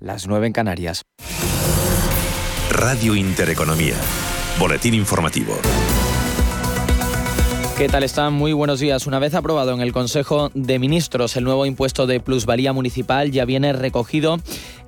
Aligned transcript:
las 0.00 0.26
9 0.26 0.48
en 0.48 0.52
Canarias. 0.52 1.02
Radio 2.70 3.14
Intereconomía. 3.14 3.94
Boletín 4.58 4.94
informativo. 4.94 5.54
¿Qué 7.76 7.88
tal 7.88 8.04
están? 8.04 8.34
Muy 8.34 8.52
buenos 8.52 8.80
días. 8.80 9.06
Una 9.06 9.18
vez 9.18 9.34
aprobado 9.34 9.72
en 9.72 9.80
el 9.80 9.92
Consejo 9.92 10.50
de 10.54 10.78
Ministros 10.78 11.36
el 11.36 11.44
nuevo 11.44 11.66
impuesto 11.66 12.06
de 12.06 12.20
plusvalía 12.20 12.72
municipal 12.72 13.32
ya 13.32 13.44
viene 13.44 13.72
recogido 13.72 14.38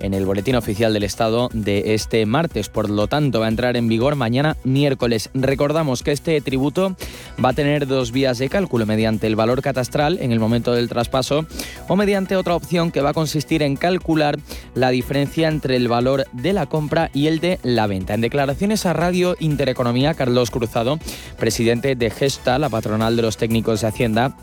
en 0.00 0.12
el 0.14 0.26
Boletín 0.26 0.54
Oficial 0.54 0.92
del 0.92 1.02
Estado 1.02 1.48
de 1.52 1.94
este 1.94 2.26
martes. 2.26 2.68
Por 2.68 2.90
lo 2.90 3.06
tanto, 3.06 3.40
va 3.40 3.46
a 3.46 3.48
entrar 3.48 3.76
en 3.76 3.88
vigor 3.88 4.16
mañana 4.16 4.56
miércoles. 4.64 5.30
Recordamos 5.34 6.02
que 6.02 6.12
este 6.12 6.40
tributo 6.40 6.94
va 7.42 7.50
a 7.50 7.54
tener 7.54 7.86
dos 7.86 8.12
vías 8.12 8.38
de 8.38 8.48
cálculo 8.48 8.86
mediante 8.86 9.26
el 9.26 9.34
valor 9.34 9.62
catastral 9.62 10.18
en 10.20 10.30
el 10.30 10.38
momento 10.38 10.72
del 10.72 10.88
traspaso 10.88 11.46
o 11.88 11.96
mediante 11.96 12.36
otra 12.36 12.54
opción 12.54 12.90
que 12.90 13.00
va 13.00 13.10
a 13.10 13.14
consistir 13.14 13.62
en 13.62 13.76
calcular 13.76 14.38
la 14.74 14.90
diferencia 14.90 15.48
entre 15.48 15.76
el 15.76 15.88
valor 15.88 16.26
de 16.32 16.52
la 16.52 16.66
compra 16.66 17.10
y 17.14 17.28
el 17.28 17.40
de 17.40 17.58
la 17.62 17.86
venta. 17.86 18.14
En 18.14 18.20
declaraciones 18.20 18.84
a 18.86 18.92
Radio 18.92 19.36
Intereconomía, 19.40 20.14
Carlos 20.14 20.50
Cruzado, 20.50 20.98
presidente 21.38 21.96
de 21.96 22.10
Gesta, 22.10 22.58
la 22.58 22.68
patronal 22.74 23.14
de 23.14 23.22
los 23.22 23.36
técnicos 23.36 23.82
de 23.82 23.86
Hacienda, 23.86 24.36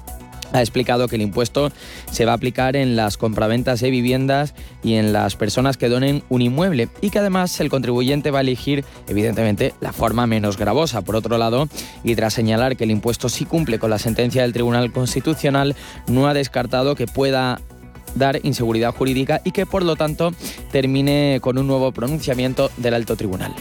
ha 0.53 0.61
explicado 0.61 1.09
que 1.09 1.17
el 1.17 1.21
impuesto 1.21 1.69
se 2.09 2.23
va 2.23 2.31
a 2.31 2.35
aplicar 2.35 2.77
en 2.77 2.95
las 2.95 3.17
compraventas 3.17 3.81
de 3.81 3.89
viviendas 3.89 4.53
y 4.83 4.93
en 4.93 5.11
las 5.11 5.35
personas 5.35 5.75
que 5.75 5.89
donen 5.89 6.23
un 6.29 6.41
inmueble 6.41 6.87
y 7.01 7.09
que 7.09 7.19
además 7.19 7.59
el 7.59 7.69
contribuyente 7.69 8.31
va 8.31 8.39
a 8.39 8.41
elegir 8.41 8.85
evidentemente 9.09 9.73
la 9.81 9.91
forma 9.91 10.27
menos 10.27 10.57
gravosa. 10.57 11.01
Por 11.01 11.17
otro 11.17 11.37
lado, 11.37 11.67
y 12.05 12.15
tras 12.15 12.33
señalar 12.33 12.77
que 12.77 12.85
el 12.85 12.91
impuesto 12.91 13.27
sí 13.27 13.43
cumple 13.43 13.79
con 13.79 13.89
la 13.89 13.99
sentencia 13.99 14.43
del 14.43 14.53
Tribunal 14.53 14.93
Constitucional, 14.93 15.75
no 16.07 16.25
ha 16.29 16.33
descartado 16.33 16.95
que 16.95 17.05
pueda 17.05 17.59
dar 18.15 18.39
inseguridad 18.43 18.95
jurídica 18.95 19.41
y 19.43 19.51
que 19.51 19.65
por 19.65 19.83
lo 19.83 19.97
tanto 19.97 20.31
termine 20.71 21.39
con 21.41 21.57
un 21.57 21.67
nuevo 21.67 21.91
pronunciamiento 21.91 22.71
del 22.77 22.93
alto 22.93 23.17
tribunal 23.17 23.53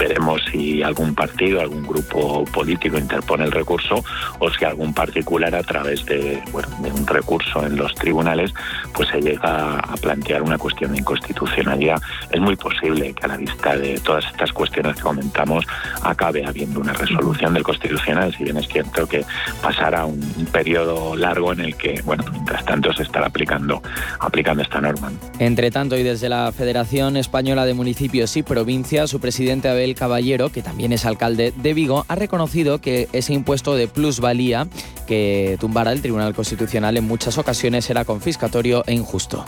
veremos 0.00 0.40
si 0.50 0.82
algún 0.82 1.14
partido, 1.14 1.60
algún 1.60 1.82
grupo 1.82 2.44
político 2.46 2.96
interpone 2.96 3.44
el 3.44 3.52
recurso 3.52 4.02
o 4.38 4.50
si 4.50 4.64
algún 4.64 4.94
particular 4.94 5.54
a 5.54 5.62
través 5.62 6.06
de, 6.06 6.42
bueno, 6.52 6.68
de 6.80 6.90
un 6.90 7.06
recurso 7.06 7.66
en 7.66 7.76
los 7.76 7.94
tribunales 7.94 8.52
pues 8.94 9.10
se 9.10 9.20
llega 9.20 9.78
a 9.78 9.96
plantear 9.98 10.42
una 10.42 10.56
cuestión 10.56 10.92
de 10.92 10.98
inconstitucionalidad. 10.98 12.00
Es 12.30 12.40
muy 12.40 12.56
posible 12.56 13.12
que 13.12 13.24
a 13.26 13.28
la 13.28 13.36
vista 13.36 13.76
de 13.76 14.00
todas 14.00 14.24
estas 14.24 14.52
cuestiones 14.52 14.96
que 14.96 15.02
comentamos 15.02 15.66
acabe 16.02 16.46
habiendo 16.46 16.80
una 16.80 16.94
resolución 16.94 17.52
del 17.52 17.62
Constitucional, 17.62 18.34
si 18.34 18.44
bien 18.44 18.56
es 18.56 18.68
cierto 18.68 19.06
que 19.06 19.24
pasará 19.62 20.06
un, 20.06 20.20
periodo 20.50 21.14
largo 21.14 21.52
en 21.52 21.60
el 21.60 21.76
que, 21.76 22.00
bueno, 22.02 22.24
mientras 22.32 22.64
tanto 22.64 22.92
se 22.92 23.02
estará 23.02 23.26
aplicando, 23.26 23.82
aplicando 24.18 24.62
esta 24.62 24.80
norma. 24.80 25.12
Entre 25.38 25.70
tanto, 25.70 25.96
y 25.96 26.02
desde 26.02 26.28
la 26.28 26.50
Federación 26.50 27.16
Española 27.16 27.64
de 27.66 27.74
Municipios 27.74 28.36
y 28.36 28.42
Provincias, 28.42 29.10
su 29.10 29.20
presidente 29.20 29.68
Abel 29.68 29.89
Caballero, 29.94 30.50
que 30.50 30.62
también 30.62 30.92
es 30.92 31.04
alcalde 31.04 31.52
de 31.56 31.74
Vigo, 31.74 32.04
ha 32.08 32.14
reconocido 32.14 32.80
que 32.80 33.08
ese 33.12 33.32
impuesto 33.32 33.74
de 33.74 33.88
plusvalía 33.88 34.68
que 35.06 35.56
tumbara 35.60 35.92
el 35.92 36.02
Tribunal 36.02 36.34
Constitucional 36.34 36.96
en 36.96 37.06
muchas 37.06 37.38
ocasiones 37.38 37.88
era 37.90 38.04
confiscatorio 38.04 38.84
e 38.86 38.94
injusto 38.94 39.44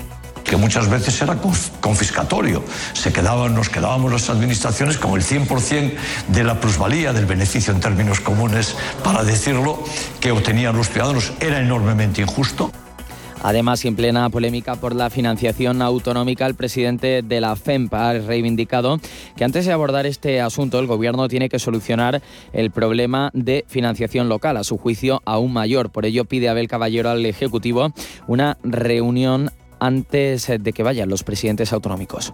que 0.53 0.57
muchas 0.59 0.91
veces 0.91 1.23
era 1.23 1.39
confiscatorio. 1.81 2.63
Se 2.93 3.11
quedaban, 3.11 3.55
nos 3.55 3.71
quedábamos 3.71 4.13
las 4.13 4.29
administraciones 4.29 4.99
con 4.99 5.13
el 5.13 5.23
100% 5.23 5.95
de 6.29 6.45
la 6.45 6.61
plusvalía, 6.61 7.15
del 7.15 7.25
beneficio 7.25 7.73
en 7.73 7.81
términos 7.81 8.21
comunes, 8.21 8.77
para 9.03 9.25
decirlo, 9.25 9.83
que 10.21 10.31
obtenían 10.31 10.77
los 10.77 10.91
ciudadanos. 10.91 11.33
Era 11.41 11.59
enormemente 11.59 12.21
injusto. 12.21 12.71
Además, 13.43 13.85
y 13.85 13.89
en 13.89 13.97
plena 13.97 14.31
polémica 14.31 14.77
por 14.77 14.95
la 14.95 15.11
financiación 15.11 15.83
autonómica, 15.83 16.47
el 16.47 16.55
presidente 16.55 17.23
de 17.23 17.41
la 17.41 17.57
FEMPA 17.57 18.11
ha 18.11 18.13
reivindicado 18.15 19.01
que 19.37 19.45
antes 19.45 19.67
de 19.67 19.73
abordar 19.73 20.07
este 20.07 20.41
asunto, 20.41 20.79
el 20.79 20.87
Gobierno 20.87 21.27
tiene 21.29 21.49
que 21.49 21.59
solucionar 21.59 22.23
el 22.53 22.71
problema 22.71 23.31
de 23.35 23.65
financiación 23.67 24.29
local, 24.29 24.57
a 24.57 24.65
su 24.65 24.79
juicio 24.79 25.23
aún 25.25 25.53
mayor. 25.53 25.91
Por 25.91 26.07
ello, 26.07 26.25
pide 26.25 26.49
Abel 26.49 26.69
Caballero 26.69 27.11
al 27.11 27.27
Ejecutivo 27.27 27.93
una 28.29 28.59
reunión 28.63 29.51
antes 29.81 30.47
de 30.47 30.73
que 30.73 30.85
vayan 30.85 31.09
los 31.09 31.25
presidentes 31.25 31.73
autonómicos. 31.73 32.33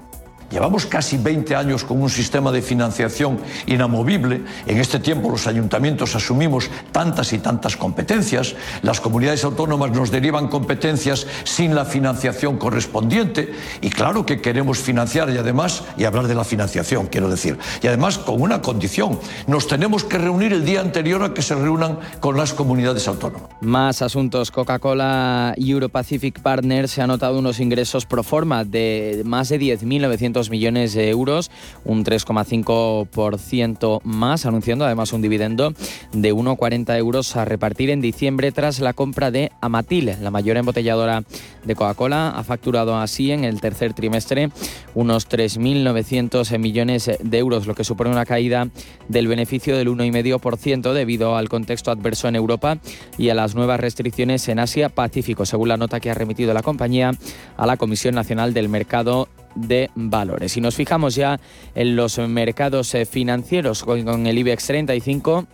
Llevamos 0.50 0.86
casi 0.86 1.18
20 1.18 1.54
años 1.54 1.84
con 1.84 2.00
un 2.00 2.08
sistema 2.08 2.50
de 2.50 2.62
financiación 2.62 3.38
inamovible. 3.66 4.42
En 4.66 4.78
este 4.78 4.98
tiempo 4.98 5.28
los 5.28 5.46
ayuntamientos 5.46 6.16
asumimos 6.16 6.70
tantas 6.90 7.34
y 7.34 7.38
tantas 7.38 7.76
competencias. 7.76 8.54
Las 8.80 9.00
comunidades 9.00 9.44
autónomas 9.44 9.90
nos 9.90 10.10
derivan 10.10 10.48
competencias 10.48 11.26
sin 11.44 11.74
la 11.74 11.84
financiación 11.84 12.56
correspondiente. 12.56 13.52
Y 13.82 13.90
claro 13.90 14.24
que 14.24 14.40
queremos 14.40 14.78
financiar 14.78 15.28
y 15.28 15.36
además, 15.36 15.84
y 15.98 16.04
hablar 16.04 16.26
de 16.28 16.34
la 16.34 16.44
financiación, 16.44 17.08
quiero 17.08 17.28
decir, 17.28 17.58
y 17.82 17.86
además 17.86 18.16
con 18.16 18.40
una 18.40 18.62
condición. 18.62 19.18
Nos 19.46 19.66
tenemos 19.66 20.04
que 20.04 20.16
reunir 20.16 20.54
el 20.54 20.64
día 20.64 20.80
anterior 20.80 21.22
a 21.24 21.34
que 21.34 21.42
se 21.42 21.54
reúnan 21.56 21.98
con 22.20 22.38
las 22.38 22.54
comunidades 22.54 23.06
autónomas. 23.06 23.50
Más 23.60 24.00
asuntos. 24.00 24.50
Coca-Cola 24.50 25.52
y 25.58 25.72
Europacific 25.72 26.40
Partners 26.40 26.92
se 26.92 27.02
han 27.02 27.08
notado 27.08 27.38
unos 27.38 27.60
ingresos 27.60 28.06
pro 28.06 28.22
forma 28.22 28.64
de 28.64 29.22
más 29.26 29.50
de 29.50 29.60
10.900 29.60 30.37
millones 30.50 30.94
de 30.94 31.10
euros, 31.10 31.50
un 31.84 32.04
3,5% 32.04 34.00
más, 34.04 34.46
anunciando 34.46 34.84
además 34.84 35.12
un 35.12 35.22
dividendo 35.22 35.74
de 36.12 36.32
1,40 36.32 36.96
euros 36.96 37.36
a 37.36 37.44
repartir 37.44 37.90
en 37.90 38.00
diciembre 38.00 38.52
tras 38.52 38.80
la 38.80 38.92
compra 38.92 39.30
de 39.30 39.50
Amatil, 39.60 40.16
la 40.20 40.30
mayor 40.30 40.56
embotelladora 40.56 41.24
de 41.64 41.74
Coca-Cola. 41.74 42.30
Ha 42.30 42.44
facturado 42.44 42.96
así 42.96 43.32
en 43.32 43.44
el 43.44 43.60
tercer 43.60 43.94
trimestre 43.94 44.50
unos 44.94 45.28
3.900 45.28 46.58
millones 46.58 47.10
de 47.20 47.38
euros, 47.38 47.66
lo 47.66 47.74
que 47.74 47.84
supone 47.84 48.10
una 48.10 48.24
caída 48.24 48.68
del 49.08 49.28
beneficio 49.28 49.76
del 49.76 49.88
1,5% 49.88 50.92
debido 50.92 51.36
al 51.36 51.48
contexto 51.48 51.90
adverso 51.90 52.28
en 52.28 52.36
Europa 52.36 52.78
y 53.16 53.30
a 53.30 53.34
las 53.34 53.54
nuevas 53.54 53.80
restricciones 53.80 54.48
en 54.48 54.58
Asia-Pacífico, 54.58 55.46
según 55.46 55.68
la 55.68 55.76
nota 55.76 56.00
que 56.00 56.10
ha 56.10 56.14
remitido 56.14 56.54
la 56.54 56.62
compañía 56.62 57.12
a 57.56 57.66
la 57.66 57.76
Comisión 57.76 58.14
Nacional 58.14 58.54
del 58.54 58.68
Mercado 58.68 59.28
de 59.58 59.90
valores. 59.94 60.52
Si 60.52 60.60
nos 60.60 60.74
fijamos 60.74 61.14
ya 61.14 61.40
en 61.74 61.96
los 61.96 62.18
mercados 62.18 62.94
eh, 62.94 63.06
financieros 63.06 63.84
con 63.84 64.26
el 64.26 64.38
IBEX 64.38 64.66
35, 64.66 65.46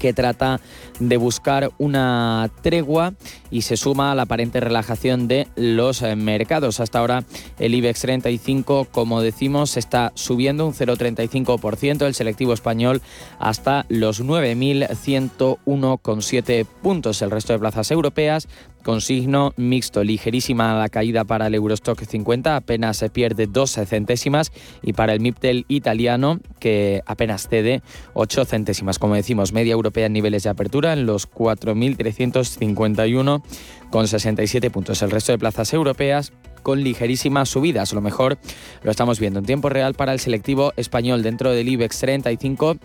que 0.00 0.12
trata 0.12 0.60
de 0.98 1.16
buscar 1.16 1.70
una 1.78 2.50
tregua 2.62 3.14
y 3.50 3.62
se 3.62 3.76
suma 3.76 4.10
a 4.10 4.16
la 4.16 4.22
aparente 4.22 4.58
relajación 4.58 5.28
de 5.28 5.46
los 5.54 6.02
eh, 6.02 6.16
mercados. 6.16 6.80
Hasta 6.80 6.98
ahora 6.98 7.22
el 7.58 7.74
IBEX 7.74 8.00
35, 8.00 8.88
como 8.90 9.20
decimos, 9.20 9.76
está 9.76 10.10
subiendo 10.14 10.66
un 10.66 10.74
0,35%, 10.74 12.06
el 12.06 12.14
selectivo 12.14 12.52
español 12.52 13.00
hasta 13.38 13.86
los 13.88 14.24
9.101,7 14.24 16.66
puntos. 16.82 17.22
El 17.22 17.30
resto 17.30 17.52
de 17.52 17.60
plazas 17.60 17.92
europeas 17.92 18.48
con 18.82 19.00
signo 19.00 19.52
mixto, 19.56 20.04
ligerísima 20.04 20.78
la 20.78 20.88
caída 20.88 21.24
para 21.24 21.46
el 21.46 21.54
Eurostock 21.54 22.02
50, 22.02 22.56
apenas 22.56 22.96
se 22.96 23.10
pierde 23.10 23.46
12 23.46 23.86
centésimas 23.86 24.50
y 24.82 24.92
para 24.92 25.12
el 25.12 25.20
MIPTEL 25.20 25.66
italiano 25.68 26.40
que 26.58 27.02
apenas 27.06 27.48
cede 27.48 27.82
8 28.14 28.44
centésimas. 28.44 28.98
Como 28.98 29.14
decimos, 29.14 29.52
media 29.52 29.72
europea 29.72 30.06
en 30.06 30.12
niveles 30.12 30.42
de 30.44 30.50
apertura 30.50 30.92
en 30.92 31.06
los 31.06 31.30
4.351 31.30 33.42
con 33.90 34.08
67 34.08 34.70
puntos. 34.70 35.02
El 35.02 35.10
resto 35.10 35.32
de 35.32 35.38
plazas 35.38 35.72
europeas 35.72 36.32
con 36.62 36.82
ligerísimas 36.82 37.48
subidas. 37.48 37.92
Lo 37.92 38.00
mejor 38.00 38.38
lo 38.82 38.90
estamos 38.90 39.18
viendo 39.18 39.38
en 39.38 39.46
tiempo 39.46 39.68
real 39.68 39.94
para 39.94 40.12
el 40.12 40.20
selectivo 40.20 40.72
español 40.76 41.22
dentro 41.22 41.50
del 41.50 41.68
IBEX 41.68 41.98
35 42.00 42.76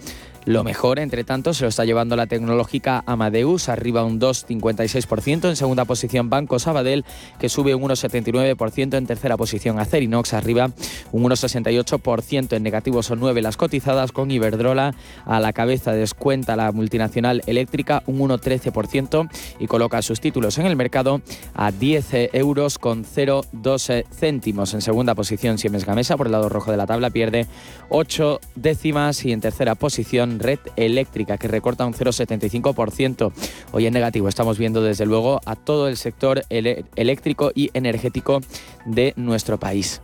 lo 0.45 0.63
mejor, 0.63 0.99
entre 0.99 1.23
tanto, 1.23 1.53
se 1.53 1.63
lo 1.63 1.69
está 1.69 1.85
llevando 1.85 2.15
la 2.15 2.27
tecnológica 2.27 3.03
Amadeus, 3.05 3.69
arriba 3.69 4.03
un 4.03 4.19
2,56%. 4.19 5.49
En 5.49 5.55
segunda 5.55 5.85
posición, 5.85 6.29
Banco 6.29 6.59
Sabadell, 6.59 7.03
que 7.39 7.49
sube 7.49 7.75
un 7.75 7.83
1,79%. 7.83 8.97
En 8.97 9.07
tercera 9.07 9.37
posición, 9.37 9.79
Acerinox, 9.79 10.33
arriba 10.33 10.71
un 11.11 11.23
1,68%. 11.23 12.55
En 12.55 12.63
negativo 12.63 13.01
son 13.03 13.19
9 13.19 13.41
las 13.41 13.57
cotizadas, 13.57 14.11
con 14.11 14.31
Iberdrola 14.31 14.93
a 15.25 15.39
la 15.39 15.53
cabeza 15.53 15.93
descuenta 15.93 16.55
la 16.55 16.71
multinacional 16.71 17.41
eléctrica 17.47 18.03
un 18.05 18.19
1,13% 18.19 19.29
y 19.59 19.67
coloca 19.67 20.01
sus 20.01 20.19
títulos 20.19 20.57
en 20.57 20.65
el 20.65 20.75
mercado 20.75 21.21
a 21.53 21.71
10 21.71 22.29
euros 22.33 22.77
con 22.77 23.03
0,12 23.03 24.05
céntimos. 24.11 24.73
En 24.73 24.81
segunda 24.81 25.15
posición, 25.15 25.57
Siemens 25.57 25.85
Gamesa, 25.85 26.17
por 26.17 26.27
el 26.27 26.33
lado 26.33 26.49
rojo 26.49 26.71
de 26.71 26.77
la 26.77 26.85
tabla, 26.85 27.09
pierde 27.09 27.47
8 27.89 28.39
décimas 28.55 29.25
y 29.25 29.31
en 29.31 29.41
tercera 29.41 29.75
posición, 29.75 30.34
red 30.39 30.59
eléctrica, 30.75 31.37
que 31.37 31.47
recorta 31.47 31.85
un 31.85 31.93
0,75%. 31.93 33.31
Hoy 33.71 33.85
en 33.85 33.93
negativo 33.93 34.27
estamos 34.27 34.57
viendo 34.57 34.81
desde 34.81 35.05
luego 35.05 35.41
a 35.45 35.55
todo 35.55 35.87
el 35.87 35.97
sector 35.97 36.43
eléctrico 36.49 37.51
y 37.53 37.69
energético 37.73 38.41
de 38.85 39.13
nuestro 39.15 39.59
país. 39.59 40.01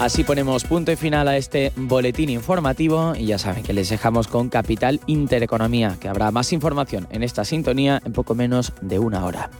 Así 0.00 0.24
ponemos 0.24 0.64
punto 0.64 0.90
y 0.90 0.96
final 0.96 1.28
a 1.28 1.36
este 1.36 1.72
boletín 1.76 2.30
informativo 2.30 3.12
y 3.14 3.26
ya 3.26 3.36
saben 3.36 3.62
que 3.62 3.74
les 3.74 3.90
dejamos 3.90 4.28
con 4.28 4.48
Capital 4.48 4.98
Intereconomía, 5.06 5.98
que 6.00 6.08
habrá 6.08 6.30
más 6.30 6.54
información 6.54 7.06
en 7.10 7.22
esta 7.22 7.44
sintonía 7.44 8.00
en 8.06 8.14
poco 8.14 8.34
menos 8.34 8.72
de 8.80 8.98
una 8.98 9.26
hora. 9.26 9.50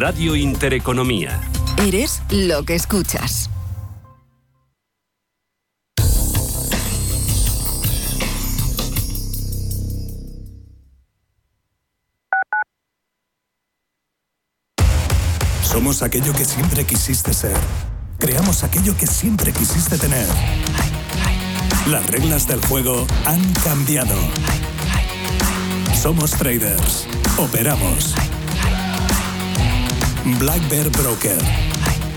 Radio 0.00 0.36
Intereconomía. 0.36 1.40
Eres 1.76 2.22
lo 2.30 2.62
que 2.62 2.76
escuchas. 2.76 3.50
Somos 15.62 16.04
aquello 16.04 16.32
que 16.32 16.44
siempre 16.44 16.84
quisiste 16.84 17.34
ser. 17.34 17.56
Creamos 18.20 18.62
aquello 18.62 18.96
que 18.96 19.08
siempre 19.08 19.52
quisiste 19.52 19.98
tener. 19.98 20.28
Las 21.88 22.08
reglas 22.08 22.46
del 22.46 22.64
juego 22.66 23.04
han 23.24 23.52
cambiado. 23.64 24.14
Somos 26.00 26.30
traders. 26.30 27.08
Operamos. 27.36 28.14
Black 30.24 30.68
Bear 30.68 30.90
Broker. 30.90 31.38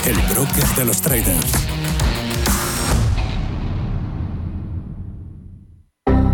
El 0.05 0.17
broker 0.33 0.65
de 0.75 0.85
los 0.85 1.01
traders. 1.01 1.51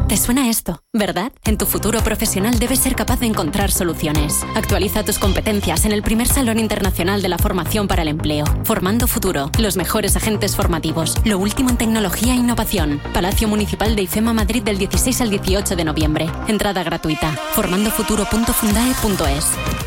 Te 0.07 0.15
suena 0.15 0.49
esto, 0.49 0.81
¿verdad? 0.93 1.33
En 1.43 1.57
tu 1.57 1.65
futuro 1.65 2.01
profesional 2.01 2.57
debes 2.59 2.79
ser 2.79 2.95
capaz 2.95 3.19
de 3.19 3.25
encontrar 3.25 3.71
soluciones. 3.71 4.45
Actualiza 4.55 5.03
tus 5.03 5.19
competencias 5.19 5.83
en 5.85 5.91
el 5.91 6.01
primer 6.01 6.27
Salón 6.27 6.59
Internacional 6.59 7.21
de 7.21 7.27
la 7.27 7.37
Formación 7.37 7.89
para 7.89 8.03
el 8.03 8.07
Empleo. 8.07 8.45
Formando 8.63 9.07
Futuro, 9.07 9.51
los 9.59 9.75
mejores 9.75 10.15
agentes 10.15 10.55
formativos, 10.55 11.15
lo 11.25 11.37
último 11.37 11.69
en 11.69 11.75
tecnología 11.77 12.31
e 12.33 12.37
innovación. 12.37 13.01
Palacio 13.13 13.49
Municipal 13.49 13.97
de 13.97 14.03
IFEMA 14.03 14.31
Madrid 14.33 14.63
del 14.63 14.77
16 14.77 15.19
al 15.21 15.29
18 15.29 15.75
de 15.75 15.83
noviembre. 15.83 16.29
Entrada 16.47 16.83
gratuita. 16.83 17.31
formandofuturo.fundae.es. 17.53 19.86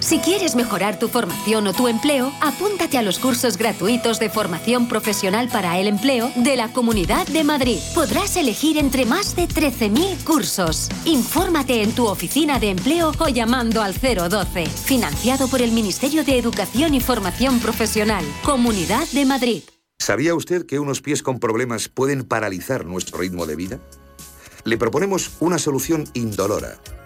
Si 0.00 0.18
quieres 0.18 0.56
mejorar 0.56 0.98
tu 0.98 1.08
formación 1.08 1.66
o 1.66 1.74
tu 1.74 1.86
empleo, 1.86 2.32
apúntate 2.40 2.96
a 2.96 3.02
los 3.02 3.18
cursos 3.18 3.58
gratuitos 3.58 4.18
de 4.18 4.30
formación 4.30 4.88
profesional 4.88 5.48
para 5.48 5.78
el 5.78 5.86
empleo 5.88 6.32
de 6.36 6.56
la 6.56 6.72
Comunidad 6.72 7.26
de 7.26 7.44
Madrid. 7.44 7.78
Podrás 7.94 8.36
elegir 8.36 8.78
entre 8.78 9.04
más 9.04 9.36
de 9.36 9.46
13.000 9.46 10.24
cursos. 10.24 10.88
Infórmate 11.04 11.82
en 11.82 11.92
tu 11.92 12.06
oficina 12.06 12.58
de 12.58 12.70
empleo 12.70 13.12
o 13.18 13.28
llamando 13.28 13.82
al 13.82 13.92
012. 13.92 14.66
Financiado 14.66 15.48
por 15.48 15.60
el 15.60 15.70
Ministerio 15.70 16.24
de 16.24 16.38
Educación 16.38 16.94
y 16.94 17.00
Formación 17.00 17.60
Profesional. 17.60 18.24
Comunidad 18.42 19.06
de 19.12 19.26
Madrid. 19.26 19.62
¿Sabía 19.98 20.34
usted 20.34 20.64
que 20.64 20.78
unos 20.78 21.02
pies 21.02 21.22
con 21.22 21.38
problemas 21.38 21.90
pueden 21.90 22.24
paralizar 22.24 22.86
nuestro 22.86 23.18
ritmo 23.18 23.44
de 23.44 23.56
vida? 23.56 23.80
Le 24.64 24.78
proponemos 24.78 25.32
una 25.40 25.58
solución 25.58 26.08
indolora 26.14 26.78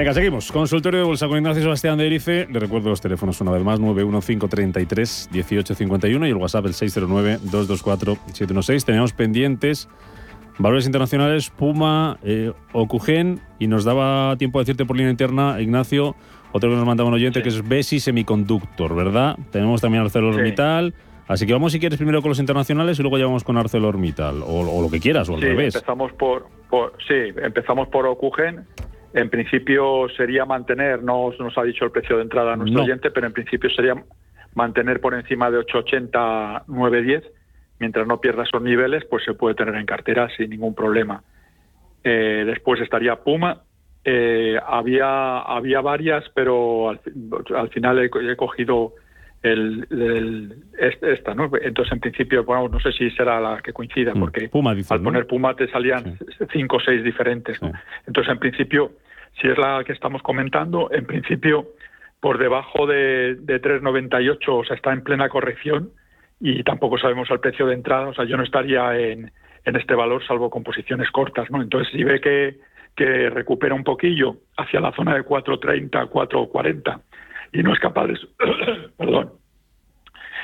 Venga, 0.00 0.14
seguimos. 0.14 0.50
Consultorio 0.50 1.00
de 1.00 1.04
Bolsa 1.04 1.28
con 1.28 1.36
Ignacio 1.36 1.62
Sebastián 1.62 1.98
de 1.98 2.06
Erice. 2.06 2.48
Le 2.50 2.58
recuerdo 2.58 2.88
los 2.88 3.02
teléfonos 3.02 3.38
una 3.42 3.50
vez 3.50 3.62
más, 3.62 3.78
915331851 3.80 6.26
y 6.26 6.30
el 6.30 6.36
WhatsApp 6.36 6.64
el 6.64 6.72
609-224-716. 6.72 8.84
Tenemos 8.86 9.12
pendientes 9.12 9.90
valores 10.56 10.86
internacionales, 10.86 11.50
Puma, 11.50 12.18
eh, 12.22 12.50
Ocugen 12.72 13.42
y 13.58 13.66
nos 13.66 13.84
daba 13.84 14.38
tiempo 14.38 14.58
de 14.58 14.62
decirte 14.62 14.86
por 14.86 14.96
línea 14.96 15.10
interna, 15.10 15.60
Ignacio, 15.60 16.16
otro 16.52 16.70
que 16.70 16.76
nos 16.76 16.86
mandaba 16.86 17.10
un 17.10 17.14
oyente 17.16 17.42
que 17.42 17.50
es 17.50 17.68
Besi 17.68 18.00
Semiconductor, 18.00 18.96
¿verdad? 18.96 19.36
Tenemos 19.50 19.82
también 19.82 20.02
ArcelorMittal. 20.04 20.94
Así 21.28 21.46
que 21.46 21.52
vamos 21.52 21.72
si 21.72 21.78
quieres 21.78 21.98
primero 21.98 22.22
con 22.22 22.30
los 22.30 22.38
internacionales 22.38 22.98
y 22.98 23.02
luego 23.02 23.18
ya 23.18 23.26
vamos 23.26 23.44
con 23.44 23.58
ArcelorMittal 23.58 24.44
o, 24.44 24.60
o 24.60 24.80
lo 24.80 24.90
que 24.90 24.98
quieras 24.98 25.28
o 25.28 25.34
al 25.34 25.42
revés. 25.42 25.74
Empezamos 25.74 26.10
por, 26.12 26.46
por, 26.70 26.94
sí, 27.06 27.34
empezamos 27.42 27.88
por 27.88 28.06
Ocugen 28.06 28.64
en 29.12 29.28
principio 29.28 30.08
sería 30.16 30.44
mantener, 30.44 31.02
no 31.02 31.32
nos 31.38 31.58
ha 31.58 31.62
dicho 31.62 31.84
el 31.84 31.90
precio 31.90 32.16
de 32.16 32.22
entrada 32.22 32.52
a 32.52 32.56
nuestro 32.56 32.82
oyente, 32.82 33.10
pero 33.10 33.26
en 33.26 33.32
principio 33.32 33.68
sería 33.70 33.94
mantener 34.54 35.00
por 35.00 35.14
encima 35.14 35.50
de 35.50 35.58
880, 35.58 36.64
910. 36.68 37.32
Mientras 37.78 38.06
no 38.06 38.20
pierda 38.20 38.42
esos 38.42 38.62
niveles, 38.62 39.04
pues 39.06 39.24
se 39.24 39.34
puede 39.34 39.54
tener 39.54 39.74
en 39.74 39.86
cartera 39.86 40.28
sin 40.36 40.50
ningún 40.50 40.74
problema. 40.74 41.22
Eh, 42.04 42.44
después 42.46 42.80
estaría 42.80 43.16
Puma. 43.16 43.62
Eh, 44.04 44.58
había, 44.66 45.40
había 45.40 45.80
varias, 45.80 46.24
pero 46.34 46.90
al, 46.90 47.68
final 47.70 47.98
he, 47.98 48.36
cogido 48.36 48.94
el, 49.42 50.54
esta, 50.78 51.34
¿no? 51.34 51.50
Entonces, 51.60 51.92
en 51.92 52.00
principio, 52.00 52.44
bueno, 52.44 52.68
no 52.68 52.80
sé 52.80 52.92
si 52.92 53.10
será 53.12 53.40
la 53.40 53.60
que 53.62 53.72
coincida, 53.72 54.12
porque 54.14 54.50
al 54.90 55.02
poner 55.02 55.26
Puma 55.26 55.54
te 55.54 55.68
salían 55.70 56.18
cinco 56.52 56.76
o 56.76 56.80
seis 56.80 57.02
diferentes, 57.02 57.58
Entonces, 58.06 58.32
en 58.32 58.38
principio, 58.38 58.92
si 59.40 59.48
es 59.48 59.56
la 59.56 59.82
que 59.84 59.92
estamos 59.92 60.22
comentando, 60.22 60.90
en 60.92 61.06
principio, 61.06 61.68
por 62.20 62.38
debajo 62.38 62.86
de, 62.86 63.36
de 63.36 63.62
3,98, 63.62 64.38
o 64.48 64.64
sea, 64.64 64.76
está 64.76 64.92
en 64.92 65.02
plena 65.02 65.28
corrección 65.28 65.90
y 66.38 66.62
tampoco 66.62 66.98
sabemos 66.98 67.30
el 67.30 67.40
precio 67.40 67.66
de 67.66 67.74
entrada, 67.74 68.08
o 68.08 68.14
sea, 68.14 68.26
yo 68.26 68.36
no 68.36 68.42
estaría 68.42 68.98
en, 68.98 69.32
en 69.64 69.76
este 69.76 69.94
valor 69.94 70.26
salvo 70.26 70.50
con 70.50 70.62
posiciones 70.62 71.10
cortas, 71.10 71.50
¿no? 71.50 71.62
Entonces, 71.62 71.90
si 71.92 72.04
ve 72.04 72.20
que, 72.20 72.58
que 72.94 73.30
recupera 73.30 73.74
un 73.74 73.84
poquillo 73.84 74.36
hacia 74.58 74.80
la 74.80 74.92
zona 74.92 75.14
de 75.14 75.24
4,30, 75.24 76.10
4,40 76.10 77.00
y 77.52 77.62
no 77.62 77.72
es 77.72 77.80
capaz 77.80 78.06
de, 78.06 78.18
perdón, 78.96 79.32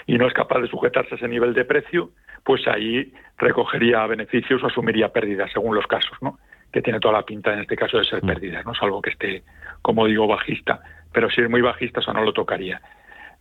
y 0.06 0.18
no 0.18 0.26
es 0.26 0.34
capaz 0.34 0.60
de 0.60 0.68
sujetarse 0.68 1.14
a 1.14 1.16
ese 1.16 1.28
nivel 1.28 1.52
de 1.54 1.64
precio, 1.64 2.10
pues 2.44 2.66
ahí 2.68 3.12
recogería 3.38 4.06
beneficios 4.06 4.62
o 4.62 4.66
asumiría 4.66 5.08
pérdidas 5.08 5.50
según 5.52 5.74
los 5.74 5.86
casos, 5.86 6.16
¿no? 6.20 6.38
Que 6.72 6.80
tiene 6.80 7.00
toda 7.00 7.14
la 7.14 7.22
pinta 7.22 7.52
en 7.52 7.60
este 7.60 7.76
caso 7.76 7.98
de 7.98 8.04
ser 8.04 8.22
mm. 8.22 8.26
pérdidas, 8.26 8.64
¿no? 8.64 8.74
Salvo 8.74 9.02
que 9.02 9.10
esté, 9.10 9.42
como 9.82 10.06
digo, 10.06 10.26
bajista. 10.26 10.80
Pero 11.12 11.28
si 11.30 11.40
es 11.40 11.50
muy 11.50 11.60
bajista, 11.60 12.00
eso 12.00 12.12
no 12.12 12.22
lo 12.22 12.32
tocaría. 12.32 12.80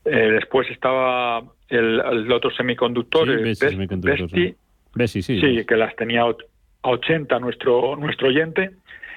Eh, 0.06 0.32
después 0.32 0.70
estaba 0.72 1.44
el, 1.70 2.32
otro 2.32 2.52
semiconductor, 2.52 3.28
sí, 3.28 3.34
Besti, 4.94 5.22
sí, 5.22 5.42
sí, 5.42 5.66
que 5.66 5.76
las 5.76 5.96
tenía 5.96 6.22
a 6.22 6.90
80 6.90 7.40
nuestro, 7.40 7.96
nuestro 7.98 8.30
oyente, 8.30 8.72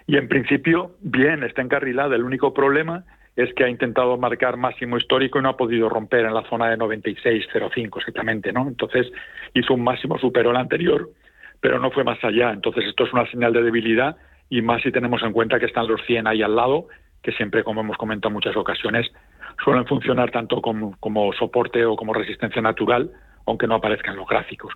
y 0.07 0.17
en 0.17 0.29
principio, 0.29 0.97
bien, 1.01 1.45
está 1.45 1.63
encarrilada. 1.63 2.17
El 2.17 2.25
único 2.25 2.53
problema 2.53 3.05
es 3.39 3.55
que 3.55 3.63
ha 3.63 3.69
intentado 3.69 4.19
marcar 4.19 4.57
máximo 4.57 4.97
histórico 4.99 5.39
y 5.39 5.43
no 5.43 5.51
ha 5.51 5.57
podido 5.57 5.89
romper 5.89 6.25
en 6.25 6.35
la 6.35 6.43
zona 6.51 6.71
de 6.71 6.77
96,05 6.77 7.99
exactamente, 7.99 8.53
¿no? 8.53 8.67
Entonces 8.67 9.07
hizo 9.55 9.75
un 9.75 9.85
máximo, 9.85 10.19
superó 10.19 10.51
el 10.51 10.57
anterior, 10.57 11.09
pero 11.61 11.79
no 11.79 11.93
fue 11.93 12.03
más 12.03 12.19
allá. 12.25 12.51
Entonces 12.51 12.85
esto 12.87 13.05
es 13.05 13.13
una 13.13 13.31
señal 13.31 13.53
de 13.53 13.63
debilidad 13.63 14.17
y 14.51 14.61
más 14.61 14.83
si 14.83 14.91
tenemos 14.91 15.23
en 15.23 15.33
cuenta 15.33 15.61
que 15.61 15.67
están 15.67 15.87
los 15.87 16.05
100 16.05 16.27
ahí 16.27 16.43
al 16.43 16.57
lado, 16.57 16.89
que 17.23 17.31
siempre, 17.31 17.63
como 17.63 17.83
hemos 17.83 17.97
comentado 17.97 18.31
en 18.31 18.35
muchas 18.35 18.57
ocasiones, 18.57 19.09
suelen 19.63 19.87
funcionar 19.87 20.33
tanto 20.33 20.61
como, 20.61 21.33
soporte 21.39 21.85
o 21.85 21.95
como 21.95 22.15
resistencia 22.15 22.61
natural, 22.61 23.09
aunque 23.47 23.69
no 23.69 23.77
aparezcan 23.77 24.17
los 24.17 24.27
gráficos. 24.27 24.73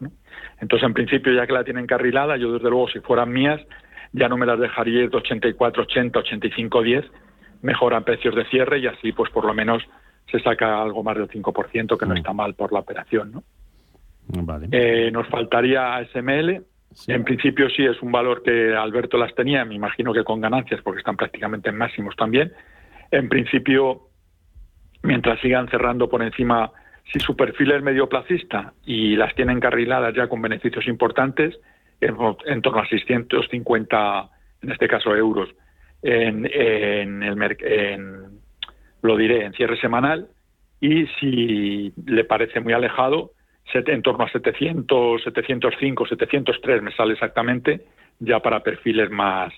Entonces, 0.60 0.86
en 0.86 0.94
principio, 0.94 1.32
ya 1.32 1.48
que 1.48 1.52
la 1.52 1.64
tienen 1.64 1.88
carrilada, 1.88 2.36
yo 2.36 2.52
desde 2.52 2.70
luego, 2.70 2.88
si 2.90 3.00
fueran 3.00 3.32
mías, 3.32 3.60
ya 4.12 4.28
no 4.28 4.36
me 4.36 4.46
las 4.46 4.60
dejaría 4.60 5.00
de 5.00 5.16
84, 5.16 5.82
80, 5.82 6.18
85, 6.20 6.82
10, 6.82 7.04
mejoran 7.62 8.04
precios 8.04 8.34
de 8.34 8.44
cierre 8.46 8.78
y 8.78 8.86
así 8.86 9.12
pues 9.12 9.30
por 9.30 9.44
lo 9.44 9.54
menos 9.54 9.82
se 10.30 10.40
saca 10.40 10.80
algo 10.80 11.02
más 11.02 11.16
del 11.16 11.28
5%, 11.28 11.98
que 11.98 12.06
no 12.06 12.14
mm. 12.14 12.16
está 12.16 12.32
mal 12.32 12.54
por 12.54 12.72
la 12.72 12.80
operación. 12.80 13.32
¿no? 13.32 13.42
Vale. 14.26 14.68
Eh, 14.70 15.10
nos 15.10 15.26
faltaría 15.28 15.96
ASML. 15.96 16.64
En 17.08 17.24
principio 17.24 17.70
sí 17.70 17.84
es 17.84 18.00
un 18.02 18.12
valor 18.12 18.42
que 18.42 18.74
Alberto 18.74 19.16
las 19.16 19.34
tenía, 19.34 19.64
me 19.64 19.74
imagino 19.74 20.12
que 20.12 20.24
con 20.24 20.40
ganancias, 20.40 20.80
porque 20.82 20.98
están 20.98 21.16
prácticamente 21.16 21.70
en 21.70 21.78
máximos 21.78 22.14
también. 22.16 22.52
En 23.10 23.28
principio, 23.28 24.08
mientras 25.02 25.40
sigan 25.40 25.68
cerrando 25.68 26.08
por 26.08 26.22
encima, 26.22 26.70
si 27.10 27.18
su 27.18 27.34
perfil 27.34 27.72
es 27.72 27.82
medioplacista 27.82 28.74
y 28.84 29.16
las 29.16 29.34
tienen 29.34 29.58
carriladas 29.58 30.14
ya 30.14 30.28
con 30.28 30.42
beneficios 30.42 30.86
importantes, 30.86 31.58
en, 32.00 32.62
torno 32.62 32.80
a 32.80 32.86
650, 32.86 34.30
en 34.62 34.72
este 34.72 34.88
caso 34.88 35.14
euros, 35.14 35.48
en, 36.02 36.46
en 36.46 37.22
el 37.22 37.56
en, 37.60 38.40
lo 39.02 39.16
diré, 39.16 39.44
en 39.44 39.52
cierre 39.52 39.76
semanal, 39.78 40.28
y 40.80 41.06
si 41.20 41.92
le 42.06 42.24
parece 42.24 42.60
muy 42.60 42.72
alejado, 42.72 43.32
en 43.72 44.02
torno 44.02 44.24
a 44.24 44.30
700, 44.30 45.22
705, 45.22 46.06
703 46.06 46.82
me 46.82 46.92
sale 46.92 47.14
exactamente, 47.14 47.86
ya 48.18 48.40
para 48.40 48.60
perfiles 48.60 49.10
más, 49.10 49.52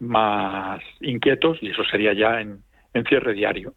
más 0.00 0.82
inquietos, 1.00 1.58
y 1.62 1.70
eso 1.70 1.84
sería 1.84 2.12
ya 2.12 2.40
en, 2.40 2.58
en 2.92 3.04
cierre 3.04 3.32
diario. 3.32 3.74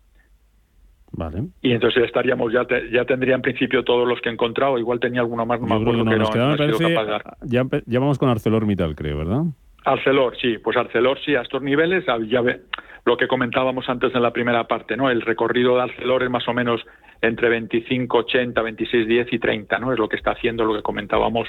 Vale. 1.11 1.45
Y 1.61 1.71
entonces 1.71 2.03
estaríamos, 2.03 2.51
ya, 2.51 2.67
ya 2.91 3.05
tendría 3.05 3.35
en 3.35 3.41
principio 3.41 3.83
todos 3.83 4.07
los 4.07 4.19
que 4.19 4.29
he 4.29 4.31
encontrado, 4.33 4.77
igual 4.77 4.99
tenía 4.99 5.21
alguno 5.21 5.45
más, 5.45 5.61
no 5.61 5.67
me 5.67 5.75
acuerdo 5.75 6.03
que 6.03 6.17
no, 6.17 7.35
Ya, 7.45 7.63
ya 7.85 7.99
vamos 7.99 8.17
con 8.17 8.29
ArcelorMittal, 8.29 8.95
creo, 8.95 9.17
¿verdad? 9.19 9.43
Arcelor, 9.87 10.35
sí, 10.37 10.57
pues 10.57 10.75
Arcelor 10.75 11.17
sí, 11.23 11.33
a 11.35 11.41
estos 11.41 11.61
niveles, 11.61 12.03
ya 12.27 12.41
ve, 12.41 12.59
lo 13.05 13.15
que 13.15 13.29
comentábamos 13.29 13.87
antes 13.87 14.13
en 14.13 14.21
la 14.21 14.33
primera 14.33 14.67
parte, 14.67 14.97
¿no? 14.97 15.09
El 15.09 15.21
recorrido 15.21 15.77
de 15.77 15.83
Arcelor 15.83 16.23
es 16.23 16.29
más 16.29 16.45
o 16.49 16.53
menos 16.53 16.81
entre 17.21 17.47
25, 17.47 18.17
80, 18.17 18.61
26, 18.61 19.07
10 19.07 19.31
y 19.31 19.39
30, 19.39 19.79
¿no? 19.79 19.93
Es 19.93 19.99
lo 19.99 20.09
que 20.09 20.17
está 20.17 20.31
haciendo 20.31 20.65
lo 20.65 20.75
que 20.75 20.81
comentábamos 20.81 21.47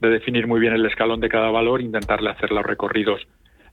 de 0.00 0.08
definir 0.08 0.46
muy 0.46 0.60
bien 0.60 0.72
el 0.72 0.86
escalón 0.86 1.18
de 1.18 1.28
cada 1.28 1.50
valor, 1.50 1.80
intentarle 1.80 2.30
hacer 2.30 2.52
los 2.52 2.64
recorridos 2.64 3.26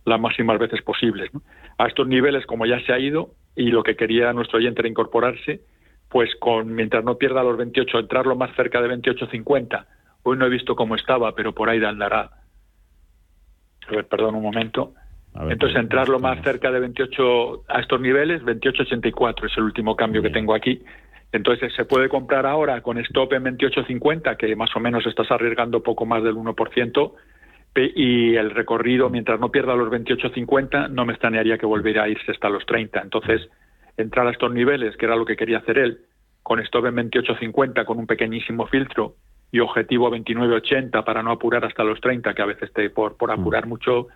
las 0.04 0.20
máximas 0.20 0.58
veces 0.58 0.82
posibles. 0.82 1.30
A 1.78 1.86
estos 1.86 2.08
niveles, 2.08 2.48
como 2.48 2.66
ya 2.66 2.80
se 2.80 2.94
ha 2.94 3.00
ido, 3.00 3.30
y 3.56 3.70
lo 3.70 3.84
que 3.84 3.96
quería 3.96 4.34
nuestro 4.34 4.58
oyente 4.58 4.82
era 4.82 4.90
incorporarse, 4.90 5.62
pues 6.10 6.34
con 6.40 6.74
mientras 6.74 7.04
no 7.04 7.20
pierda 7.20 7.44
los 7.44 7.58
28, 7.58 8.00
entrarlo 8.00 8.36
más 8.36 8.56
cerca 8.56 8.82
de 8.82 8.90
28.50. 8.90 9.86
Hoy 10.24 10.38
no 10.38 10.48
he 10.48 10.50
visto 10.50 10.76
cómo 10.76 10.96
estaba, 10.96 11.36
pero 11.36 11.54
por 11.54 11.70
ahí 11.70 11.84
andará. 11.84 12.32
A 13.88 13.92
ver, 13.92 14.06
perdón 14.08 14.36
un 14.36 14.44
momento. 14.44 14.94
Entonces, 15.50 15.78
entrarlo 15.78 16.20
más 16.20 16.42
cerca 16.44 16.72
de 16.72 16.80
28 16.80 17.66
a 17.68 17.80
estos 17.80 18.02
niveles, 18.02 18.42
28.84 18.44 19.46
es 19.46 19.58
el 19.58 19.64
último 19.66 19.96
cambio 19.96 20.22
que 20.22 20.32
tengo 20.32 20.56
aquí. 20.56 20.82
Entonces, 21.32 21.74
se 21.76 21.86
puede 21.86 22.10
comprar 22.10 22.46
ahora 22.46 22.82
con 22.82 22.98
stop 22.98 23.34
en 23.34 23.44
28.50, 23.44 24.36
que 24.36 24.56
más 24.56 24.76
o 24.76 24.80
menos 24.80 25.06
estás 25.06 25.30
arriesgando 25.30 25.84
poco 25.84 26.06
más 26.06 26.24
del 26.24 26.36
1%, 26.36 27.14
y 27.76 28.36
el 28.36 28.50
recorrido, 28.50 29.10
mientras 29.12 29.40
no 29.40 29.52
pierda 29.52 29.76
los 29.76 29.90
28.50, 29.90 30.90
no 30.90 31.06
me 31.06 31.14
extrañaría 31.14 31.60
que 31.60 31.68
volviera 31.68 32.04
a 32.04 32.10
irse 32.10 32.32
hasta 32.32 32.50
los 32.50 32.66
30. 32.66 33.02
Entonces, 33.02 33.48
entrar 33.98 34.26
a 34.26 34.32
estos 34.32 34.52
niveles, 34.52 34.98
que 34.98 35.06
era 35.06 35.16
lo 35.16 35.26
que 35.26 35.36
quería 35.36 35.60
hacer 35.60 35.78
él, 35.78 36.00
con 36.42 36.60
stop 36.62 36.88
en 36.88 36.96
28.50, 36.96 37.86
con 37.86 38.00
un 38.00 38.08
pequeñísimo 38.08 38.66
filtro 38.66 39.16
y 39.52 39.60
objetivo 39.60 40.10
29.80 40.12 41.04
para 41.04 41.24
no 41.24 41.32
apurar 41.32 41.66
hasta 41.66 41.84
los 41.84 42.00
30, 42.02 42.34
que 42.34 42.42
a 42.42 42.46
veces 42.46 42.72
te, 42.74 42.90
por, 42.90 43.16
por 43.16 43.32
apurar 43.32 43.66
mm. 43.66 43.70
mucho 43.70 44.08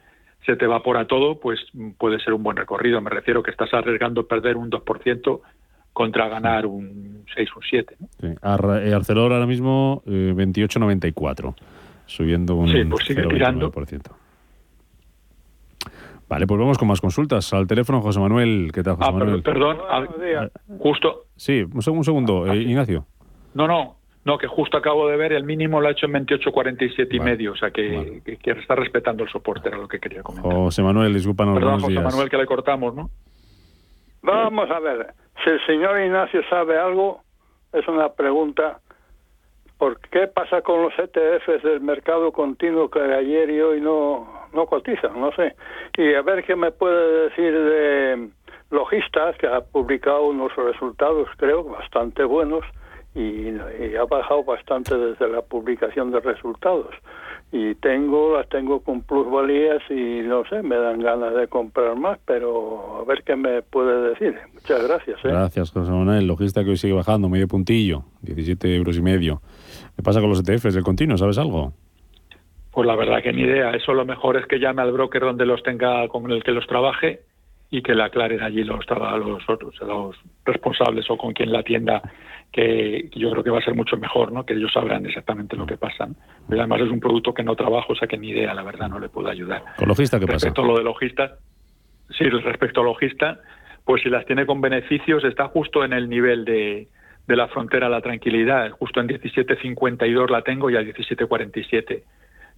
se 0.46 0.56
te 0.56 0.66
evapora 0.66 1.06
todo, 1.06 1.40
pues 1.40 1.60
puede 1.98 2.20
ser 2.20 2.34
un 2.34 2.44
buen 2.44 2.58
recorrido. 2.58 3.00
Me 3.02 3.10
refiero 3.10 3.44
que 3.44 3.52
estás 3.52 3.74
arriesgando 3.74 4.26
perder 4.28 4.58
un 4.58 4.72
2% 4.72 5.40
contra 5.94 6.30
ganar 6.30 6.66
un 6.66 7.26
6 7.36 7.50
o 7.54 7.60
un 7.60 7.64
7. 7.70 7.96
Sí. 8.00 8.28
Eh, 8.28 8.36
Arcelor 8.42 9.34
ahora 9.34 9.46
mismo 9.46 10.02
eh, 10.06 10.34
28.94 10.36 11.56
subiendo 12.06 12.56
un 12.56 12.68
sí, 12.68 12.84
pues 12.86 13.06
sigue 13.06 13.26
tirando. 13.28 13.72
Vale, 16.28 16.48
pues 16.48 16.60
vamos 16.60 16.78
con 16.78 16.88
más 16.88 17.02
consultas. 17.02 17.54
Al 17.54 17.68
teléfono, 17.68 18.02
José 18.02 18.20
Manuel. 18.20 18.72
¿Qué 18.74 18.84
tal, 18.84 18.96
José 18.96 19.10
ah, 19.10 19.12
Manuel? 19.12 19.44
Perdón, 19.44 19.78
justo. 20.80 21.26
Sí, 21.36 21.66
un, 21.74 22.04
segundo, 22.04 22.52
eh, 22.52 22.58
Ignacio. 22.58 23.06
No, 23.54 23.68
no, 23.68 23.98
no, 24.24 24.38
que 24.38 24.48
justo 24.48 24.78
acabo 24.78 25.08
de 25.08 25.18
ver, 25.18 25.34
el 25.34 25.44
mínimo 25.44 25.82
lo 25.82 25.88
ha 25.88 25.92
hecho 25.92 26.06
en 26.06 26.14
28.47 26.14 27.08
y 27.12 27.20
medio, 27.20 27.54
o 27.54 27.56
sea 27.56 27.72
que, 27.72 28.22
está 28.26 28.76
respetando 28.76 29.24
el 29.24 29.30
soporte, 29.30 29.70
era 29.70 29.78
lo 29.78 29.88
que 29.88 30.00
quería 30.00 30.22
comentar. 30.22 30.54
José 30.54 30.84
Manuel, 30.84 31.14
discúlpanos. 31.14 31.56
Perdón, 31.56 31.80
José 31.80 32.00
Manuel, 32.00 32.30
que 32.30 32.38
le 32.38 32.46
cortamos, 32.46 32.94
¿no? 32.94 33.10
Vamos 34.22 34.70
a 34.70 34.80
ver, 34.80 35.14
si 35.44 35.50
el 35.50 35.66
señor 35.66 36.00
Ignacio 36.00 36.42
sabe 36.50 36.78
algo, 36.78 37.24
es 37.74 37.88
una 37.88 38.10
pregunta 38.10 38.80
¿por 39.82 40.00
qué 40.00 40.28
pasa 40.28 40.62
con 40.62 40.84
los 40.84 40.94
ETFs 41.00 41.64
del 41.64 41.82
mercado 41.82 42.32
continuo 42.32 42.88
que 42.92 43.00
ayer 43.00 43.50
y 43.50 43.62
hoy 43.62 43.82
no, 43.82 44.28
no 44.54 44.68
cotizan? 44.68 45.20
No 45.20 45.32
sé. 45.32 45.56
Y 45.98 46.14
a 46.14 46.22
ver 46.22 46.44
qué 46.44 46.56
me 46.56 46.70
puede 46.70 47.30
decir 47.30 47.52
de 47.52 48.30
Logistas, 48.70 49.36
que 49.38 49.48
ha 49.48 49.62
publicado 49.62 50.28
unos 50.28 50.56
resultados, 50.56 51.28
creo, 51.38 51.64
bastante 51.64 52.24
buenos 52.24 52.64
y, 53.14 53.96
ha 53.96 54.06
bajado 54.06 54.44
bastante 54.44 54.98
desde 54.98 55.28
la 55.30 55.42
publicación 55.42 56.12
de 56.12 56.20
resultados. 56.20 56.94
Y 57.52 57.76
tengo, 57.76 58.38
las 58.38 58.48
tengo 58.48 58.80
con 58.80 59.02
plusvalías 59.02 59.82
y 59.90 60.22
no 60.22 60.46
sé, 60.46 60.64
me 60.64 60.78
dan 60.78 61.00
ganas 61.00 61.36
de 61.36 61.48
comprar 61.50 61.98
más, 61.98 62.18
pero 62.26 63.02
a 63.02 63.04
ver 63.06 63.24
qué 63.24 63.36
me 63.36 63.62
puede 63.62 64.10
decir. 64.10 64.36
Muchas 64.54 64.88
gracias. 64.88 65.18
¿eh? 65.26 65.28
Gracias, 65.28 65.72
José 65.72 65.92
Manuel. 65.92 66.26
Logista 66.26 66.64
que 66.64 66.70
hoy 66.70 66.78
sigue 66.78 66.94
bajando, 66.94 67.28
medio 67.28 67.50
puntillo, 67.50 68.06
17 68.22 68.74
euros 68.76 68.98
y 68.98 69.02
medio. 69.02 69.42
¿Qué 69.98 70.02
pasa 70.02 70.22
con 70.22 70.30
los 70.30 70.40
ETFs 70.40 70.74
del 70.74 70.84
continuo? 70.84 71.18
¿Sabes 71.18 71.38
algo? 71.38 71.74
Pues 72.72 72.88
la 72.88 72.96
verdad 72.96 73.22
que 73.22 73.34
ni 73.34 73.42
idea. 73.42 73.72
Eso 73.72 73.94
lo 73.94 74.06
mejor 74.06 74.38
es 74.38 74.46
que 74.46 74.58
llame 74.58 74.82
al 74.82 74.94
broker 74.94 75.22
donde 75.22 75.46
los 75.46 75.62
tenga, 75.62 76.08
con 76.08 76.32
el 76.32 76.42
que 76.44 76.52
los 76.52 76.66
trabaje 76.68 77.20
y 77.74 77.82
que 77.82 77.96
le 77.96 78.04
aclaren 78.04 78.44
allí 78.44 78.66
los, 78.66 78.86
los, 78.90 79.50
otros, 79.50 79.74
los 79.82 80.16
responsables 80.46 81.10
o 81.10 81.18
con 81.18 81.34
quien 81.34 81.54
la 81.54 81.60
atienda, 81.60 82.02
que 82.52 83.10
yo 83.16 83.32
creo 83.32 83.44
que 83.44 83.50
va 83.50 83.60
a 83.60 83.64
ser 83.64 83.76
mucho 83.76 83.96
mejor, 83.96 84.34
¿no? 84.34 84.46
que 84.46 84.54
ellos 84.54 84.74
sabrán 84.74 85.06
exactamente 85.06 85.56
lo 85.56 85.66
que 85.66 85.78
pasa. 85.78 86.10
Pero 86.50 86.62
además 86.62 86.82
es 86.82 86.90
un 86.90 87.00
producto 87.00 87.34
que 87.34 87.44
no 87.44 87.56
trabajo, 87.56 87.94
o 87.94 87.96
sea 87.96 88.10
que 88.10 88.18
ni 88.18 88.30
idea, 88.32 88.54
la 88.54 88.64
verdad, 88.64 88.90
no 88.90 89.00
le 89.00 89.08
puedo 89.08 89.30
ayudar. 89.30 89.64
¿Con 89.78 89.88
logista 89.88 90.20
qué 90.20 90.26
pasa? 90.26 90.34
Respecto 90.34 90.64
a 90.64 90.66
lo 90.66 90.78
de 90.78 90.84
logista, 90.84 91.38
sí, 92.10 92.26
respecto 92.26 92.82
a 92.82 92.84
logista, 92.84 93.40
pues 93.86 94.04
si 94.04 94.10
las 94.10 94.26
tiene 94.26 94.46
con 94.46 94.60
beneficios, 94.60 95.24
está 95.24 95.48
justo 95.48 95.86
en 95.86 95.94
el 95.94 96.10
nivel 96.10 96.44
de, 96.44 96.90
de 97.26 97.36
la 97.38 97.48
frontera 97.48 97.88
a 97.88 97.90
la 97.90 98.02
tranquilidad. 98.02 98.70
Justo 98.72 99.00
en 99.00 99.08
17.52 99.08 100.30
la 100.30 100.42
tengo 100.42 100.70
y 100.70 100.76
a 100.76 100.82
17.47 100.82 102.04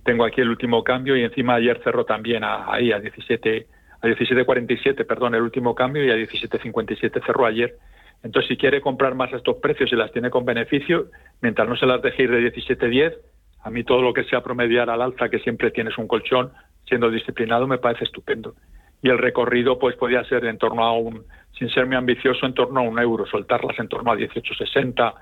tengo 0.03 0.25
aquí 0.25 0.41
el 0.41 0.49
último 0.49 0.83
cambio 0.83 1.15
y 1.15 1.23
encima 1.23 1.53
ayer 1.53 1.79
cerró 1.83 2.03
también 2.03 2.43
ahí 2.43 2.91
a 2.91 2.99
17 2.99 3.67
a 4.03 4.07
17.47, 4.07 5.05
perdón, 5.05 5.33
el 5.33 5.41
último 5.41 5.73
cambio 5.73 6.03
y 6.03 6.11
a 6.11 6.15
17.57 6.15 7.25
cerró 7.25 7.45
ayer. 7.45 7.77
Entonces, 8.21 8.49
si 8.49 8.57
quiere 8.57 8.81
comprar 8.81 9.15
más 9.15 9.33
a 9.33 9.37
estos 9.37 9.57
precios 9.57 9.91
y 9.91 9.95
las 9.95 10.11
tiene 10.11 10.29
con 10.29 10.45
beneficio, 10.45 11.07
mientras 11.41 11.67
no 11.67 11.75
se 11.75 11.85
las 11.85 12.01
deje 12.01 12.23
ir 12.23 12.31
de 12.31 12.53
17.10, 12.53 13.15
a 13.61 13.69
mí 13.69 13.83
todo 13.83 14.01
lo 14.01 14.13
que 14.13 14.25
sea 14.25 14.43
promediar 14.43 14.89
al 14.89 15.01
alza, 15.01 15.29
que 15.29 15.39
siempre 15.39 15.71
tienes 15.71 15.97
un 15.97 16.07
colchón, 16.07 16.51
siendo 16.85 17.09
disciplinado, 17.09 17.65
me 17.65 17.77
parece 17.77 18.03
estupendo. 18.03 18.55
Y 19.01 19.09
el 19.09 19.17
recorrido, 19.17 19.79
pues, 19.79 19.95
podría 19.95 20.23
ser 20.25 20.45
en 20.45 20.57
torno 20.57 20.83
a 20.83 20.93
un 20.93 21.23
sin 21.57 21.69
ser 21.69 21.85
muy 21.85 21.95
ambicioso, 21.95 22.45
en 22.45 22.53
torno 22.53 22.81
a 22.81 22.83
un 22.83 22.99
euro, 22.99 23.25
soltarlas 23.25 23.77
en 23.79 23.87
torno 23.87 24.11
a 24.11 24.17
18,60, 24.17 25.13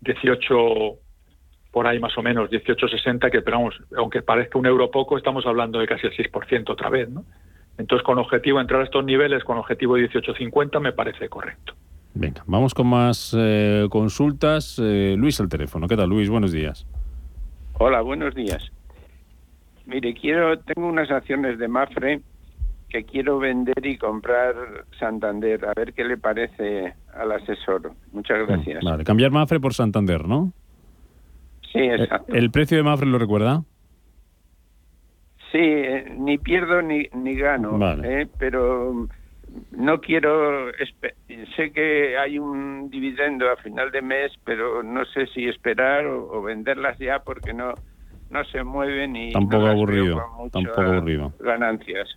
18 0.00 0.98
por 1.70 1.86
ahí 1.86 1.98
más 2.00 2.16
o 2.16 2.22
menos, 2.22 2.50
18,60, 2.50 3.30
que 3.30 3.42
pero 3.42 3.68
aunque 3.96 4.22
parezca 4.22 4.58
un 4.58 4.66
euro 4.66 4.90
poco, 4.90 5.16
estamos 5.16 5.46
hablando 5.46 5.78
de 5.78 5.86
casi 5.86 6.06
el 6.06 6.14
6% 6.14 6.70
otra 6.70 6.88
vez, 6.88 7.08
¿no? 7.08 7.24
Entonces, 7.78 8.04
con 8.04 8.18
objetivo 8.18 8.60
entrar 8.60 8.80
a 8.80 8.84
estos 8.84 9.04
niveles, 9.04 9.44
con 9.44 9.56
objetivo 9.56 9.94
de 9.94 10.10
18,50, 10.10 10.80
me 10.80 10.92
parece 10.92 11.28
correcto. 11.28 11.74
Venga, 12.14 12.42
vamos 12.46 12.74
con 12.74 12.88
más 12.88 13.34
eh, 13.38 13.86
consultas. 13.90 14.78
Eh, 14.82 15.14
Luis, 15.16 15.40
al 15.40 15.48
teléfono. 15.48 15.86
¿Qué 15.86 15.96
tal, 15.96 16.08
Luis? 16.08 16.28
Buenos 16.28 16.50
días. 16.50 16.86
Hola, 17.74 18.00
buenos 18.00 18.34
días. 18.34 18.72
Mire, 19.86 20.12
quiero, 20.14 20.58
tengo 20.58 20.88
unas 20.88 21.10
acciones 21.10 21.58
de 21.58 21.68
Mafre 21.68 22.20
que 22.88 23.04
quiero 23.04 23.38
vender 23.38 23.86
y 23.86 23.96
comprar 23.96 24.54
Santander. 24.98 25.64
A 25.64 25.72
ver 25.76 25.92
qué 25.92 26.04
le 26.04 26.16
parece 26.16 26.94
al 27.14 27.32
asesor. 27.32 27.92
Muchas 28.12 28.40
mm, 28.42 28.46
gracias. 28.46 28.84
Vale, 28.84 29.04
cambiar 29.04 29.30
Mafre 29.30 29.60
por 29.60 29.74
Santander, 29.74 30.26
¿no? 30.26 30.52
Sí, 31.72 31.78
exacto. 31.78 32.34
¿El 32.34 32.50
precio 32.50 32.76
de 32.76 32.82
Mafre 32.82 33.06
lo 33.06 33.18
recuerda? 33.18 33.62
Sí, 35.52 35.58
eh, 35.58 36.14
ni 36.16 36.38
pierdo 36.38 36.82
ni, 36.82 37.08
ni 37.14 37.34
gano, 37.34 37.78
eh, 38.04 38.26
pero 38.38 39.08
no 39.72 40.00
quiero... 40.00 40.70
Sé 41.56 41.72
que 41.72 42.18
hay 42.18 42.38
un 42.38 42.90
dividendo 42.90 43.50
a 43.50 43.56
final 43.56 43.90
de 43.90 44.02
mes, 44.02 44.32
pero 44.44 44.82
no 44.82 45.04
sé 45.06 45.26
si 45.28 45.48
esperar 45.48 46.06
o 46.06 46.42
venderlas 46.42 46.98
ya 46.98 47.20
porque 47.20 47.54
no 47.54 47.74
no 48.30 48.44
se 48.44 48.62
mueven 48.62 49.16
y 49.16 49.32
tampoco 49.32 49.64
no 49.64 49.70
aburrido, 49.70 50.22
tampoco 50.52 50.80
aburrido. 50.80 51.32
Ganancias. 51.40 52.08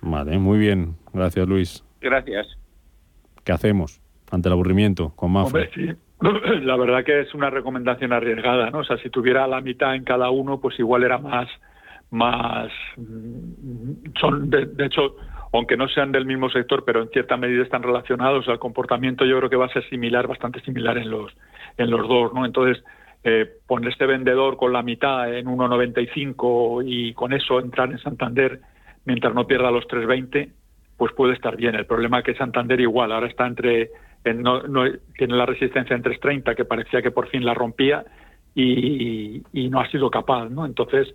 Vale, 0.00 0.38
muy 0.38 0.58
bien. 0.58 0.96
Gracias, 1.12 1.46
Luis. 1.46 1.84
Gracias. 2.00 2.46
¿Qué 3.44 3.52
hacemos 3.52 4.00
ante 4.30 4.48
el 4.48 4.54
aburrimiento 4.54 5.12
con 5.14 5.32
Mafre? 5.32 5.68
Hombre, 5.68 5.70
sí. 5.74 5.92
La 6.64 6.76
verdad 6.76 7.04
que 7.04 7.20
es 7.20 7.34
una 7.34 7.50
recomendación 7.50 8.12
arriesgada, 8.12 8.70
¿no? 8.70 8.78
O 8.78 8.84
sea, 8.84 8.96
si 8.98 9.10
tuviera 9.10 9.46
la 9.46 9.60
mitad 9.60 9.94
en 9.94 10.04
cada 10.04 10.30
uno, 10.30 10.60
pues 10.60 10.78
igual 10.78 11.02
era 11.02 11.18
más, 11.18 11.48
más, 12.12 12.70
son 14.20 14.50
de, 14.50 14.66
de 14.66 14.86
hecho, 14.86 15.16
aunque 15.52 15.76
no 15.76 15.88
sean 15.88 16.12
del 16.12 16.26
mismo 16.26 16.48
sector, 16.50 16.84
pero 16.84 17.02
en 17.02 17.08
cierta 17.08 17.36
medida 17.36 17.62
están 17.62 17.82
relacionados, 17.82 18.46
el 18.48 18.58
comportamiento 18.58 19.24
yo 19.24 19.38
creo 19.38 19.50
que 19.50 19.56
va 19.56 19.66
a 19.66 19.72
ser 19.72 19.88
similar, 19.88 20.26
bastante 20.26 20.60
similar 20.60 20.96
en 20.98 21.10
los, 21.10 21.32
en 21.76 21.90
los 21.90 22.08
dos, 22.08 22.32
¿no? 22.32 22.46
Entonces, 22.46 22.82
eh, 23.24 23.46
poner 23.66 23.92
este 23.92 24.06
vendedor 24.06 24.56
con 24.56 24.72
la 24.72 24.82
mitad 24.82 25.32
en 25.32 25.46
1,95 25.46 26.82
y 26.84 27.12
con 27.14 27.32
eso 27.32 27.60
entrar 27.60 27.90
en 27.90 27.98
Santander 27.98 28.60
mientras 29.04 29.34
no 29.34 29.46
pierda 29.46 29.70
los 29.70 29.86
3,20, 29.86 30.50
pues 30.96 31.12
puede 31.12 31.34
estar 31.34 31.56
bien. 31.56 31.74
El 31.74 31.86
problema 31.86 32.18
es 32.18 32.24
que 32.24 32.34
Santander 32.34 32.80
igual, 32.80 33.12
ahora 33.12 33.26
está 33.26 33.46
entre, 33.46 33.90
en 34.24 34.42
no, 34.42 34.62
no, 34.62 34.84
tiene 35.16 35.36
la 35.36 35.46
resistencia 35.46 35.94
en 35.94 36.02
3,30 36.02 36.54
que 36.54 36.64
parecía 36.64 37.02
que 37.02 37.10
por 37.10 37.28
fin 37.28 37.44
la 37.44 37.54
rompía 37.54 38.04
y, 38.54 39.42
y, 39.52 39.68
no 39.68 39.80
ha 39.80 39.90
sido 39.90 40.10
capaz, 40.10 40.48
¿no? 40.50 40.66
Entonces, 40.66 41.08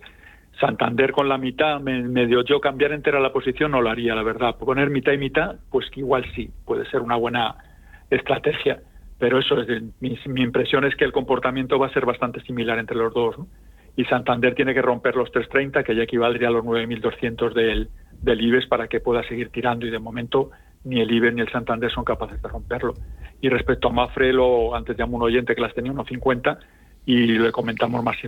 Santander 0.60 1.12
con 1.12 1.28
la 1.28 1.38
mitad, 1.38 1.80
me, 1.80 2.02
medio 2.02 2.42
yo 2.42 2.60
cambiar 2.60 2.92
entera 2.92 3.20
la 3.20 3.32
posición 3.32 3.70
no 3.70 3.80
lo 3.80 3.90
haría, 3.90 4.14
la 4.14 4.22
verdad. 4.22 4.56
Poner 4.56 4.90
mitad 4.90 5.12
y 5.12 5.18
mitad, 5.18 5.56
pues 5.70 5.88
que 5.90 6.00
igual 6.00 6.24
sí, 6.34 6.50
puede 6.64 6.88
ser 6.90 7.00
una 7.00 7.16
buena 7.16 7.56
estrategia. 8.10 8.80
Pero 9.18 9.38
eso, 9.38 9.60
es, 9.60 9.82
mi, 10.00 10.18
mi 10.26 10.42
impresión 10.42 10.84
es 10.84 10.94
que 10.96 11.04
el 11.04 11.12
comportamiento 11.12 11.78
va 11.78 11.86
a 11.86 11.92
ser 11.92 12.06
bastante 12.06 12.40
similar 12.42 12.78
entre 12.78 12.96
los 12.96 13.12
dos. 13.12 13.38
¿no? 13.38 13.46
Y 13.96 14.04
Santander 14.04 14.54
tiene 14.54 14.74
que 14.74 14.82
romper 14.82 15.16
los 15.16 15.30
330, 15.32 15.82
que 15.82 15.94
ya 15.94 16.02
equivaldría 16.02 16.48
a 16.48 16.52
los 16.52 16.64
9.200 16.64 17.52
del, 17.52 17.88
del 18.22 18.40
IBEX 18.40 18.66
para 18.66 18.88
que 18.88 19.00
pueda 19.00 19.22
seguir 19.24 19.50
tirando. 19.50 19.86
Y 19.86 19.90
de 19.90 19.98
momento 19.98 20.50
ni 20.84 21.00
el 21.00 21.10
IBEX 21.10 21.34
ni 21.34 21.40
el 21.40 21.50
Santander 21.50 21.90
son 21.90 22.04
capaces 22.04 22.40
de 22.40 22.48
romperlo. 22.48 22.94
Y 23.40 23.48
respecto 23.48 23.88
a 23.88 23.92
Mafre, 23.92 24.32
lo, 24.32 24.74
antes 24.74 24.96
llamó 24.96 25.16
un 25.16 25.22
oyente 25.22 25.54
que 25.54 25.60
las 25.60 25.74
tenía 25.74 25.92
1.50 25.92 26.58
y 27.08 27.38
le 27.38 27.50
comentamos 27.52 28.04
más 28.04 28.18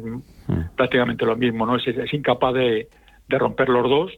prácticamente 0.75 1.27
lo 1.27 1.37
mismo, 1.37 1.67
¿no? 1.67 1.77
Es, 1.77 1.87
es 1.87 2.15
incapaz 2.15 2.55
de, 2.55 2.89
de, 3.29 3.39
romper 3.39 3.69
los 3.69 3.83
dos 3.91 4.13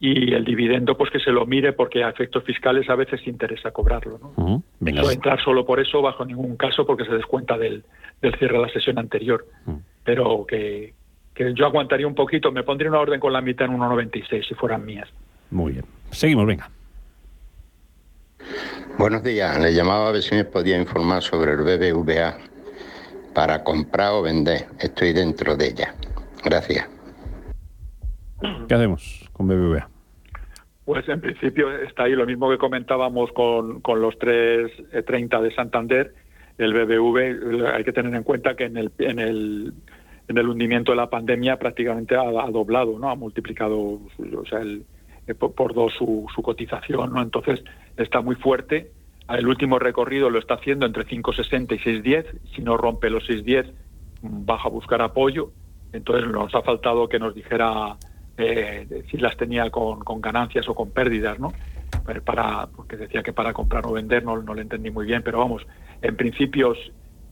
y 0.00 0.32
el 0.32 0.42
dividendo 0.42 0.96
pues 0.96 1.10
que 1.10 1.20
se 1.20 1.30
lo 1.30 1.44
mire 1.44 1.74
porque 1.74 2.02
a 2.02 2.08
efectos 2.08 2.44
fiscales 2.44 2.88
a 2.88 2.94
veces 2.94 3.20
interesa 3.26 3.72
cobrarlo, 3.72 4.18
¿no? 4.18 4.32
Uh 4.36 4.56
-huh. 4.56 4.62
No 4.80 5.10
entrar 5.10 5.38
solo 5.44 5.66
por 5.66 5.80
eso 5.80 6.00
bajo 6.00 6.24
ningún 6.24 6.56
caso 6.56 6.86
porque 6.86 7.04
se 7.04 7.12
descuenta 7.12 7.58
del, 7.58 7.84
del 8.22 8.34
cierre 8.38 8.56
de 8.56 8.62
la 8.62 8.72
sesión 8.72 8.98
anterior. 8.98 9.44
Mm. 9.66 9.70
Uh 9.70 9.74
-huh. 9.74 9.82
Pero 10.02 10.46
que, 10.46 10.94
que 11.34 11.52
yo 11.52 11.66
aguantaría 11.66 12.06
un 12.06 12.14
poquito, 12.14 12.50
me 12.50 12.62
pondría 12.62 12.88
una 12.88 13.00
orden 13.00 13.20
con 13.20 13.34
la 13.34 13.42
mitad 13.42 13.66
en 13.66 13.78
1.96 13.78 14.48
si 14.48 14.54
fueran 14.54 14.86
mías. 14.86 15.10
Muy 15.50 15.72
bien. 15.72 15.84
Seguimos, 16.10 16.46
venga. 16.46 16.70
Buenos 18.96 19.22
días, 19.22 19.60
le 19.60 19.74
llamaba 19.74 20.08
a 20.08 20.12
ver 20.12 20.22
si 20.22 20.34
me 20.36 20.44
podía 20.46 20.78
informar 20.78 21.22
sobre 21.22 21.52
el 21.52 21.58
BBVA 21.58 22.53
para 23.34 23.62
comprar 23.64 24.12
o 24.12 24.22
vender. 24.22 24.66
Estoy 24.78 25.12
dentro 25.12 25.56
de 25.56 25.66
ella. 25.68 25.94
Gracias. 26.44 26.88
¿Qué 28.68 28.74
hacemos 28.74 29.28
con 29.32 29.48
BBVA? 29.48 29.88
Pues 30.84 31.08
en 31.08 31.20
principio 31.20 31.70
está 31.82 32.04
ahí 32.04 32.12
lo 32.12 32.26
mismo 32.26 32.50
que 32.50 32.58
comentábamos 32.58 33.32
con, 33.32 33.80
con 33.80 34.00
los 34.00 34.14
3.30 34.18 35.40
de 35.40 35.54
Santander. 35.54 36.14
El 36.58 36.74
BBV 36.74 37.66
hay 37.74 37.84
que 37.84 37.92
tener 37.92 38.14
en 38.14 38.22
cuenta 38.22 38.54
que 38.54 38.64
en 38.64 38.76
el, 38.76 38.92
en 38.98 39.18
el, 39.18 39.72
en 40.28 40.38
el 40.38 40.48
hundimiento 40.48 40.92
de 40.92 40.96
la 40.96 41.08
pandemia 41.08 41.58
prácticamente 41.58 42.14
ha, 42.16 42.20
ha 42.20 42.50
doblado, 42.50 42.98
¿no? 42.98 43.10
Ha 43.10 43.14
multiplicado 43.14 43.78
o 43.78 44.46
sea, 44.48 44.60
el, 44.60 44.84
por, 45.38 45.54
por 45.54 45.72
dos 45.74 45.92
su, 45.94 46.26
su 46.34 46.42
cotización, 46.42 47.14
¿no? 47.14 47.22
Entonces 47.22 47.64
está 47.96 48.20
muy 48.20 48.36
fuerte 48.36 48.90
el 49.28 49.46
último 49.46 49.78
recorrido 49.78 50.30
lo 50.30 50.38
está 50.38 50.54
haciendo 50.54 50.86
entre 50.86 51.06
5.60 51.06 51.74
y 51.74 51.78
6.10. 51.78 52.26
Si 52.54 52.62
no 52.62 52.76
rompe 52.76 53.10
los 53.10 53.28
6.10, 53.28 53.72
baja 54.22 54.68
a 54.68 54.70
buscar 54.70 55.00
apoyo. 55.02 55.50
Entonces 55.92 56.28
nos 56.30 56.54
ha 56.54 56.62
faltado 56.62 57.08
que 57.08 57.18
nos 57.18 57.34
dijera 57.34 57.96
eh, 58.36 59.04
si 59.10 59.16
las 59.16 59.36
tenía 59.36 59.70
con, 59.70 60.00
ganancias 60.20 60.68
o 60.68 60.74
con 60.74 60.90
pérdidas, 60.90 61.38
¿no? 61.38 61.52
Para, 62.24 62.66
porque 62.66 62.96
decía 62.96 63.22
que 63.22 63.32
para 63.32 63.52
comprar 63.52 63.86
o 63.86 63.92
vender 63.92 64.24
no, 64.24 64.42
no 64.42 64.54
lo 64.54 64.60
entendí 64.60 64.90
muy 64.90 65.06
bien, 65.06 65.22
pero 65.22 65.38
vamos, 65.38 65.64
en 66.02 66.16
principio, 66.16 66.74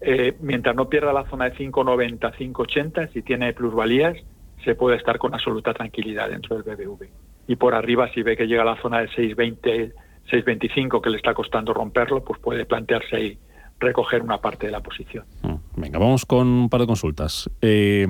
eh, 0.00 0.36
mientras 0.40 0.74
no 0.74 0.88
pierda 0.88 1.12
la 1.12 1.28
zona 1.28 1.50
de 1.50 1.56
5.90, 1.56 2.18
5.80, 2.32 3.12
si 3.12 3.22
tiene 3.22 3.52
plusvalías, 3.52 4.16
se 4.64 4.74
puede 4.74 4.96
estar 4.96 5.18
con 5.18 5.34
absoluta 5.34 5.74
tranquilidad 5.74 6.30
dentro 6.30 6.62
del 6.62 6.76
BBV. 6.76 7.08
Y 7.48 7.56
por 7.56 7.74
arriba, 7.74 8.08
si 8.14 8.22
ve 8.22 8.36
que 8.36 8.46
llega 8.46 8.62
a 8.62 8.66
la 8.66 8.80
zona 8.80 9.00
de 9.00 9.08
6.20, 9.08 9.92
6.25 10.30 11.00
que 11.00 11.10
le 11.10 11.16
está 11.16 11.34
costando 11.34 11.72
romperlo, 11.74 12.24
pues 12.24 12.40
puede 12.40 12.64
plantearse 12.64 13.16
ahí 13.16 13.38
recoger 13.78 14.22
una 14.22 14.38
parte 14.38 14.66
de 14.66 14.72
la 14.72 14.80
posición. 14.80 15.24
Venga, 15.76 15.98
vamos 15.98 16.24
con 16.24 16.46
un 16.46 16.68
par 16.68 16.80
de 16.80 16.86
consultas. 16.86 17.50
Eh, 17.60 18.06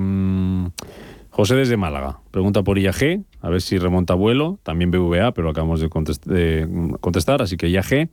José 1.29 1.55
desde 1.55 1.77
Málaga 1.77 2.19
pregunta 2.29 2.61
por 2.61 2.77
IAG, 2.77 3.23
a 3.41 3.49
ver 3.49 3.59
si 3.61 3.79
remonta 3.79 4.13
vuelo, 4.13 4.59
también 4.61 4.91
BVA, 4.91 5.33
pero 5.33 5.49
acabamos 5.49 5.81
de, 5.81 5.89
contest 5.89 6.25
de 6.27 6.67
contestar, 7.01 7.41
así 7.41 7.57
que 7.57 7.69
IAG. 7.69 8.09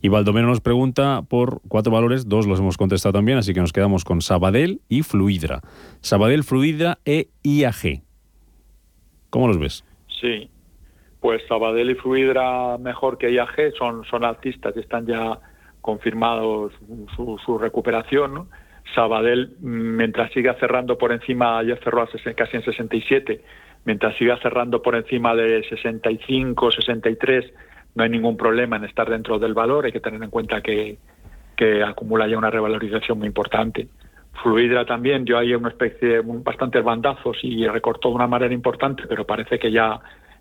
Y 0.00 0.08
Baldomero 0.08 0.46
nos 0.46 0.60
pregunta 0.60 1.22
por 1.22 1.60
cuatro 1.66 1.90
valores, 1.90 2.28
dos 2.28 2.46
los 2.46 2.60
hemos 2.60 2.76
contestado 2.76 3.14
también, 3.14 3.38
así 3.38 3.54
que 3.54 3.60
nos 3.60 3.72
quedamos 3.72 4.04
con 4.04 4.20
Sabadell 4.20 4.80
y 4.88 5.02
Fluidra. 5.02 5.62
Sabadell, 6.02 6.44
Fluidra 6.44 6.98
e 7.04 7.30
IAG. 7.42 8.02
¿Cómo 9.30 9.48
los 9.48 9.58
ves? 9.58 9.84
Sí, 10.20 10.50
pues 11.20 11.42
Sabadell 11.48 11.90
y 11.90 11.94
Fluidra 11.94 12.78
mejor 12.78 13.18
que 13.18 13.32
IAG 13.32 13.72
son, 13.76 14.04
son 14.04 14.24
altistas 14.24 14.74
y 14.76 14.80
están 14.80 15.06
ya 15.06 15.38
confirmados 15.80 16.72
su, 17.16 17.38
su 17.44 17.58
recuperación. 17.58 18.48
Sabadell, 18.94 19.56
mientras 19.60 20.32
siga 20.32 20.54
cerrando 20.54 20.96
por 20.96 21.12
encima, 21.12 21.62
ya 21.62 21.76
cerró 21.76 22.06
casi 22.36 22.56
en 22.56 22.62
67, 22.62 23.40
mientras 23.84 24.16
siga 24.16 24.38
cerrando 24.38 24.80
por 24.82 24.94
encima 24.94 25.34
de 25.34 25.62
65, 25.68 26.70
63, 26.72 27.52
no 27.94 28.04
hay 28.04 28.10
ningún 28.10 28.36
problema 28.36 28.76
en 28.76 28.84
estar 28.84 29.10
dentro 29.10 29.38
del 29.38 29.54
valor. 29.54 29.84
Hay 29.84 29.92
que 29.92 30.00
tener 30.00 30.22
en 30.22 30.30
cuenta 30.30 30.60
que, 30.60 30.98
que 31.56 31.82
acumula 31.82 32.26
ya 32.28 32.38
una 32.38 32.50
revalorización 32.50 33.18
muy 33.18 33.26
importante. 33.26 33.88
Fluidra 34.42 34.86
también 34.86 35.24
dio 35.24 35.36
ahí 35.36 35.54
una 35.54 35.68
especie 35.68 36.08
de 36.08 36.20
bastantes 36.20 36.84
bandazos 36.84 37.38
y 37.42 37.66
recortó 37.66 38.10
de 38.10 38.14
una 38.14 38.28
manera 38.28 38.54
importante, 38.54 39.04
pero 39.08 39.26
parece 39.26 39.58
que 39.58 39.72
ya 39.72 40.00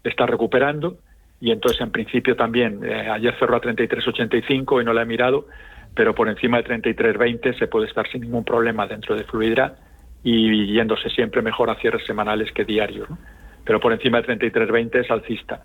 está 0.10 0.26
recuperando 0.26 0.98
y 1.40 1.52
entonces 1.52 1.82
en 1.82 1.92
principio 1.92 2.36
también 2.36 2.84
eh, 2.84 3.10
ayer 3.10 3.36
cerró 3.38 3.56
a 3.56 3.62
33.85 3.62 4.82
y 4.82 4.86
no 4.86 4.94
la 4.94 5.04
he 5.04 5.06
mirado 5.06 5.48
pero 5.94 6.14
por 6.14 6.30
encima 6.30 6.62
de 6.62 6.66
33.20 6.66 7.58
se 7.58 7.68
puede 7.68 7.88
estar 7.88 8.08
sin 8.10 8.22
ningún 8.22 8.44
problema 8.44 8.88
dentro 8.88 9.16
de 9.16 9.24
Fluidra 9.24 9.76
y 10.24 10.74
yéndose 10.74 11.10
siempre 11.10 11.42
mejor 11.42 11.70
a 11.70 11.76
cierres 11.76 12.06
semanales 12.06 12.52
que 12.52 12.66
diarios 12.66 13.10
¿no? 13.10 13.18
pero 13.64 13.80
por 13.80 13.94
encima 13.94 14.22
de 14.22 14.28
33.20 14.38 15.04
es 15.04 15.12
alcista 15.12 15.64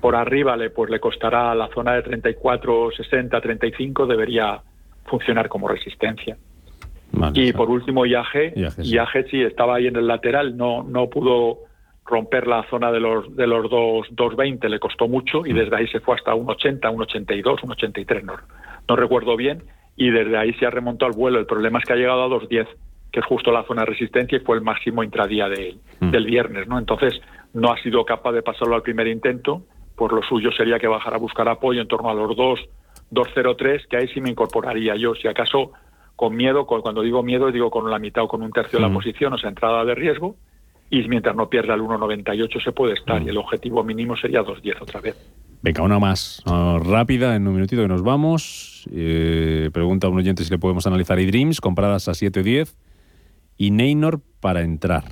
por 0.00 0.16
arriba 0.16 0.56
le 0.56 0.70
pues 0.70 0.90
le 0.90 0.98
costará 0.98 1.54
la 1.54 1.68
zona 1.68 1.94
de 1.94 2.04
34.60 2.04 3.42
35 3.42 4.06
debería 4.06 4.60
funcionar 5.04 5.48
como 5.48 5.68
resistencia 5.68 6.36
vale, 7.12 7.40
y 7.40 7.52
por 7.52 7.70
último 7.70 8.06
IAG 8.06 8.56
IAG 8.56 8.72
sí. 8.72 8.94
IAG 8.94 9.28
sí 9.30 9.42
estaba 9.42 9.76
ahí 9.76 9.86
en 9.86 9.96
el 9.96 10.06
lateral 10.08 10.56
no 10.56 10.82
no 10.82 11.08
pudo 11.08 11.71
romper 12.04 12.46
la 12.46 12.64
zona 12.68 12.90
de 12.90 13.00
los 13.00 13.34
de 13.36 13.46
los 13.46 13.66
2.20 13.66 14.68
le 14.68 14.78
costó 14.80 15.08
mucho 15.08 15.46
y 15.46 15.52
desde 15.52 15.76
ahí 15.76 15.86
se 15.88 16.00
fue 16.00 16.16
hasta 16.16 16.34
1.80, 16.34 16.80
1.82, 16.80 17.60
1.83, 17.60 18.22
no, 18.22 18.34
no 18.88 18.96
recuerdo 18.96 19.36
bien, 19.36 19.62
y 19.96 20.10
desde 20.10 20.36
ahí 20.36 20.52
se 20.54 20.66
ha 20.66 20.70
remontado 20.70 21.10
al 21.10 21.16
vuelo. 21.16 21.38
El 21.38 21.46
problema 21.46 21.78
es 21.78 21.84
que 21.84 21.92
ha 21.92 21.96
llegado 21.96 22.24
a 22.24 22.28
2.10, 22.28 22.66
que 23.12 23.20
es 23.20 23.26
justo 23.26 23.52
la 23.52 23.64
zona 23.64 23.82
de 23.82 23.86
resistencia 23.86 24.36
y 24.36 24.40
fue 24.40 24.56
el 24.56 24.62
máximo 24.62 25.02
intradía 25.02 25.48
de, 25.48 25.76
mm. 26.00 26.10
del 26.10 26.26
viernes, 26.26 26.66
¿no? 26.66 26.78
Entonces 26.78 27.20
no 27.54 27.70
ha 27.72 27.76
sido 27.82 28.04
capaz 28.04 28.32
de 28.32 28.42
pasarlo 28.42 28.74
al 28.74 28.82
primer 28.82 29.06
intento, 29.06 29.62
por 29.96 30.12
lo 30.12 30.22
suyo 30.22 30.50
sería 30.52 30.78
que 30.78 30.88
bajara 30.88 31.16
a 31.16 31.20
buscar 31.20 31.48
apoyo 31.48 31.80
en 31.80 31.88
torno 31.88 32.10
a 32.10 32.14
los 32.14 32.34
2, 32.34 32.60
2.03, 33.12 33.86
que 33.88 33.96
ahí 33.98 34.08
sí 34.08 34.20
me 34.20 34.30
incorporaría 34.30 34.96
yo, 34.96 35.14
si 35.14 35.28
acaso 35.28 35.72
con 36.16 36.34
miedo, 36.34 36.66
con, 36.66 36.80
cuando 36.80 37.02
digo 37.02 37.22
miedo 37.22 37.50
digo 37.50 37.70
con 37.70 37.90
la 37.90 37.98
mitad 37.98 38.24
o 38.24 38.28
con 38.28 38.42
un 38.42 38.50
tercio 38.50 38.78
mm. 38.78 38.82
de 38.82 38.88
la 38.88 38.94
posición, 38.94 39.32
o 39.34 39.38
sea, 39.38 39.50
entrada 39.50 39.84
de 39.84 39.94
riesgo, 39.94 40.36
y 40.92 41.08
mientras 41.08 41.34
no 41.34 41.48
pierda 41.48 41.72
el 41.72 41.80
1,98 41.80 42.62
se 42.62 42.70
puede 42.70 42.92
estar 42.92 43.18
mm. 43.22 43.26
y 43.26 43.30
el 43.30 43.38
objetivo 43.38 43.82
mínimo 43.82 44.14
sería 44.14 44.42
2,10 44.42 44.82
otra 44.82 45.00
vez. 45.00 45.16
Venga, 45.62 45.82
una 45.82 45.98
más 45.98 46.42
uh, 46.44 46.78
rápida, 46.80 47.34
en 47.34 47.48
un 47.48 47.54
minutito 47.54 47.80
que 47.80 47.88
nos 47.88 48.02
vamos. 48.02 48.86
Eh, 48.92 49.70
pregunta 49.72 50.06
a 50.06 50.10
un 50.10 50.18
oyente 50.18 50.44
si 50.44 50.50
le 50.50 50.58
podemos 50.58 50.86
analizar 50.86 51.18
eDreams, 51.18 51.62
compradas 51.62 52.08
a 52.08 52.12
7,10 52.12 52.76
y 53.56 53.70
Neynor 53.70 54.20
para 54.40 54.60
entrar. 54.60 55.04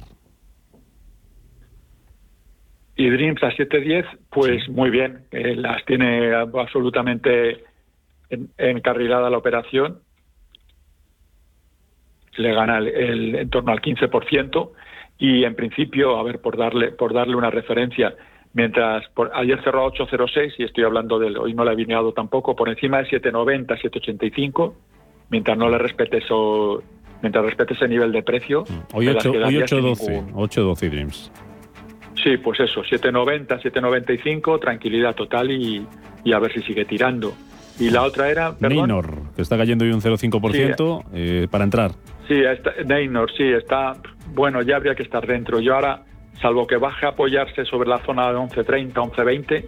eDreams 2.97 3.43
a 3.43 3.51
7,10, 3.51 4.05
pues 4.29 4.65
sí. 4.67 4.71
muy 4.71 4.91
bien, 4.91 5.21
eh, 5.31 5.57
las 5.57 5.83
tiene 5.87 6.35
absolutamente 6.35 7.65
en, 8.29 8.51
encarrilada 8.59 9.31
la 9.31 9.39
operación 9.39 10.01
le 12.37 12.55
gana 12.55 12.79
el, 12.79 13.35
en 13.35 13.49
torno 13.49 13.73
al 13.73 13.81
15% 13.81 14.71
y 15.21 15.45
en 15.45 15.55
principio, 15.55 16.17
a 16.17 16.23
ver, 16.23 16.41
por 16.41 16.57
darle, 16.57 16.93
por 16.93 17.13
darle 17.13 17.37
una 17.37 17.51
referencia, 17.51 18.15
mientras 18.55 19.07
por, 19.11 19.31
ayer 19.35 19.63
cerró 19.63 19.85
a 19.85 19.93
8.06 19.93 20.55
y 20.59 20.65
estoy 20.65 20.85
hablando 20.85 21.19
del, 21.19 21.37
hoy 21.37 21.53
no 21.53 21.63
le 21.63 21.71
he 21.71 21.75
alineado 21.75 22.13
tampoco, 22.13 22.57
por 22.57 22.71
encima 22.71 23.03
de 23.03 23.05
7.90, 23.05 23.67
7.85, 23.67 24.73
mientras 25.29 25.59
no 25.59 25.69
le 25.69 25.77
respete 25.77 26.19
eso, 26.19 26.83
mientras 27.21 27.45
respete 27.45 27.75
ese 27.75 27.87
nivel 27.87 28.13
de 28.13 28.23
precio. 28.23 28.63
Mm. 28.63 28.97
Hoy 28.97 29.07
8.12, 29.09 30.33
8.12 30.33 30.91
Dreams. 30.91 31.33
Sí, 32.23 32.39
pues 32.39 32.61
eso, 32.61 32.83
7.90, 32.83 33.47
7.95, 33.63 34.59
tranquilidad 34.59 35.15
total 35.15 35.51
y, 35.51 35.87
y 36.25 36.33
a 36.33 36.39
ver 36.39 36.53
si 36.53 36.63
sigue 36.63 36.87
tirando. 36.87 37.35
Y 37.81 37.91
la 37.91 38.03
otra 38.03 38.31
era. 38.31 38.55
Neynor, 38.61 39.33
que 39.35 39.43
está 39.43 39.57
cayendo 39.57 39.85
hoy 39.85 39.93
un 39.93 40.03
0,5% 40.03 41.05
eh, 41.15 41.49
para 41.51 41.65
entrar. 41.65 41.93
Sí, 42.29 42.41
está, 42.41 42.73
Neynor, 42.87 43.31
sí, 43.37 43.45
está. 43.45 43.97
Bueno, 44.35 44.63
ya 44.63 44.77
habría 44.77 44.95
que 44.95 45.03
estar 45.03 45.27
dentro. 45.27 45.61
Yo 45.61 45.75
ahora, 45.75 46.05
salvo 46.41 46.67
que 46.67 46.77
baje 46.77 47.07
a 47.07 47.11
apoyarse 47.11 47.65
sobre 47.65 47.89
la 47.89 47.99
zona 48.05 48.31
de 48.31 48.39
11.30, 48.39 48.93
11.20, 48.93 49.65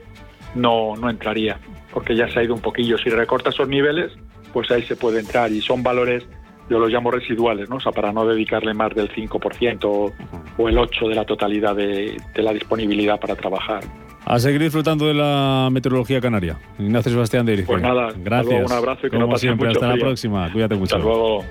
no, 0.57 0.95
no 0.97 1.09
entraría, 1.09 1.59
porque 1.93 2.15
ya 2.15 2.29
se 2.29 2.39
ha 2.39 2.45
ido 2.45 2.55
un 2.55 2.61
poquillo. 2.61 2.99
Si 2.99 3.09
recorta 3.09 3.49
esos 3.49 3.67
niveles, 3.67 4.13
pues 4.53 4.71
ahí 4.71 4.83
se 4.83 4.95
puede 4.95 5.21
entrar. 5.21 5.51
Y 5.51 5.63
son 5.63 5.83
valores, 5.83 6.29
yo 6.69 6.79
los 6.79 6.91
llamo 6.91 7.11
residuales, 7.11 7.71
¿no? 7.71 7.77
O 7.77 7.81
sea, 7.81 7.93
para 7.93 8.13
no 8.13 8.27
dedicarle 8.27 8.75
más 8.75 8.95
del 8.95 9.11
5% 9.11 9.85
o, 9.85 10.13
o 10.59 10.69
el 10.69 10.77
8% 10.77 11.09
de 11.09 11.15
la 11.15 11.25
totalidad 11.25 11.75
de, 11.75 12.21
de 12.35 12.43
la 12.43 12.53
disponibilidad 12.53 13.19
para 13.19 13.35
trabajar. 13.37 13.83
A 14.25 14.39
seguir 14.39 14.61
disfrutando 14.63 15.07
de 15.07 15.15
la 15.15 15.69
meteorología 15.73 16.21
canaria. 16.21 16.57
Ignacio 16.79 17.13
Sebastián 17.13 17.45
de 17.45 17.55
Irice. 17.55 17.67
Pues 17.67 17.83
nada, 17.83 18.13
gracias. 18.17 18.71
un 18.71 18.73
abrazo 18.73 19.07
y 19.07 19.11
que 19.11 19.17
Como 19.17 19.33
no 19.33 19.39
siempre, 19.39 19.69
mucho 19.69 19.81
hasta 19.81 19.95
la 19.97 20.01
próxima. 20.01 20.53
Cuídate 20.53 20.75
mucho. 20.77 20.97
Hasta 20.97 21.07
luego. 21.07 21.45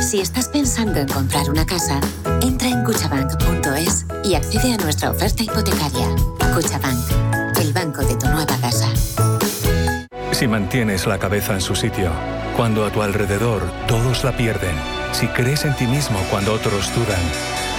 Si 0.00 0.20
estás 0.20 0.48
pensando 0.48 1.00
en 1.00 1.08
comprar 1.08 1.48
una 1.48 1.64
casa, 1.64 1.98
entra 2.42 2.68
en 2.68 2.84
cuchabank.es 2.84 4.06
y 4.24 4.34
accede 4.34 4.74
a 4.74 4.76
nuestra 4.76 5.10
oferta 5.10 5.42
hipotecaria. 5.42 6.08
Cuchabank, 6.54 7.56
el 7.58 7.72
banco 7.72 8.02
de 8.02 8.16
tu 8.16 8.26
nueva 8.26 8.54
casa. 8.60 8.90
Si 10.32 10.46
mantienes 10.46 11.06
la 11.06 11.18
cabeza 11.18 11.54
en 11.54 11.60
su 11.62 11.74
sitio, 11.74 12.10
cuando 12.56 12.84
a 12.84 12.90
tu 12.90 13.00
alrededor 13.00 13.62
todos 13.86 14.24
la 14.24 14.36
pierden, 14.36 14.74
si 15.12 15.28
crees 15.28 15.64
en 15.64 15.74
ti 15.76 15.86
mismo 15.86 16.18
cuando 16.30 16.52
otros 16.52 16.92
dudan, 16.94 17.22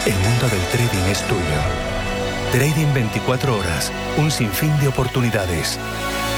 el 0.06 0.14
mundo 0.16 0.50
del 0.50 0.62
trading 0.72 1.12
es 1.12 1.22
tuyo. 1.28 1.42
Trading 2.52 2.94
24 2.94 3.58
horas, 3.58 3.92
un 4.18 4.32
sinfín 4.32 4.78
de 4.82 4.90
oportunidades. 4.90 5.80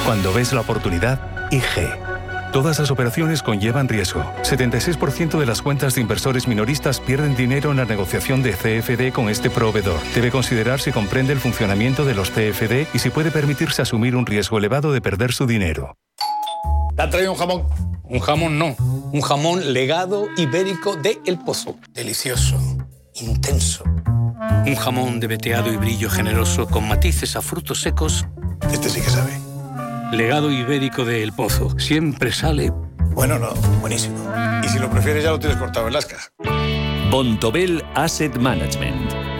Cuando 0.05 0.31
ves 0.31 0.53
la 0.53 0.61
oportunidad, 0.61 1.19
IG. 1.51 1.89
Todas 2.53 2.79
las 2.79 2.91
operaciones 2.91 3.41
conllevan 3.41 3.89
riesgo. 3.89 4.23
76% 4.43 5.39
de 5.39 5.45
las 5.45 5.61
cuentas 5.63 5.95
de 5.95 6.01
inversores 6.01 6.47
minoristas 6.47 7.01
pierden 7.01 7.35
dinero 7.35 7.71
en 7.71 7.77
la 7.77 7.85
negociación 7.85 8.43
de 8.43 8.51
CFD 8.51 9.11
con 9.11 9.29
este 9.29 9.49
proveedor. 9.49 9.99
Debe 10.13 10.29
considerar 10.29 10.79
si 10.79 10.91
comprende 10.91 11.33
el 11.33 11.39
funcionamiento 11.39 12.05
de 12.05 12.13
los 12.13 12.29
CFD 12.29 12.87
y 12.93 12.99
si 12.99 13.09
puede 13.09 13.31
permitirse 13.31 13.81
asumir 13.81 14.15
un 14.15 14.27
riesgo 14.27 14.59
elevado 14.59 14.93
de 14.93 15.01
perder 15.01 15.33
su 15.33 15.47
dinero. 15.47 15.97
¿Te 16.95 17.01
han 17.01 17.09
traído 17.09 17.33
un 17.33 17.37
jamón? 17.37 17.63
Un 18.03 18.19
jamón 18.19 18.59
no. 18.59 18.75
Un 19.11 19.21
jamón 19.21 19.73
legado 19.73 20.27
ibérico 20.37 20.95
de 20.95 21.19
El 21.25 21.39
Pozo. 21.39 21.75
Delicioso. 21.93 22.74
Intenso. 23.21 23.83
Un 24.65 24.75
jamón 24.75 25.19
de 25.21 25.27
veteado 25.27 25.71
y 25.71 25.77
brillo 25.77 26.09
generoso 26.09 26.67
con 26.67 26.87
matices 26.87 27.35
a 27.37 27.41
frutos 27.41 27.81
secos. 27.81 28.25
Este 28.71 28.89
sí 28.89 29.01
que 29.01 29.09
sabe. 29.09 29.31
Legado 30.11 30.51
ibérico 30.51 31.05
de 31.05 31.23
El 31.23 31.31
Pozo. 31.31 31.79
Siempre 31.79 32.33
sale. 32.33 32.73
Bueno, 33.13 33.39
no. 33.39 33.53
Buenísimo. 33.79 34.17
Y 34.63 34.67
si 34.67 34.79
lo 34.79 34.89
prefieres 34.89 35.23
ya 35.23 35.31
lo 35.31 35.39
tienes 35.39 35.57
cortado 35.57 35.87
en 35.87 35.93
lasca. 35.93 36.17
Bontobel 37.09 37.83
Asset 37.93 38.35
Management. 38.35 39.14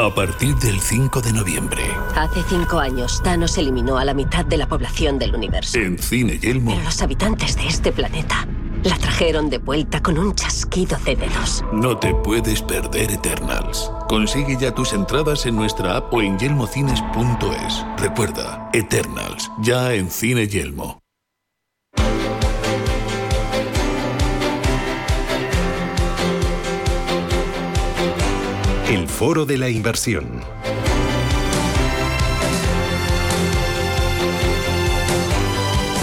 A 0.00 0.14
partir 0.14 0.54
del 0.56 0.80
5 0.80 1.20
de 1.20 1.32
noviembre, 1.34 1.82
Hace 2.16 2.42
cinco 2.48 2.78
años, 2.78 3.20
Thanos 3.22 3.58
eliminó 3.58 3.98
a 3.98 4.04
la 4.06 4.14
mitad 4.14 4.46
de 4.46 4.56
la 4.56 4.66
población 4.66 5.18
del 5.18 5.34
universo. 5.34 5.78
en 5.78 5.98
Cine 5.98 6.38
Yelmo, 6.38 6.70
Pero 6.70 6.84
los 6.84 7.02
habitantes 7.02 7.54
de 7.56 7.66
este 7.66 7.92
planeta 7.92 8.46
la 8.82 8.96
trajeron 8.96 9.50
de 9.50 9.58
vuelta 9.58 10.02
con 10.02 10.16
un 10.16 10.34
chasquido 10.34 10.96
de 11.04 11.16
dedos. 11.16 11.62
no 11.70 11.98
te 11.98 12.14
puedes 12.14 12.62
perder 12.62 13.10
Eternals. 13.10 13.92
Consigue 14.08 14.56
ya 14.58 14.74
tus 14.74 14.94
entradas 14.94 15.44
en 15.44 15.56
nuestra 15.56 15.96
app 15.98 16.14
o 16.14 16.22
en 16.22 16.38
yelmocines.es. 16.38 17.84
Recuerda, 17.98 18.70
Eternals, 18.72 19.50
ya 19.60 19.92
en 19.92 20.10
Cine 20.10 20.48
Yelmo. 20.48 20.99
Foro 29.20 29.44
de 29.44 29.58
la 29.58 29.68
Inversión. 29.68 30.40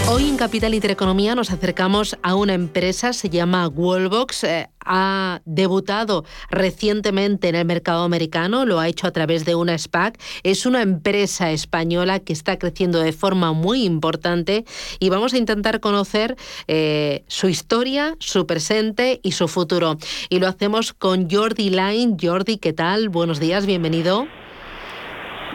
Hoy 0.07 0.29
en 0.29 0.37
Capital 0.37 0.75
Intereconomía 0.75 1.33
nos 1.33 1.49
acercamos 1.49 2.15
a 2.21 2.35
una 2.35 2.53
empresa, 2.53 3.13
se 3.13 3.31
llama 3.31 3.67
Wallbox. 3.69 4.43
eh, 4.43 4.69
ha 4.87 5.41
debutado 5.45 6.25
recientemente 6.49 7.49
en 7.49 7.55
el 7.55 7.65
mercado 7.65 8.03
americano, 8.03 8.65
lo 8.65 8.79
ha 8.79 8.87
hecho 8.87 9.07
a 9.07 9.11
través 9.11 9.45
de 9.45 9.55
una 9.55 9.77
SPAC. 9.77 10.19
Es 10.43 10.65
una 10.65 10.81
empresa 10.81 11.51
española 11.51 12.19
que 12.19 12.33
está 12.33 12.57
creciendo 12.57 12.99
de 12.99 13.13
forma 13.13 13.53
muy 13.53 13.83
importante 13.83 14.65
y 14.99 15.09
vamos 15.09 15.33
a 15.33 15.37
intentar 15.37 15.79
conocer 15.79 16.35
eh, 16.67 17.23
su 17.27 17.49
historia, 17.49 18.15
su 18.19 18.45
presente 18.45 19.19
y 19.23 19.33
su 19.33 19.47
futuro. 19.47 19.97
Y 20.29 20.39
lo 20.39 20.47
hacemos 20.47 20.93
con 20.93 21.29
Jordi 21.29 21.69
Line. 21.69 22.17
Jordi, 22.19 22.57
¿qué 22.57 22.73
tal? 22.73 23.09
Buenos 23.09 23.39
días, 23.39 23.65
bienvenido. 23.65 24.27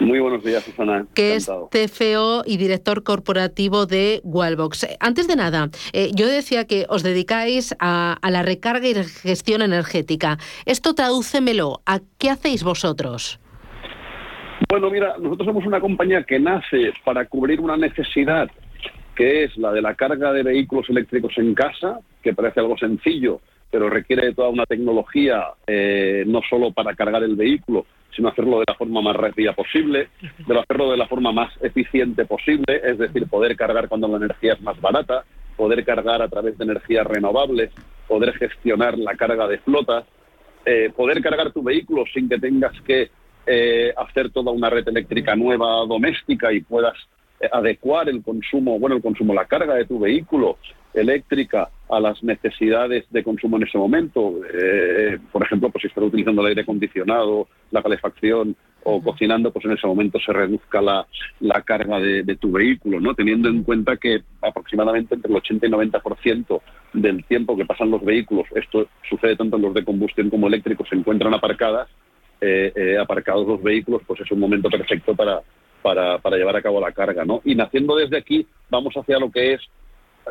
Muy 0.03 0.19
buenos 0.19 0.43
días, 0.43 0.65
Susana. 0.65 1.07
que 1.15 1.37
es. 1.37 1.49
CFO 1.71 2.43
y 2.45 2.57
director 2.57 3.03
corporativo 3.05 3.87
de 3.87 4.21
Wallbox. 4.25 4.85
Eh, 4.85 4.97
Antes 5.01 5.29
de 5.29 5.37
nada, 5.37 5.71
eh, 5.93 6.11
yo 6.15 6.27
decía 6.27 6.67
que 6.67 6.87
os 6.89 7.03
dedicáis 7.03 7.75
a, 7.79 8.19
a 8.21 8.31
la 8.31 8.43
recarga 8.43 8.87
y 8.89 8.95
gestión 8.95 9.63
energética. 9.63 10.39
Esto 10.67 10.95
tradúcemelo. 10.95 11.83
¿A 11.87 12.01
qué 12.19 12.31
hacéis 12.31 12.65
vosotros? 12.65 13.39
Bueno, 14.69 14.91
mira, 14.91 15.17
nosotros 15.19 15.47
somos 15.47 15.67
una 15.67 15.81
compañía 15.81 16.25
que 16.25 16.41
nace 16.41 16.93
para 17.05 17.27
cubrir 17.27 17.61
una 17.61 17.77
necesidad 17.77 18.51
que 19.15 19.45
es 19.45 19.57
la 19.57 19.73
de 19.73 19.83
la 19.83 19.95
carga 19.95 20.33
de 20.33 20.43
vehículos 20.43 20.89
eléctricos 20.89 21.33
en 21.37 21.55
casa, 21.55 22.01
que 22.23 22.33
parece 22.33 22.61
algo 22.61 22.79
sencillo, 22.79 23.41
pero 23.71 23.91
requiere 23.91 24.27
de 24.27 24.35
toda 24.35 24.49
una 24.49 24.67
tecnología, 24.67 25.45
eh, 25.67 26.25
no 26.27 26.41
solo 26.49 26.73
para 26.73 26.95
cargar 26.95 27.23
el 27.23 27.37
vehículo, 27.37 27.87
sino 28.15 28.29
hacerlo 28.29 28.59
de 28.59 28.65
la 28.69 28.75
forma 28.75 29.01
más 29.01 29.17
rápida 29.17 29.53
posible, 29.53 30.09
de 30.21 30.59
hacerlo 30.59 30.91
de 30.91 30.97
la 30.97 31.07
forma 31.07 31.33
más 31.33 31.53
eficiente 31.63 32.25
posible, 32.25 32.81
es 32.85 32.99
decir, 32.99 33.27
poder 33.29 33.57
cargar 33.57 33.89
cuando 33.89 34.09
la 34.09 34.19
energía 34.19 34.55
es 34.55 34.61
más 34.63 34.81
barata, 34.81 35.25
poder 35.57 35.85
cargar 35.85 36.23
a 36.23 36.29
través 36.29 36.57
de 36.59 36.65
energías 36.65 37.07
renovables, 37.07 37.71
poder 38.09 38.35
gestionar 38.35 38.99
la 38.99 39.15
carga 39.15 39.47
de 39.49 39.59
flotas, 39.59 40.05
eh, 40.65 40.91
poder 40.95 41.23
cargar 41.23 41.53
tu 41.53 41.63
vehículo 41.63 42.05
sin 42.13 42.29
que 42.29 42.39
tengas 42.39 42.73
que 42.83 43.11
eh, 43.47 43.93
hacer 43.97 44.31
toda 44.31 44.53
una 44.53 44.71
red 44.71 44.87
eléctrica 44.87 45.35
nueva 45.35 45.85
doméstica 45.87 46.53
y 46.53 46.61
puedas 46.61 46.95
adecuar 47.51 48.09
el 48.09 48.23
consumo, 48.23 48.79
bueno, 48.79 48.97
el 48.97 49.03
consumo, 49.03 49.35
la 49.35 49.47
carga 49.47 49.75
de 49.75 49.87
tu 49.87 49.99
vehículo 49.99 50.59
eléctrica 50.95 51.71
a 51.89 52.01
las 52.01 52.23
necesidades 52.23 53.05
de 53.11 53.23
consumo 53.23 53.57
en 53.57 53.65
ese 53.65 53.79
momento. 53.79 54.35
Eh, 54.53 55.19
por 55.31 55.43
ejemplo, 55.43 55.71
pues 55.71 55.83
si 55.83 55.89
estás 55.89 56.05
utilizando 56.05 56.43
el 56.43 56.49
aire 56.49 56.63
acondicionado, 56.63 57.49
la 57.71 57.83
calefacción 57.83 58.57
o 58.85 59.01
cocinando, 59.01 59.53
pues 59.53 59.65
en 59.65 59.73
ese 59.73 59.87
momento 59.87 60.19
se 60.19 60.33
reduzca 60.33 60.83
la, 60.83 61.07
la 61.41 61.63
carga 61.63 62.01
de, 62.01 62.25
de 62.25 62.37
tu 62.37 62.51
vehículo, 62.51 63.01
¿no? 63.01 63.15
Teniendo 63.15 63.49
en 63.49 63.63
cuenta 63.63 63.97
que 63.97 64.23
aproximadamente 64.41 65.15
entre 65.15 65.31
el 65.31 65.37
80 65.37 65.67
y 65.67 65.71
90% 65.71 66.61
del 66.95 67.25
tiempo 67.25 67.57
que 67.57 67.65
pasan 67.65 67.91
los 67.91 68.05
vehículos, 68.05 68.47
esto 68.55 68.89
sucede 69.09 69.37
tanto 69.37 69.57
en 69.57 69.63
los 69.63 69.75
de 69.75 69.85
combustión 69.85 70.31
como 70.31 70.49
eléctricos, 70.49 70.89
se 70.89 70.97
encuentran 70.97 71.33
aparcadas, 71.33 71.89
eh, 72.41 72.73
eh, 72.75 72.99
aparcados 72.99 73.47
los 73.47 73.63
vehículos, 73.63 74.03
pues 74.05 74.21
es 74.21 74.31
un 74.33 74.41
momento 74.41 74.69
perfecto 74.69 75.15
para, 75.15 75.43
para, 75.83 76.19
para 76.19 76.37
llevar 76.37 76.57
a 76.57 76.63
cabo 76.63 76.81
la 76.81 76.93
carga, 76.93 77.25
¿no? 77.25 77.41
Y 77.45 77.55
naciendo 77.55 77.97
desde 77.97 78.17
aquí, 78.17 78.47
vamos 78.71 78.95
hacia 78.95 79.19
lo 79.19 79.31
que 79.31 79.55
es 79.55 79.61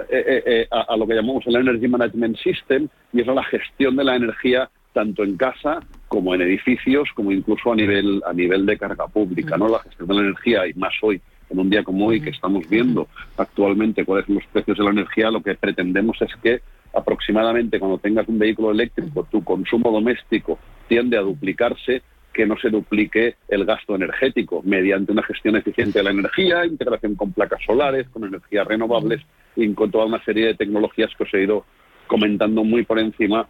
eh, 0.10 0.24
eh, 0.26 0.44
eh, 0.46 0.68
a, 0.72 0.94
a 0.94 0.98
lo 0.98 1.06
que 1.06 1.16
llamamos 1.16 1.46
el 1.48 1.56
Energy 1.56 1.88
Management 1.88 2.38
System 2.38 2.88
y 3.12 3.22
es 3.22 3.28
la 3.28 3.44
gestión 3.44 3.96
de 3.98 4.06
la 4.06 4.16
energía 4.16 4.70
tanto 4.94 5.24
en 5.24 5.38
casa 5.38 5.82
como 6.08 6.36
en 6.36 6.42
edificios, 6.42 7.10
como 7.16 7.32
incluso 7.32 7.72
a 7.72 7.76
nivel, 7.76 8.22
a 8.26 8.34
nivel 8.34 8.66
de 8.66 8.78
carga 8.78 9.08
pública. 9.08 9.58
¿no? 9.58 9.68
La 9.68 9.80
gestión 9.80 10.08
de 10.08 10.14
la 10.16 10.22
energía, 10.22 10.68
y 10.68 10.74
más 10.74 10.94
hoy, 11.02 11.22
en 11.50 11.60
un 11.60 11.70
día 11.70 11.84
como 11.84 12.08
hoy, 12.08 12.22
que 12.22 12.30
estamos 12.30 12.68
viendo 12.70 13.08
actualmente 13.38 14.06
cuáles 14.06 14.26
son 14.26 14.36
los 14.36 14.46
precios 14.48 14.78
de 14.78 14.84
la 14.84 14.92
energía, 14.92 15.32
lo 15.32 15.42
que 15.42 15.56
pretendemos 15.56 16.22
es 16.22 16.32
que 16.42 16.62
aproximadamente 16.94 17.80
cuando 17.80 17.98
tengas 17.98 18.28
un 18.28 18.40
vehículo 18.40 18.72
eléctrico, 18.72 19.26
tu 19.32 19.44
consumo 19.44 19.92
doméstico 19.92 20.60
tiende 20.88 21.18
a 21.18 21.22
duplicarse, 21.22 22.02
que 22.34 22.46
no 22.46 22.58
se 22.58 22.70
duplique 22.70 23.36
el 23.48 23.66
gasto 23.66 23.96
energético 23.96 24.62
mediante 24.64 25.12
una 25.12 25.24
gestión 25.24 25.56
eficiente 25.56 26.00
de 26.00 26.04
la 26.04 26.12
energía, 26.12 26.66
integración 26.66 27.16
con 27.16 27.34
placas 27.34 27.62
solares, 27.66 28.08
con 28.10 28.24
energías 28.24 28.68
renovables 28.68 29.22
y 29.56 29.74
con 29.74 29.92
toda 29.92 30.06
una 30.06 30.24
serie 30.24 30.48
de 30.48 30.56
tecnologías 30.56 31.12
que 31.18 31.24
os 31.24 31.34
he 31.34 31.44
ido 31.44 31.66
comentando 32.08 32.64
muy 32.64 32.84
por 32.84 33.00
encima 33.00 33.48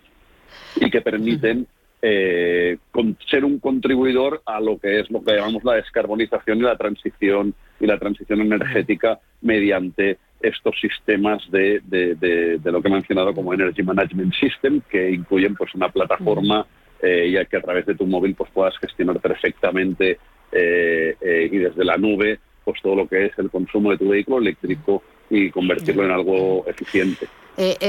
y 0.76 0.90
que 0.90 1.02
permiten 1.02 1.68
eh, 2.02 2.78
ser 3.30 3.46
un 3.46 3.60
contribuidor 3.60 4.42
a 4.46 4.60
lo 4.60 4.80
que 4.80 5.02
es 5.02 5.12
lo 5.12 5.24
que 5.24 5.36
llamamos 5.36 5.64
la 5.64 5.76
descarbonización 5.76 6.58
y 6.58 6.62
la 6.62 6.76
transición 6.76 7.54
y 7.80 7.86
la 7.86 8.00
transición 8.00 8.42
energética 8.42 9.20
mediante 9.42 10.18
estos 10.42 10.80
sistemas 10.80 11.44
de, 11.52 11.82
de, 11.86 12.60
lo 12.72 12.82
que 12.82 12.88
he 12.88 12.92
mencionado 12.92 13.34
como 13.34 13.54
Energy 13.54 13.84
Management 13.84 14.34
System, 14.34 14.82
que 14.90 15.12
incluyen 15.12 15.56
pues 15.56 15.76
una 15.76 15.90
plataforma 15.90 16.66
eh, 17.02 17.32
ya 17.32 17.46
que 17.46 17.58
a 17.58 17.62
través 17.62 17.86
de 17.86 17.96
tu 17.96 18.06
móvil 18.06 18.36
pues 18.36 18.52
puedas 18.52 18.78
gestionar 18.78 19.20
perfectamente 19.20 20.20
eh, 20.52 21.16
eh, 21.20 21.50
y 21.52 21.58
desde 21.58 21.84
la 21.84 21.98
nube 21.98 22.40
pues 22.64 22.80
todo 22.82 22.96
lo 22.96 23.08
que 23.08 23.26
es 23.26 23.32
el 23.40 23.50
consumo 23.50 23.92
de 23.92 23.98
tu 23.98 24.10
vehículo 24.10 24.38
eléctrico 24.38 25.02
y 25.30 25.50
convertirlo 25.50 26.04
en 26.04 26.12
algo 26.12 26.64
eficiente. 26.68 27.28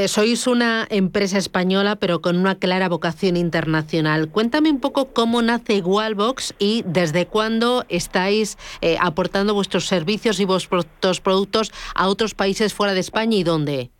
sois 0.07 0.47
una 0.47 0.87
empresa 0.89 1.37
española, 1.37 1.97
pero 1.97 2.23
con 2.23 2.37
una 2.37 2.55
clara 2.55 2.89
vocación 2.89 3.37
internacional. 3.37 4.31
Cuéntame 4.31 4.71
un 4.71 4.81
poco 4.81 5.13
cómo 5.13 5.43
nace 5.43 5.83
Wallbox 5.83 6.55
y 6.59 6.85
desde 6.87 7.27
cuándo 7.27 7.85
estáis 7.91 8.57
aportando 8.99 9.53
vuestros 9.53 9.87
servicios 9.87 10.41
y 10.41 10.47
vuestros 10.47 11.21
productos 11.21 11.71
a 11.95 12.09
otros 12.09 12.35
países 12.35 12.73
fuera 12.73 12.95
de 12.95 13.01
España 13.01 13.37
y 13.37 13.43
dónde. 13.43 13.91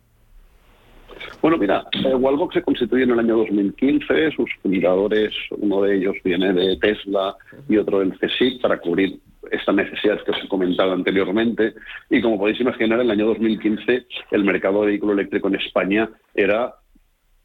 Bueno, 1.41 1.57
mira, 1.57 1.85
eh, 2.05 2.15
Wallbox 2.15 2.55
se 2.55 2.61
constituye 2.61 3.03
en 3.03 3.11
el 3.11 3.19
año 3.19 3.37
2015. 3.37 4.31
Sus 4.31 4.49
fundadores, 4.61 5.33
uno 5.51 5.81
de 5.81 5.97
ellos 5.97 6.15
viene 6.23 6.53
de 6.53 6.77
Tesla 6.77 7.35
y 7.67 7.77
otro 7.77 7.99
del 7.99 8.17
CSIC 8.17 8.61
para 8.61 8.79
cubrir 8.79 9.19
esta 9.51 9.71
necesidad 9.71 10.21
que 10.23 10.31
os 10.31 10.43
he 10.43 10.47
comentado 10.47 10.93
anteriormente. 10.93 11.73
Y 12.09 12.21
como 12.21 12.39
podéis 12.39 12.61
imaginar, 12.61 12.99
en 12.99 13.05
el 13.05 13.11
año 13.11 13.27
2015 13.27 14.05
el 14.31 14.43
mercado 14.43 14.81
de 14.81 14.87
vehículo 14.87 15.13
eléctrico 15.13 15.47
en 15.47 15.55
España 15.55 16.09
era 16.33 16.73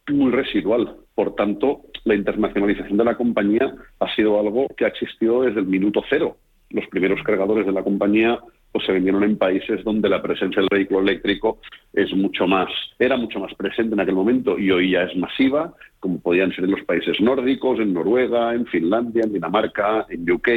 muy 0.09 0.31
residual. 0.31 0.97
Por 1.14 1.35
tanto, 1.35 1.83
la 2.05 2.14
internacionalización 2.14 2.97
de 2.97 3.05
la 3.05 3.17
compañía 3.17 3.75
ha 4.01 4.14
sido 4.14 4.38
algo 4.38 4.69
que 4.77 4.85
ha 4.85 4.88
existido 4.88 5.43
desde 5.43 5.61
el 5.61 5.67
minuto 5.67 6.03
cero. 6.09 6.37
Los 6.71 6.87
primeros 6.87 7.23
cargadores 7.23 7.67
de 7.67 7.73
la 7.73 7.83
compañía 7.83 8.38
pues 8.72 8.85
se 8.85 8.92
vendieron 8.92 9.24
en 9.24 9.38
países 9.38 9.83
donde 9.85 10.09
la 10.09 10.22
presencia 10.22 10.61
del 10.61 10.68
vehículo 10.70 11.00
eléctrico 11.00 11.59
es 11.92 12.12
mucho 12.14 12.46
más, 12.46 12.68
era 12.98 13.16
mucho 13.16 13.40
más 13.40 13.54
presente 13.54 13.94
en 13.94 14.00
aquel 14.00 14.14
momento 14.14 14.59
y 14.59 14.70
hoy 14.70 14.90
ya 14.90 15.02
es 15.02 15.16
masiva, 15.16 15.74
como 16.00 16.20
podían 16.20 16.52
ser 16.52 16.64
en 16.64 16.72
los 16.72 16.85
países 16.85 17.20
nórdicos, 17.20 17.81
en 17.81 17.94
Noruega, 17.94 18.54
en 18.54 18.66
Finlandia, 18.66 19.24
en 19.24 19.33
Dinamarca, 19.33 20.07
en 20.09 20.31
UK. 20.31 20.48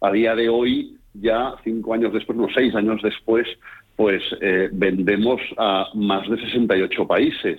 A 0.00 0.12
día 0.12 0.34
de 0.34 0.48
hoy, 0.48 0.96
ya 1.14 1.54
cinco 1.64 1.94
años 1.94 2.12
después, 2.12 2.38
unos 2.38 2.52
seis 2.54 2.74
años 2.74 3.00
después, 3.02 3.46
pues 3.96 4.22
eh, 4.40 4.70
vendemos 4.72 5.40
a 5.58 5.88
más 5.94 6.28
de 6.30 6.38
68 6.38 7.06
países 7.06 7.58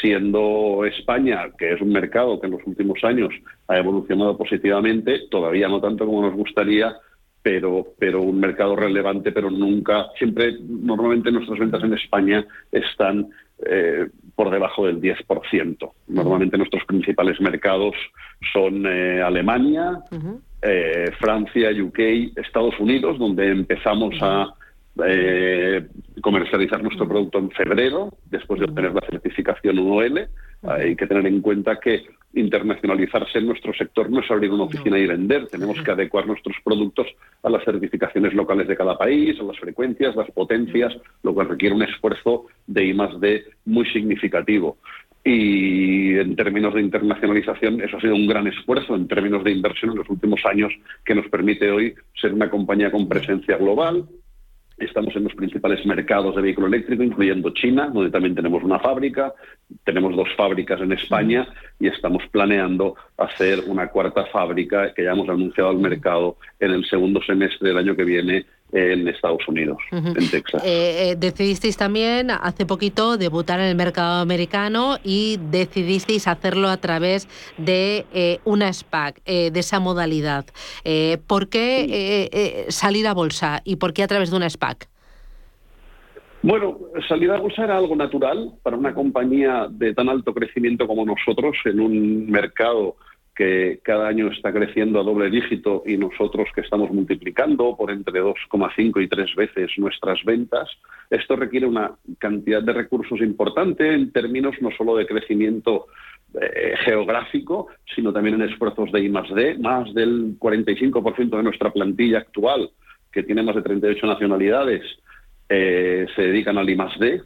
siendo 0.00 0.84
España, 0.84 1.50
que 1.58 1.72
es 1.72 1.80
un 1.80 1.90
mercado 1.90 2.40
que 2.40 2.46
en 2.46 2.52
los 2.52 2.66
últimos 2.66 3.02
años 3.04 3.32
ha 3.68 3.78
evolucionado 3.78 4.36
positivamente, 4.36 5.22
todavía 5.30 5.68
no 5.68 5.80
tanto 5.80 6.06
como 6.06 6.22
nos 6.22 6.34
gustaría, 6.34 6.96
pero, 7.44 7.88
pero 7.98 8.22
un 8.22 8.40
mercado 8.40 8.74
relevante, 8.74 9.30
pero 9.30 9.50
nunca, 9.50 10.06
siempre, 10.18 10.56
normalmente 10.66 11.30
nuestras 11.30 11.58
ventas 11.58 11.84
en 11.84 11.92
España 11.92 12.46
están 12.72 13.28
eh, 13.66 14.08
por 14.34 14.50
debajo 14.50 14.86
del 14.86 14.98
10%. 14.98 15.92
Normalmente 16.08 16.56
nuestros 16.56 16.82
principales 16.86 17.38
mercados 17.42 17.94
son 18.50 18.86
eh, 18.86 19.20
Alemania, 19.20 20.00
eh, 20.62 21.10
Francia, 21.20 21.68
UK, 21.70 21.98
Estados 22.36 22.80
Unidos, 22.80 23.18
donde 23.18 23.48
empezamos 23.48 24.14
a 24.22 24.54
comercializar 26.22 26.82
nuestro 26.82 27.06
producto 27.06 27.38
en 27.38 27.50
febrero, 27.50 28.16
después 28.30 28.60
de 28.60 28.66
obtener 28.66 28.94
la 28.94 29.02
certificación 29.02 29.80
UOL. 29.80 30.28
Hay 30.66 30.96
que 30.96 31.06
tener 31.06 31.26
en 31.26 31.40
cuenta 31.40 31.78
que 31.78 32.04
internacionalizarse 32.34 33.38
en 33.38 33.46
nuestro 33.46 33.72
sector 33.74 34.10
no 34.10 34.20
es 34.20 34.30
abrir 34.30 34.50
una 34.50 34.64
oficina 34.64 34.98
y 34.98 35.06
vender. 35.06 35.46
Tenemos 35.48 35.80
que 35.80 35.90
adecuar 35.90 36.26
nuestros 36.26 36.56
productos 36.64 37.06
a 37.42 37.50
las 37.50 37.64
certificaciones 37.64 38.34
locales 38.34 38.66
de 38.66 38.76
cada 38.76 38.98
país, 38.98 39.38
a 39.38 39.44
las 39.44 39.58
frecuencias, 39.58 40.16
las 40.16 40.30
potencias, 40.30 40.96
lo 41.22 41.34
cual 41.34 41.48
requiere 41.48 41.74
un 41.74 41.82
esfuerzo 41.82 42.46
de 42.66 42.86
I 42.86 42.94
más 42.94 43.20
D 43.20 43.44
muy 43.66 43.86
significativo. 43.86 44.78
Y 45.26 46.18
en 46.18 46.36
términos 46.36 46.74
de 46.74 46.82
internacionalización, 46.82 47.80
eso 47.80 47.96
ha 47.96 48.00
sido 48.00 48.14
un 48.14 48.26
gran 48.26 48.46
esfuerzo 48.46 48.94
en 48.94 49.08
términos 49.08 49.42
de 49.42 49.52
inversión 49.52 49.92
en 49.92 49.98
los 49.98 50.10
últimos 50.10 50.44
años 50.44 50.72
que 51.04 51.14
nos 51.14 51.26
permite 51.28 51.70
hoy 51.70 51.94
ser 52.20 52.34
una 52.34 52.50
compañía 52.50 52.90
con 52.90 53.08
presencia 53.08 53.56
global, 53.56 54.04
Estamos 54.78 55.14
en 55.14 55.24
los 55.24 55.34
principales 55.34 55.84
mercados 55.86 56.34
de 56.34 56.42
vehículo 56.42 56.66
eléctrico, 56.66 57.02
incluyendo 57.02 57.50
China, 57.50 57.90
donde 57.92 58.10
también 58.10 58.34
tenemos 58.34 58.62
una 58.64 58.80
fábrica. 58.80 59.32
Tenemos 59.84 60.16
dos 60.16 60.28
fábricas 60.36 60.80
en 60.80 60.92
España 60.92 61.46
y 61.78 61.86
estamos 61.86 62.22
planeando 62.32 62.96
hacer 63.16 63.60
una 63.66 63.88
cuarta 63.88 64.26
fábrica 64.26 64.92
que 64.92 65.04
ya 65.04 65.12
hemos 65.12 65.28
anunciado 65.28 65.70
al 65.70 65.78
mercado 65.78 66.38
en 66.58 66.72
el 66.72 66.84
segundo 66.86 67.22
semestre 67.22 67.68
del 67.68 67.78
año 67.78 67.94
que 67.94 68.04
viene 68.04 68.46
en 68.72 69.06
Estados 69.06 69.46
Unidos, 69.46 69.78
en 69.92 70.30
Texas. 70.30 70.62
Eh, 70.64 71.10
eh, 71.10 71.16
decidisteis 71.16 71.76
también 71.76 72.30
hace 72.30 72.66
poquito 72.66 73.16
debutar 73.16 73.60
en 73.60 73.66
el 73.66 73.76
mercado 73.76 74.20
americano 74.20 74.96
y 75.04 75.38
decidisteis 75.50 76.26
hacerlo 76.26 76.68
a 76.68 76.76
través 76.78 77.28
de 77.56 78.04
eh, 78.12 78.40
una 78.44 78.72
SPAC, 78.72 79.22
de 79.24 79.60
esa 79.60 79.80
modalidad. 79.80 80.46
¿Por 81.26 81.48
qué 81.48 82.66
salir 82.68 83.06
a 83.06 83.14
bolsa 83.14 83.60
y 83.64 83.76
por 83.76 83.92
qué 83.92 84.02
a 84.02 84.08
través 84.08 84.30
de 84.30 84.36
una 84.36 84.50
SPAC? 84.50 84.88
Bueno, 86.42 86.78
salir 87.08 87.30
a 87.30 87.38
bolsa 87.38 87.64
era 87.64 87.78
algo 87.78 87.96
natural 87.96 88.52
para 88.62 88.76
una 88.76 88.92
compañía 88.92 89.66
de 89.70 89.94
tan 89.94 90.08
alto 90.08 90.34
crecimiento 90.34 90.86
como 90.86 91.06
nosotros 91.06 91.56
en 91.64 91.80
un 91.80 92.30
mercado 92.30 92.96
que 93.34 93.80
cada 93.82 94.06
año 94.06 94.28
está 94.28 94.52
creciendo 94.52 95.00
a 95.00 95.02
doble 95.02 95.28
dígito 95.28 95.82
y 95.84 95.96
nosotros 95.96 96.48
que 96.54 96.60
estamos 96.60 96.90
multiplicando 96.92 97.76
por 97.76 97.90
entre 97.90 98.22
2,5 98.22 99.02
y 99.02 99.08
3 99.08 99.34
veces 99.34 99.70
nuestras 99.76 100.22
ventas, 100.24 100.70
esto 101.10 101.34
requiere 101.34 101.66
una 101.66 101.92
cantidad 102.18 102.62
de 102.62 102.72
recursos 102.72 103.20
importante 103.20 103.92
en 103.92 104.12
términos 104.12 104.54
no 104.60 104.70
solo 104.70 104.96
de 104.96 105.06
crecimiento 105.06 105.86
eh, 106.40 106.74
geográfico, 106.84 107.68
sino 107.94 108.12
también 108.12 108.36
en 108.36 108.48
esfuerzos 108.48 108.92
de 108.92 109.00
I 109.00 109.08
+D. 109.08 109.58
Más 109.58 109.92
del 109.94 110.38
45% 110.38 111.36
de 111.36 111.42
nuestra 111.42 111.72
plantilla 111.72 112.18
actual, 112.18 112.70
que 113.12 113.22
tiene 113.22 113.42
más 113.42 113.56
de 113.56 113.62
38 113.62 114.06
nacionalidades, 114.06 114.82
eh, 115.48 116.06
se 116.14 116.22
dedican 116.22 116.58
al 116.58 116.70
I 116.70 116.76
+D 116.76 117.22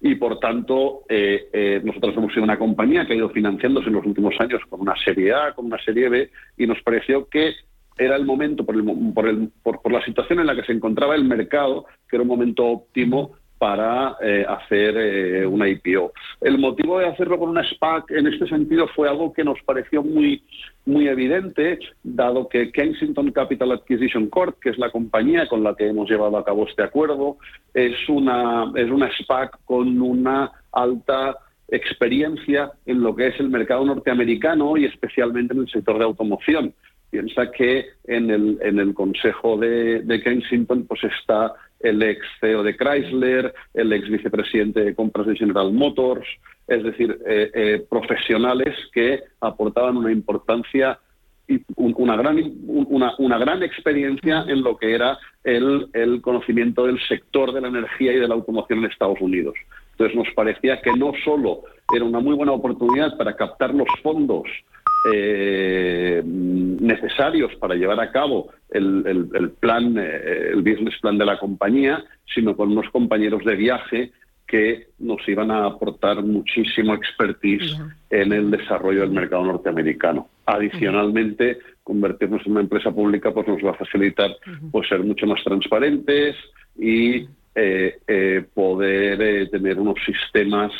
y 0.00 0.14
por 0.14 0.38
tanto 0.38 1.02
eh, 1.08 1.48
eh, 1.52 1.80
nosotros 1.82 2.16
hemos 2.16 2.32
sido 2.32 2.44
una 2.44 2.58
compañía 2.58 3.06
que 3.06 3.14
ha 3.14 3.16
ido 3.16 3.30
financiándose 3.30 3.88
en 3.88 3.94
los 3.94 4.06
últimos 4.06 4.34
años 4.38 4.60
con 4.68 4.80
una 4.80 4.94
serie 4.96 5.32
A, 5.32 5.52
con 5.54 5.66
una 5.66 5.82
serie 5.82 6.08
B 6.08 6.30
y 6.56 6.66
nos 6.66 6.80
pareció 6.82 7.28
que 7.28 7.54
era 7.98 8.14
el 8.14 8.24
momento, 8.24 8.64
por, 8.64 8.76
el, 8.76 9.50
por, 9.62 9.82
por 9.82 9.92
la 9.92 10.04
situación 10.04 10.38
en 10.38 10.46
la 10.46 10.54
que 10.54 10.62
se 10.62 10.72
encontraba 10.72 11.16
el 11.16 11.24
mercado, 11.24 11.86
que 12.08 12.14
era 12.14 12.22
un 12.22 12.28
momento 12.28 12.64
óptimo 12.64 13.32
para 13.58 14.16
eh, 14.22 14.46
hacer 14.48 14.96
eh, 14.96 15.46
una 15.46 15.68
IPO. 15.68 16.12
El 16.40 16.58
motivo 16.58 16.98
de 16.98 17.06
hacerlo 17.06 17.38
con 17.38 17.50
una 17.50 17.68
SPAC 17.68 18.12
en 18.12 18.28
este 18.28 18.46
sentido 18.46 18.86
fue 18.88 19.08
algo 19.08 19.32
que 19.32 19.44
nos 19.44 19.60
pareció 19.62 20.02
muy, 20.02 20.42
muy 20.86 21.08
evidente, 21.08 21.78
dado 22.02 22.48
que 22.48 22.70
Kensington 22.70 23.32
Capital 23.32 23.72
Acquisition 23.72 24.28
Corp, 24.28 24.58
que 24.60 24.70
es 24.70 24.78
la 24.78 24.90
compañía 24.90 25.48
con 25.48 25.62
la 25.62 25.74
que 25.74 25.88
hemos 25.88 26.08
llevado 26.08 26.36
a 26.38 26.44
cabo 26.44 26.66
este 26.68 26.82
acuerdo, 26.84 27.36
es 27.74 27.96
una, 28.08 28.72
es 28.76 28.90
una 28.90 29.10
SPAC 29.18 29.58
con 29.64 30.00
una 30.00 30.52
alta 30.72 31.36
experiencia 31.68 32.72
en 32.86 33.02
lo 33.02 33.14
que 33.14 33.26
es 33.26 33.40
el 33.40 33.50
mercado 33.50 33.84
norteamericano 33.84 34.76
y 34.76 34.84
especialmente 34.84 35.52
en 35.52 35.60
el 35.60 35.68
sector 35.68 35.98
de 35.98 36.04
automoción. 36.04 36.74
Piensa 37.10 37.50
que 37.50 37.86
en 38.04 38.30
el, 38.30 38.58
en 38.62 38.78
el 38.78 38.94
Consejo 38.94 39.56
de, 39.56 40.02
de 40.02 40.22
Kensington 40.22 40.86
pues 40.86 41.04
está 41.04 41.54
el 41.80 42.02
ex 42.02 42.26
CEO 42.40 42.62
de 42.62 42.76
Chrysler, 42.76 43.54
el 43.74 43.92
ex 43.92 44.08
vicepresidente 44.08 44.80
de 44.80 44.94
compras 44.94 45.26
de 45.26 45.36
General 45.36 45.72
Motors, 45.72 46.26
es 46.66 46.82
decir, 46.82 47.18
eh, 47.26 47.50
eh, 47.54 47.86
profesionales 47.88 48.74
que 48.92 49.20
aportaban 49.40 49.96
una 49.96 50.12
importancia 50.12 50.98
y 51.46 51.60
una 51.76 52.14
gran, 52.16 52.38
una, 52.66 53.14
una, 53.18 53.38
gran 53.38 53.62
experiencia 53.62 54.44
en 54.46 54.62
lo 54.62 54.76
que 54.76 54.94
era 54.94 55.18
el, 55.44 55.88
el 55.94 56.20
conocimiento 56.20 56.84
del 56.84 57.00
sector 57.08 57.52
de 57.52 57.62
la 57.62 57.68
energía 57.68 58.12
y 58.12 58.18
de 58.18 58.28
la 58.28 58.34
automoción 58.34 58.80
en 58.80 58.90
Estados 58.90 59.18
Unidos. 59.20 59.54
Entonces 59.92 60.14
nos 60.14 60.28
parecía 60.34 60.80
que 60.82 60.92
no 60.92 61.12
solo 61.24 61.62
era 61.94 62.04
una 62.04 62.20
muy 62.20 62.36
buena 62.36 62.52
oportunidad 62.52 63.16
para 63.16 63.34
captar 63.34 63.74
los 63.74 63.88
fondos 64.02 64.44
eh, 65.12 66.22
necesarios 66.88 67.54
para 67.56 67.74
llevar 67.74 68.00
a 68.00 68.10
cabo 68.10 68.48
el, 68.70 69.52
plan, 69.60 69.96
eh, 69.96 70.50
el 70.52 70.62
business 70.62 70.98
plan 71.00 71.16
de 71.16 71.26
la 71.26 71.38
compañía, 71.38 72.04
sino 72.34 72.56
con 72.56 72.72
unos 72.72 72.90
compañeros 72.90 73.44
de 73.44 73.54
viaje 73.54 74.12
que 74.46 74.88
nos 74.98 75.20
iban 75.28 75.50
a 75.50 75.66
aportar 75.66 76.22
muchísimo 76.22 76.94
expertise 76.94 77.76
en 78.08 78.32
el 78.32 78.50
desarrollo 78.50 79.02
del 79.02 79.10
mercado 79.10 79.44
norteamericano. 79.44 80.28
Adicionalmente, 80.46 81.58
convertirnos 81.84 82.44
en 82.46 82.52
una 82.52 82.62
empresa 82.62 82.90
pública 82.90 83.30
pues 83.32 83.46
nos 83.46 83.62
va 83.62 83.70
a 83.72 83.74
facilitar 83.74 84.30
pues, 84.72 84.88
ser 84.88 85.00
mucho 85.00 85.26
más 85.26 85.44
transparentes 85.44 86.34
y 86.78 87.26
eh, 87.54 87.98
eh, 88.06 88.44
poder 88.54 89.20
eh, 89.20 89.46
tener 89.48 89.78
unos 89.78 89.96
sistemas 90.04 90.72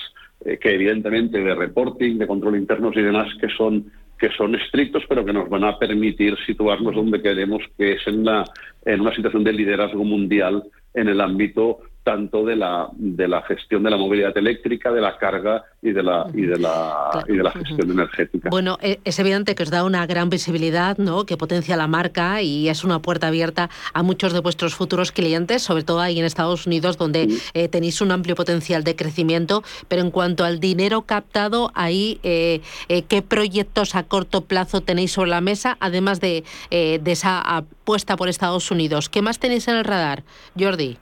que 0.60 0.72
evidentemente 0.72 1.40
de 1.40 1.52
reporting, 1.52 2.16
de 2.16 2.26
control 2.26 2.56
internos 2.56 2.96
y 2.96 3.02
demás 3.02 3.26
que 3.40 3.48
son 3.48 3.90
que 4.18 4.30
son 4.30 4.54
estrictos, 4.54 5.04
pero 5.08 5.24
que 5.24 5.32
nos 5.32 5.48
van 5.48 5.64
a 5.64 5.78
permitir 5.78 6.36
situarnos 6.44 6.94
donde 6.94 7.22
queremos, 7.22 7.62
que 7.76 7.92
es 7.92 8.06
en, 8.06 8.24
la, 8.24 8.44
en 8.84 9.00
una 9.00 9.14
situación 9.14 9.44
de 9.44 9.52
liderazgo 9.52 10.04
mundial 10.04 10.64
en 10.94 11.08
el 11.08 11.20
ámbito 11.20 11.78
tanto 12.08 12.42
de 12.42 12.56
la, 12.56 12.88
de 12.96 13.28
la 13.28 13.42
gestión 13.42 13.82
de 13.82 13.90
la 13.90 13.98
movilidad 13.98 14.34
eléctrica, 14.38 14.90
de 14.90 15.02
la 15.02 15.18
carga 15.18 15.66
y 15.82 15.92
de 15.92 16.02
la, 16.02 16.26
y 16.32 16.46
de 16.46 16.58
la, 16.58 17.22
y 17.28 17.36
de 17.36 17.42
la 17.42 17.50
gestión 17.50 17.90
energética. 17.90 18.48
Bueno, 18.48 18.78
e, 18.80 18.98
es 19.04 19.18
evidente 19.18 19.54
que 19.54 19.64
os 19.64 19.70
da 19.70 19.84
una 19.84 20.06
gran 20.06 20.30
visibilidad, 20.30 20.96
¿no? 20.96 21.26
que 21.26 21.36
potencia 21.36 21.76
la 21.76 21.86
marca 21.86 22.40
y 22.40 22.70
es 22.70 22.82
una 22.82 23.00
puerta 23.00 23.26
abierta 23.26 23.68
a 23.92 24.02
muchos 24.02 24.32
de 24.32 24.40
vuestros 24.40 24.74
futuros 24.74 25.12
clientes, 25.12 25.60
sobre 25.60 25.82
todo 25.82 26.00
ahí 26.00 26.18
en 26.18 26.24
Estados 26.24 26.66
Unidos, 26.66 26.96
donde 26.96 27.28
eh, 27.52 27.68
tenéis 27.68 28.00
un 28.00 28.10
amplio 28.10 28.34
potencial 28.36 28.84
de 28.84 28.96
crecimiento. 28.96 29.62
Pero 29.88 30.00
en 30.00 30.10
cuanto 30.10 30.44
al 30.44 30.60
dinero 30.60 31.02
captado, 31.02 31.70
ahí, 31.74 32.20
eh, 32.22 32.62
eh, 32.88 33.02
¿qué 33.02 33.20
proyectos 33.20 33.94
a 33.94 34.04
corto 34.04 34.46
plazo 34.46 34.80
tenéis 34.80 35.12
sobre 35.12 35.28
la 35.28 35.42
mesa, 35.42 35.76
además 35.78 36.22
de, 36.22 36.44
de 36.70 37.12
esa 37.12 37.38
apuesta 37.42 38.16
por 38.16 38.30
Estados 38.30 38.70
Unidos? 38.70 39.10
¿Qué 39.10 39.20
más 39.20 39.38
tenéis 39.38 39.68
en 39.68 39.76
el 39.76 39.84
radar, 39.84 40.22
Jordi? 40.58 40.96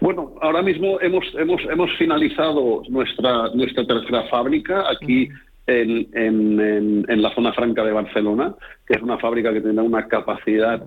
Bueno, 0.00 0.34
ahora 0.40 0.62
mismo 0.62 1.00
hemos, 1.00 1.24
hemos, 1.34 1.60
hemos 1.68 1.90
finalizado 1.96 2.82
nuestra, 2.88 3.48
nuestra 3.54 3.84
tercera 3.84 4.24
fábrica 4.24 4.84
aquí 4.88 5.28
en, 5.66 6.08
en, 6.14 7.04
en, 7.08 7.22
la 7.22 7.34
zona 7.34 7.52
franca 7.52 7.84
de 7.84 7.92
Barcelona, 7.92 8.54
que 8.86 8.94
es 8.94 9.02
una 9.02 9.18
fábrica 9.18 9.52
que 9.52 9.60
tendrá 9.60 9.82
una 9.82 10.06
capacidad 10.06 10.82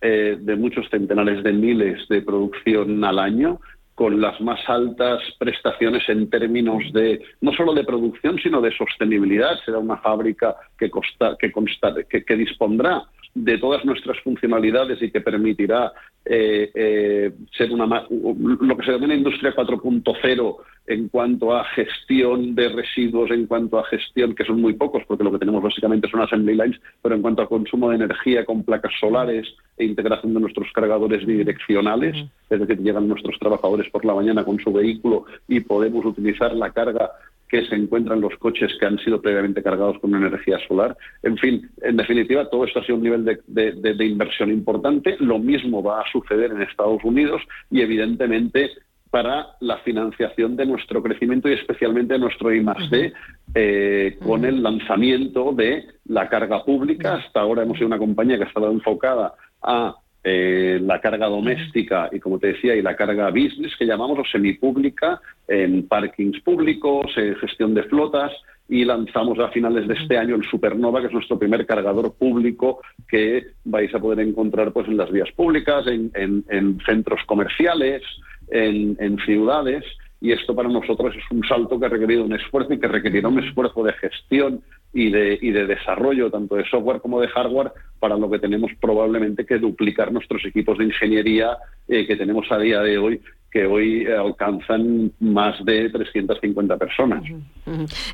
eh, 0.00 0.36
de 0.40 0.56
muchos 0.56 0.88
centenares 0.88 1.44
de 1.44 1.52
miles 1.52 2.08
de 2.08 2.22
producción 2.22 3.04
al 3.04 3.18
año, 3.18 3.60
con 3.94 4.20
las 4.20 4.40
más 4.40 4.58
altas 4.68 5.20
prestaciones 5.38 6.02
en 6.08 6.28
términos 6.28 6.82
de 6.92 7.22
no 7.42 7.52
solo 7.52 7.74
de 7.74 7.84
producción, 7.84 8.38
sino 8.42 8.60
de 8.60 8.76
sostenibilidad. 8.76 9.56
Será 9.64 9.78
una 9.78 9.98
fábrica 9.98 10.56
que, 10.76 10.90
costa, 10.90 11.36
que, 11.38 11.52
consta, 11.52 11.94
que, 12.08 12.24
que 12.24 12.36
dispondrá 12.36 13.04
de 13.34 13.58
todas 13.58 13.84
nuestras 13.84 14.18
funcionalidades 14.20 15.02
y 15.02 15.10
que 15.10 15.20
permitirá 15.20 15.92
eh, 16.24 16.70
eh, 16.74 17.32
ser 17.56 17.72
una 17.72 18.06
lo 18.08 18.76
que 18.76 18.84
se 18.84 18.92
denomina 18.92 19.14
industria 19.14 19.54
4.0 19.54 20.56
en 20.86 21.08
cuanto 21.08 21.54
a 21.54 21.64
gestión 21.64 22.54
de 22.54 22.68
residuos, 22.68 23.30
en 23.30 23.46
cuanto 23.46 23.78
a 23.78 23.84
gestión, 23.84 24.34
que 24.34 24.44
son 24.44 24.60
muy 24.60 24.74
pocos, 24.74 25.02
porque 25.06 25.24
lo 25.24 25.32
que 25.32 25.38
tenemos 25.38 25.62
básicamente 25.62 26.08
son 26.08 26.20
assembly 26.20 26.54
lines, 26.54 26.80
pero 27.02 27.14
en 27.14 27.22
cuanto 27.22 27.42
a 27.42 27.48
consumo 27.48 27.88
de 27.88 27.96
energía 27.96 28.44
con 28.44 28.62
placas 28.62 28.92
solares 29.00 29.46
e 29.78 29.84
integración 29.84 30.34
de 30.34 30.40
nuestros 30.40 30.70
cargadores 30.72 31.24
bidireccionales, 31.24 32.16
es 32.50 32.60
decir, 32.60 32.78
llegan 32.80 33.08
nuestros 33.08 33.38
trabajadores 33.38 33.90
por 33.90 34.04
la 34.04 34.14
mañana 34.14 34.44
con 34.44 34.60
su 34.60 34.72
vehículo 34.72 35.24
y 35.48 35.60
podemos 35.60 36.04
utilizar 36.04 36.54
la 36.54 36.70
carga 36.70 37.10
que 37.48 37.64
se 37.66 37.74
encuentran 37.74 38.20
los 38.20 38.36
coches 38.38 38.72
que 38.78 38.86
han 38.86 38.98
sido 38.98 39.20
previamente 39.20 39.62
cargados 39.62 39.98
con 40.00 40.14
energía 40.14 40.58
solar. 40.66 40.96
En 41.22 41.36
fin, 41.36 41.70
en 41.82 41.96
definitiva, 41.96 42.48
todo 42.48 42.64
esto 42.64 42.80
ha 42.80 42.84
sido 42.84 42.96
un 42.96 43.02
nivel 43.04 43.24
de, 43.24 44.06
inversión 44.06 44.50
importante. 44.50 45.16
Lo 45.20 45.38
mismo 45.38 45.82
va 45.82 46.00
a 46.00 46.10
suceder 46.10 46.50
en 46.52 46.62
Estados 46.62 47.02
Unidos 47.04 47.42
y, 47.70 47.80
evidentemente, 47.80 48.70
para 49.10 49.46
la 49.60 49.78
financiación 49.78 50.56
de 50.56 50.66
nuestro 50.66 51.02
crecimiento 51.02 51.48
y 51.48 51.52
especialmente 51.52 52.18
nuestro 52.18 52.52
I+D 52.52 53.12
eh, 53.54 54.18
con 54.24 54.44
el 54.44 54.60
lanzamiento 54.62 55.52
de 55.52 55.84
la 56.06 56.28
carga 56.28 56.64
pública. 56.64 57.14
Hasta 57.14 57.40
ahora 57.40 57.62
hemos 57.62 57.76
sido 57.76 57.86
una 57.86 57.98
compañía 57.98 58.36
que 58.36 58.44
ha 58.44 58.48
estado 58.48 58.72
enfocada 58.72 59.34
a 59.62 59.94
eh, 60.24 60.80
la 60.82 61.00
carga 61.00 61.26
doméstica 61.26 62.08
y, 62.10 62.18
como 62.18 62.38
te 62.38 62.48
decía, 62.48 62.74
y 62.74 62.82
la 62.82 62.96
carga 62.96 63.28
business, 63.30 63.76
que 63.78 63.84
llamamos 63.84 64.18
o 64.18 64.24
semipública, 64.24 65.20
en 65.46 65.86
parkings 65.86 66.40
públicos, 66.40 67.12
en 67.16 67.36
gestión 67.36 67.74
de 67.74 67.82
flotas, 67.84 68.32
y 68.66 68.86
lanzamos 68.86 69.38
a 69.38 69.48
finales 69.48 69.86
de 69.86 69.92
este 69.94 70.16
año 70.16 70.36
el 70.36 70.44
Supernova, 70.44 71.00
que 71.00 71.08
es 71.08 71.12
nuestro 71.12 71.38
primer 71.38 71.66
cargador 71.66 72.14
público 72.14 72.80
que 73.06 73.48
vais 73.64 73.94
a 73.94 73.98
poder 73.98 74.26
encontrar 74.26 74.72
pues, 74.72 74.88
en 74.88 74.96
las 74.96 75.12
vías 75.12 75.30
públicas, 75.32 75.84
en, 75.86 76.78
centros 76.86 77.20
comerciales, 77.26 78.02
en, 78.50 78.96
en 78.98 79.18
ciudades 79.18 79.84
y 80.24 80.32
esto 80.32 80.54
para 80.54 80.70
nosotros 80.70 81.14
es 81.14 81.24
un 81.30 81.46
salto 81.46 81.78
que 81.78 81.84
ha 81.84 81.90
requerido 81.90 82.24
un 82.24 82.32
esfuerzo 82.32 82.72
y 82.72 82.80
que 82.80 82.88
requerirá 82.88 83.28
un 83.28 83.44
esfuerzo 83.44 83.82
de 83.84 83.92
gestión 83.92 84.62
y 84.94 85.10
de, 85.10 85.38
y 85.38 85.50
de 85.50 85.66
desarrollo 85.66 86.30
tanto 86.30 86.54
de 86.54 86.64
software 86.64 87.02
como 87.02 87.20
de 87.20 87.28
hardware 87.28 87.72
para 88.00 88.16
lo 88.16 88.30
que 88.30 88.38
tenemos 88.38 88.70
probablemente 88.80 89.44
que 89.44 89.58
duplicar 89.58 90.10
nuestros 90.12 90.42
equipos 90.46 90.78
de 90.78 90.84
ingeniería 90.84 91.58
eh, 91.88 92.06
que 92.06 92.16
tenemos 92.16 92.50
a 92.50 92.56
día 92.56 92.80
de 92.80 92.96
hoy 92.96 93.20
que 93.54 93.66
hoy 93.66 94.02
eh, 94.02 94.16
alcanzan 94.16 95.12
más 95.20 95.64
de 95.64 95.88
350 95.88 96.76
personas. 96.76 97.22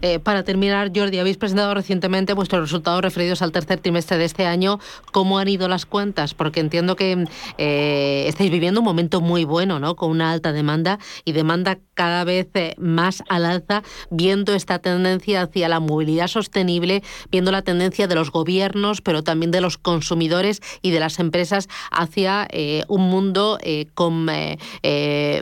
Eh, 0.02 0.18
para 0.18 0.44
terminar, 0.44 0.92
Jordi, 0.94 1.18
habéis 1.18 1.38
presentado 1.38 1.72
recientemente 1.72 2.34
vuestros 2.34 2.60
resultados 2.60 3.00
referidos 3.00 3.40
al 3.40 3.50
tercer 3.50 3.80
trimestre 3.80 4.18
de 4.18 4.26
este 4.26 4.44
año. 4.44 4.78
¿Cómo 5.12 5.38
han 5.38 5.48
ido 5.48 5.66
las 5.66 5.86
cuentas? 5.86 6.34
Porque 6.34 6.60
entiendo 6.60 6.94
que 6.94 7.24
eh, 7.56 8.24
estáis 8.26 8.50
viviendo 8.50 8.80
un 8.80 8.84
momento 8.84 9.22
muy 9.22 9.46
bueno, 9.46 9.80
¿no? 9.80 9.96
Con 9.96 10.10
una 10.10 10.30
alta 10.30 10.52
demanda 10.52 10.98
y 11.24 11.32
demanda 11.32 11.78
cada 11.94 12.24
vez 12.24 12.48
más 12.76 13.22
al 13.30 13.46
alza, 13.46 13.82
viendo 14.10 14.54
esta 14.54 14.78
tendencia 14.78 15.42
hacia 15.42 15.70
la 15.70 15.80
movilidad 15.80 16.28
sostenible, 16.28 17.02
viendo 17.30 17.50
la 17.50 17.62
tendencia 17.62 18.06
de 18.06 18.14
los 18.14 18.30
gobiernos, 18.30 19.00
pero 19.00 19.22
también 19.22 19.52
de 19.52 19.62
los 19.62 19.78
consumidores 19.78 20.60
y 20.82 20.90
de 20.90 21.00
las 21.00 21.18
empresas 21.18 21.68
hacia 21.90 22.46
un 22.88 23.02
mundo 23.02 23.58
con 23.94 24.26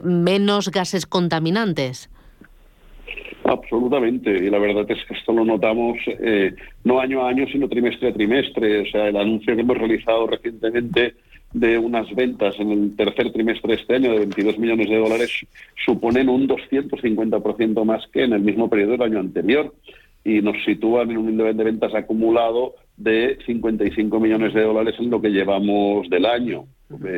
menos 0.02 0.70
gases 0.70 1.06
contaminantes. 1.06 2.10
Absolutamente, 3.44 4.30
y 4.30 4.50
la 4.50 4.58
verdad 4.58 4.84
es 4.90 4.98
que 5.06 5.14
esto 5.14 5.32
lo 5.32 5.44
notamos 5.44 5.96
eh, 6.06 6.54
no 6.84 7.00
año 7.00 7.24
a 7.24 7.30
año, 7.30 7.46
sino 7.50 7.68
trimestre 7.68 8.08
a 8.08 8.12
trimestre. 8.12 8.82
O 8.82 8.86
sea, 8.86 9.08
el 9.08 9.16
anuncio 9.16 9.54
que 9.54 9.62
hemos 9.62 9.78
realizado 9.78 10.26
recientemente 10.26 11.14
de 11.52 11.78
unas 11.78 12.14
ventas 12.14 12.54
en 12.58 12.70
el 12.70 12.96
tercer 12.96 13.32
trimestre 13.32 13.74
de 13.74 13.80
este 13.80 13.94
año 13.94 14.12
de 14.12 14.18
22 14.18 14.58
millones 14.58 14.90
de 14.90 14.96
dólares 14.96 15.46
suponen 15.84 16.28
un 16.28 16.46
250% 16.46 17.84
más 17.84 18.06
que 18.08 18.24
en 18.24 18.34
el 18.34 18.40
mismo 18.40 18.68
periodo 18.68 18.92
del 18.92 19.02
año 19.02 19.20
anterior 19.20 19.74
y 20.24 20.42
nos 20.42 20.62
sitúan 20.64 21.10
en 21.10 21.16
un 21.16 21.36
nivel 21.36 21.56
de 21.56 21.64
ventas 21.64 21.94
acumulado 21.94 22.74
de 22.98 23.38
55 23.46 24.20
millones 24.20 24.52
de 24.52 24.62
dólares 24.62 24.96
en 24.98 25.10
lo 25.10 25.20
que 25.20 25.30
llevamos 25.30 26.08
del 26.10 26.26
año 26.26 26.66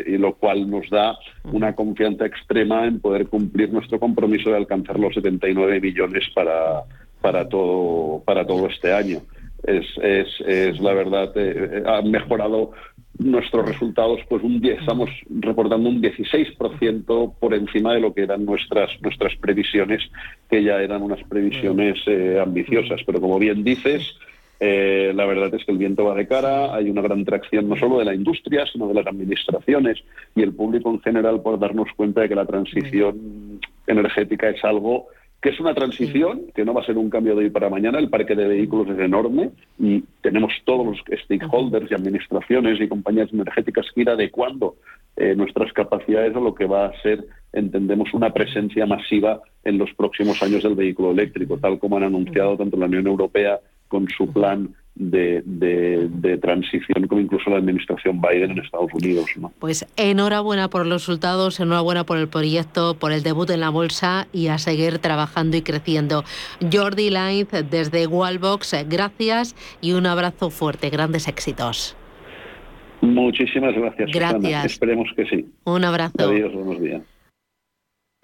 y 0.06 0.18
lo 0.18 0.34
cual 0.34 0.68
nos 0.68 0.88
da 0.90 1.16
una 1.44 1.74
confianza 1.74 2.26
extrema 2.26 2.86
en 2.86 3.00
poder 3.00 3.28
cumplir 3.28 3.72
nuestro 3.72 3.98
compromiso 3.98 4.50
de 4.50 4.56
alcanzar 4.56 4.98
los 4.98 5.14
79 5.14 5.80
millones 5.80 6.24
para, 6.34 6.82
para, 7.20 7.48
todo, 7.48 8.22
para 8.24 8.46
todo 8.46 8.68
este 8.68 8.92
año. 8.92 9.20
Es, 9.62 9.86
es, 10.02 10.28
es 10.46 10.80
la 10.80 10.92
verdad, 10.94 11.32
eh, 11.36 11.82
han 11.86 12.10
mejorado 12.10 12.72
nuestros 13.18 13.66
resultados, 13.68 14.20
pues 14.28 14.42
un 14.42 14.64
estamos 14.64 15.10
reportando 15.28 15.88
un 15.88 16.02
16% 16.02 17.34
por 17.38 17.54
encima 17.54 17.94
de 17.94 18.00
lo 18.00 18.14
que 18.14 18.22
eran 18.22 18.44
nuestras, 18.44 18.90
nuestras 19.02 19.36
previsiones, 19.36 20.02
que 20.48 20.62
ya 20.64 20.80
eran 20.80 21.02
unas 21.02 21.22
previsiones 21.24 21.98
eh, 22.06 22.40
ambiciosas. 22.42 23.02
Pero 23.04 23.20
como 23.20 23.38
bien 23.38 23.62
dices, 23.62 24.14
eh, 24.62 25.12
la 25.14 25.24
verdad 25.24 25.54
es 25.54 25.64
que 25.64 25.72
el 25.72 25.78
viento 25.78 26.04
va 26.04 26.14
de 26.14 26.28
cara, 26.28 26.74
hay 26.74 26.90
una 26.90 27.00
gran 27.00 27.24
tracción 27.24 27.66
no 27.66 27.76
solo 27.76 27.98
de 27.98 28.04
la 28.04 28.14
industria, 28.14 28.66
sino 28.70 28.86
de 28.88 28.94
las 28.94 29.06
administraciones 29.06 29.98
y 30.36 30.42
el 30.42 30.52
público 30.52 30.90
en 30.90 31.00
general 31.00 31.40
por 31.40 31.58
darnos 31.58 31.88
cuenta 31.96 32.20
de 32.20 32.28
que 32.28 32.34
la 32.34 32.44
transición 32.44 33.58
energética 33.86 34.50
es 34.50 34.62
algo 34.62 35.08
que 35.40 35.48
es 35.48 35.60
una 35.60 35.74
transición, 35.74 36.42
que 36.54 36.66
no 36.66 36.74
va 36.74 36.82
a 36.82 36.84
ser 36.84 36.98
un 36.98 37.08
cambio 37.08 37.34
de 37.34 37.44
hoy 37.44 37.50
para 37.50 37.70
mañana. 37.70 37.98
El 37.98 38.10
parque 38.10 38.34
de 38.34 38.46
vehículos 38.46 38.90
es 38.90 38.98
enorme 38.98 39.50
y 39.78 40.04
tenemos 40.20 40.52
todos 40.66 40.86
los 40.86 40.98
stakeholders 41.24 41.90
y 41.90 41.94
administraciones 41.94 42.78
y 42.78 42.88
compañías 42.88 43.32
energéticas 43.32 43.86
que 43.94 44.02
ir 44.02 44.10
adecuando 44.10 44.76
eh, 45.16 45.34
nuestras 45.34 45.72
capacidades 45.72 46.36
a 46.36 46.40
lo 46.40 46.54
que 46.54 46.66
va 46.66 46.86
a 46.86 47.02
ser, 47.02 47.24
entendemos, 47.54 48.12
una 48.12 48.34
presencia 48.34 48.84
masiva 48.84 49.40
en 49.64 49.78
los 49.78 49.90
próximos 49.94 50.42
años 50.42 50.62
del 50.62 50.74
vehículo 50.74 51.12
eléctrico, 51.12 51.56
tal 51.56 51.78
como 51.78 51.96
han 51.96 52.04
anunciado 52.04 52.58
tanto 52.58 52.76
la 52.76 52.86
Unión 52.86 53.06
Europea 53.06 53.60
con 53.90 54.08
su 54.08 54.32
plan 54.32 54.74
de, 54.94 55.42
de, 55.44 56.38
transición 56.38 57.06
como 57.06 57.20
incluso 57.20 57.50
la 57.50 57.56
administración 57.56 58.20
Biden 58.20 58.52
en 58.52 58.58
Estados 58.58 58.92
Unidos. 58.92 59.26
¿no? 59.36 59.52
Pues 59.58 59.86
enhorabuena 59.96 60.68
por 60.68 60.86
los 60.86 61.06
resultados, 61.06 61.58
enhorabuena 61.60 62.04
por 62.04 62.18
el 62.18 62.28
proyecto, 62.28 62.94
por 62.94 63.12
el 63.12 63.22
debut 63.22 63.50
en 63.50 63.60
la 63.60 63.70
bolsa 63.70 64.28
y 64.32 64.48
a 64.48 64.58
seguir 64.58 64.98
trabajando 64.98 65.56
y 65.56 65.62
creciendo. 65.62 66.24
Jordi 66.72 67.10
Lainz 67.10 67.50
desde 67.70 68.06
Wallbox, 68.06 68.86
gracias 68.88 69.54
y 69.80 69.92
un 69.92 70.06
abrazo 70.06 70.50
fuerte, 70.50 70.90
grandes 70.90 71.28
éxitos. 71.28 71.96
Muchísimas 73.00 73.74
gracias. 73.74 74.10
Gracias. 74.12 74.64
Esperemos 74.66 75.08
que 75.16 75.24
sí. 75.26 75.46
Un 75.64 75.84
abrazo. 75.84 76.28
Adiós, 76.28 76.52
buenos 76.52 76.80
días. 76.80 77.02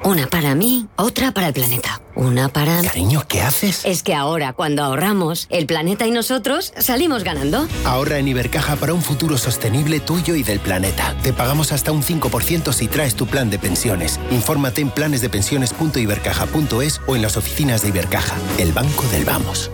Una 0.05 0.27
para 0.29 0.55
mí, 0.55 0.87
otra 0.97 1.33
para 1.33 1.49
el 1.49 1.55
planeta. 1.55 2.01
Una 2.15 2.49
para... 2.49 2.81
Cariño, 2.83 3.25
¿qué 3.27 3.41
haces? 3.41 3.85
Es 3.85 4.05
que 4.05 4.15
ahora, 4.15 4.53
cuando 4.53 4.85
ahorramos, 4.85 5.49
el 5.51 5.67
planeta 5.67 6.07
y 6.07 6.13
nosotros 6.13 6.73
salimos 6.79 7.25
ganando. 7.25 7.67
Ahorra 7.85 8.19
en 8.19 8.29
Ibercaja 8.29 8.77
para 8.77 8.95
un 8.95 9.03
futuro 9.03 9.37
sostenible 9.37 9.99
tuyo 9.99 10.37
y 10.37 10.43
del 10.43 10.61
planeta. 10.61 11.17
Te 11.23 11.33
pagamos 11.33 11.73
hasta 11.73 11.93
un 11.93 12.03
5% 12.03 12.73
si 12.73 12.89
traes 12.89 13.15
tu 13.17 13.27
plan 13.27 13.51
de 13.51 13.59
pensiones. 13.59 14.21
Infórmate 14.31 14.83
en 14.83 14.91
planesdepensiones.ibercaja.es 14.91 17.01
o 17.07 17.17
en 17.17 17.23
las 17.23 17.37
oficinas 17.37 17.83
de 17.83 17.89
Ibercaja, 17.89 18.37
el 18.59 18.73
banco 18.73 19.05
del 19.09 19.25
vamos. 19.25 19.71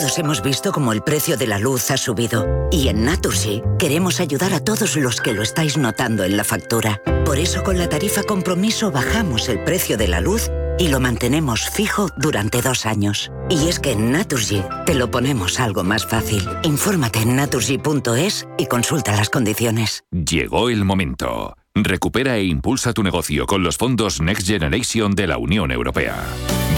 Todos 0.00 0.18
hemos 0.18 0.42
visto 0.42 0.72
cómo 0.72 0.94
el 0.94 1.02
precio 1.02 1.36
de 1.36 1.46
la 1.46 1.58
luz 1.58 1.90
ha 1.90 1.98
subido. 1.98 2.46
Y 2.72 2.88
en 2.88 3.04
Naturgy 3.04 3.62
queremos 3.78 4.18
ayudar 4.18 4.54
a 4.54 4.64
todos 4.64 4.96
los 4.96 5.20
que 5.20 5.34
lo 5.34 5.42
estáis 5.42 5.76
notando 5.76 6.24
en 6.24 6.38
la 6.38 6.44
factura. 6.44 7.02
Por 7.26 7.38
eso 7.38 7.62
con 7.62 7.76
la 7.76 7.86
tarifa 7.86 8.22
compromiso 8.22 8.90
bajamos 8.90 9.50
el 9.50 9.62
precio 9.62 9.98
de 9.98 10.08
la 10.08 10.22
luz 10.22 10.50
y 10.78 10.88
lo 10.88 11.00
mantenemos 11.00 11.68
fijo 11.68 12.08
durante 12.16 12.62
dos 12.62 12.86
años. 12.86 13.30
Y 13.50 13.68
es 13.68 13.78
que 13.78 13.92
en 13.92 14.10
Naturgy 14.10 14.64
te 14.86 14.94
lo 14.94 15.10
ponemos 15.10 15.60
algo 15.60 15.84
más 15.84 16.06
fácil. 16.06 16.48
Infórmate 16.62 17.18
en 17.18 17.36
naturgy.es 17.36 18.48
y 18.56 18.66
consulta 18.68 19.14
las 19.14 19.28
condiciones. 19.28 20.04
Llegó 20.12 20.70
el 20.70 20.82
momento. 20.86 21.59
Recupera 21.74 22.36
e 22.36 22.44
impulsa 22.44 22.92
tu 22.92 23.02
negocio 23.04 23.46
con 23.46 23.62
los 23.62 23.76
fondos 23.76 24.20
Next 24.20 24.46
Generation 24.46 25.12
de 25.12 25.28
la 25.28 25.38
Unión 25.38 25.70
Europea. 25.70 26.16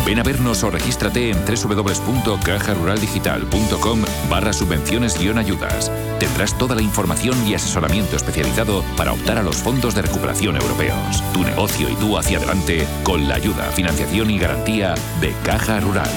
Ven 0.04 0.18
a 0.18 0.22
vernos 0.22 0.62
o 0.64 0.70
regístrate 0.70 1.30
en 1.30 1.38
www.cajaruraldigital.com 1.46 4.02
barra 4.28 4.52
subvenciones-ayudas. 4.52 5.90
Tendrás 6.18 6.58
toda 6.58 6.74
la 6.74 6.82
información 6.82 7.48
y 7.48 7.54
asesoramiento 7.54 8.16
especializado 8.16 8.84
para 8.96 9.12
optar 9.12 9.38
a 9.38 9.42
los 9.42 9.56
fondos 9.56 9.94
de 9.94 10.02
recuperación 10.02 10.56
europeos. 10.56 11.24
Tu 11.32 11.42
negocio 11.42 11.88
y 11.88 11.94
tú 11.94 12.18
hacia 12.18 12.36
adelante 12.38 12.86
con 13.02 13.28
la 13.28 13.36
ayuda, 13.36 13.70
financiación 13.70 14.30
y 14.30 14.38
garantía 14.38 14.94
de 15.20 15.32
Caja 15.42 15.80
Rural. 15.80 16.10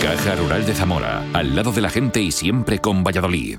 Caja 0.00 0.36
Rural 0.36 0.64
de 0.64 0.74
Zamora, 0.74 1.26
al 1.32 1.56
lado 1.56 1.72
de 1.72 1.80
la 1.80 1.90
gente 1.90 2.22
y 2.22 2.30
siempre 2.30 2.78
con 2.78 3.02
Valladolid. 3.02 3.58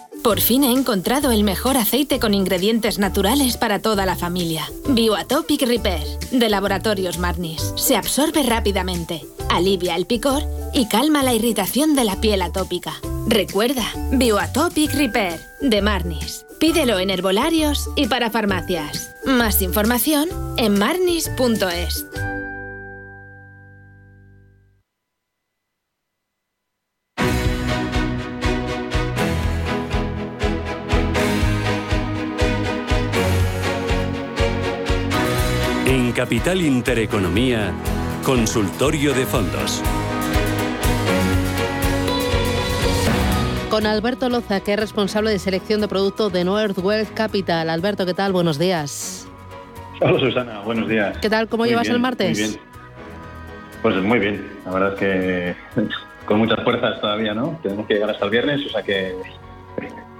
Por 0.23 0.39
fin 0.39 0.63
he 0.63 0.71
encontrado 0.71 1.31
el 1.31 1.43
mejor 1.43 1.77
aceite 1.77 2.19
con 2.19 2.35
ingredientes 2.35 2.99
naturales 2.99 3.57
para 3.57 3.81
toda 3.81 4.05
la 4.05 4.15
familia. 4.15 4.69
Bioatopic 4.87 5.63
Repair, 5.63 6.05
de 6.31 6.47
Laboratorios 6.47 7.17
Marnis. 7.17 7.73
Se 7.75 7.95
absorbe 7.95 8.43
rápidamente, 8.43 9.25
alivia 9.49 9.95
el 9.95 10.05
picor 10.05 10.43
y 10.73 10.87
calma 10.87 11.23
la 11.23 11.33
irritación 11.33 11.95
de 11.95 12.03
la 12.03 12.21
piel 12.21 12.43
atópica. 12.43 12.93
Recuerda, 13.27 13.85
Bioatopic 14.11 14.93
Repair, 14.93 15.39
de 15.59 15.81
Marnis. 15.81 16.45
Pídelo 16.59 16.99
en 16.99 17.09
herbolarios 17.09 17.89
y 17.95 18.07
para 18.07 18.29
farmacias. 18.29 19.15
Más 19.25 19.63
información 19.63 20.29
en 20.57 20.77
marnis.es. 20.77 22.05
Capital 36.21 36.61
Intereconomía, 36.61 37.71
Consultorio 38.23 39.11
de 39.11 39.25
Fondos. 39.25 39.81
Con 43.71 43.87
Alberto 43.87 44.29
Loza, 44.29 44.59
que 44.59 44.73
es 44.73 44.79
responsable 44.79 45.31
de 45.31 45.39
selección 45.39 45.81
de 45.81 45.87
productos 45.87 46.31
de 46.31 46.43
North 46.43 46.77
Wealth 46.77 47.11
Capital. 47.15 47.71
Alberto, 47.71 48.05
¿qué 48.05 48.13
tal? 48.13 48.33
Buenos 48.33 48.59
días. 48.59 49.27
Hola 49.99 50.19
Susana, 50.19 50.59
buenos 50.59 50.87
días. 50.87 51.17
¿Qué 51.17 51.29
tal? 51.31 51.47
¿Cómo 51.47 51.65
llevas 51.65 51.89
el 51.89 51.97
martes? 51.97 52.37
Muy 52.37 52.49
bien. 52.49 52.61
Pues 53.81 53.95
muy 53.95 54.19
bien, 54.19 54.47
la 54.63 54.71
verdad 54.73 54.93
es 54.93 54.99
que 54.99 55.55
con 56.27 56.37
muchas 56.37 56.63
fuerzas 56.63 57.01
todavía, 57.01 57.33
¿no? 57.33 57.59
Tenemos 57.63 57.87
que 57.87 57.95
llegar 57.95 58.11
hasta 58.11 58.25
el 58.25 58.29
viernes, 58.29 58.63
o 58.67 58.69
sea 58.69 58.83
que 58.83 59.15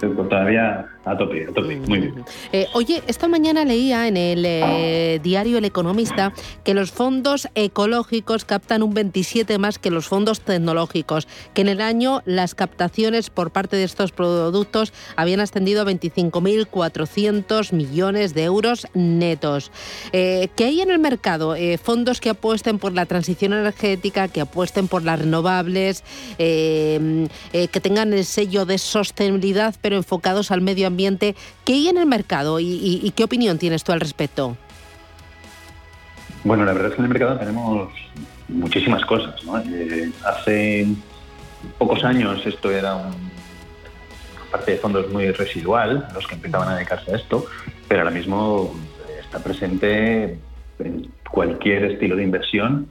todavía 0.00 0.84
a 1.04 1.16
tope, 1.16 1.46
a 1.48 1.52
tope. 1.52 1.76
Muy 1.76 1.98
bien. 1.98 2.24
Eh, 2.52 2.68
oye, 2.74 3.02
esta 3.06 3.26
mañana 3.26 3.64
leía 3.64 4.06
en 4.06 4.16
el 4.16 4.44
eh, 4.46 5.20
diario 5.22 5.58
El 5.58 5.64
Economista 5.64 6.32
que 6.64 6.74
los 6.74 6.92
fondos 6.92 7.48
ecológicos 7.54 8.44
captan 8.44 8.82
un 8.82 8.94
27 8.94 9.58
más 9.58 9.78
que 9.78 9.90
los 9.90 10.06
fondos 10.06 10.40
tecnológicos, 10.40 11.26
que 11.54 11.62
en 11.62 11.68
el 11.68 11.80
año 11.80 12.22
las 12.24 12.54
captaciones 12.54 13.30
por 13.30 13.50
parte 13.50 13.76
de 13.76 13.84
estos 13.84 14.12
productos 14.12 14.92
habían 15.16 15.40
ascendido 15.40 15.82
a 15.82 15.86
25.400 15.86 17.72
millones 17.72 18.34
de 18.34 18.44
euros 18.44 18.86
netos. 18.94 19.72
Eh, 20.12 20.48
¿Qué 20.54 20.64
hay 20.64 20.80
en 20.82 20.90
el 20.90 20.98
mercado? 20.98 21.56
fondos 21.82 22.20
que 22.20 22.30
apuesten 22.30 22.78
por 22.78 22.92
la 22.92 23.06
transición 23.06 23.52
energética, 23.52 24.28
que 24.28 24.40
apuesten 24.40 24.88
por 24.88 25.02
las 25.02 25.18
renovables, 25.18 26.04
que 26.36 27.80
tengan 27.82 28.12
el 28.12 28.24
sello 28.24 28.64
de 28.66 28.78
sostenibilidad, 28.78 29.74
pero 29.80 29.96
enfocados 29.96 30.50
al 30.50 30.60
medio 30.60 30.86
ambiente. 30.86 30.91
¿Qué 30.96 31.72
hay 31.72 31.88
en 31.88 31.98
el 31.98 32.06
mercado 32.06 32.58
y, 32.60 33.12
qué 33.16 33.24
opinión 33.24 33.58
tienes 33.58 33.84
tú 33.84 33.92
al 33.92 34.00
respecto? 34.00 34.56
Bueno, 36.44 36.64
la 36.64 36.72
verdad 36.72 36.90
es 36.90 36.94
que 36.96 37.00
en 37.00 37.04
el 37.04 37.10
mercado 37.10 37.38
tenemos 37.38 37.88
muchísimas 38.48 39.04
cosas. 39.04 39.34
Eh, 39.70 40.10
hace 40.24 40.86
pocos 41.78 42.04
años 42.04 42.44
esto 42.44 42.70
era 42.70 42.96
un, 42.96 43.32
parte 44.50 44.72
de 44.72 44.78
fondos 44.78 45.10
muy 45.10 45.30
residual, 45.30 46.06
los 46.14 46.26
que 46.26 46.34
empezaban 46.34 46.68
a 46.68 46.76
dedicarse 46.76 47.12
a 47.12 47.16
esto, 47.16 47.46
pero 47.88 48.02
ahora 48.02 48.14
mismo 48.14 48.74
está 49.20 49.38
presente 49.38 50.38
en 50.78 51.10
cualquier 51.30 51.84
estilo 51.84 52.16
de 52.16 52.22
inversión. 52.22 52.88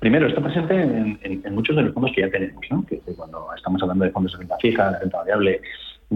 Primero, 0.00 0.26
está 0.26 0.40
presente 0.40 0.74
en, 0.74 1.54
muchos 1.54 1.76
de 1.76 1.82
los 1.82 1.94
fondos 1.94 2.12
que 2.14 2.22
ya 2.22 2.30
tenemos, 2.30 2.64
¿no? 2.70 2.84
que 2.84 2.98
cuando 3.16 3.46
estamos 3.56 3.80
hablando 3.82 4.04
de 4.04 4.10
fondos 4.10 4.32
de 4.32 4.38
renta 4.38 4.56
fija, 4.60 4.90
de 4.90 4.98
renta 4.98 5.18
variable, 5.18 5.60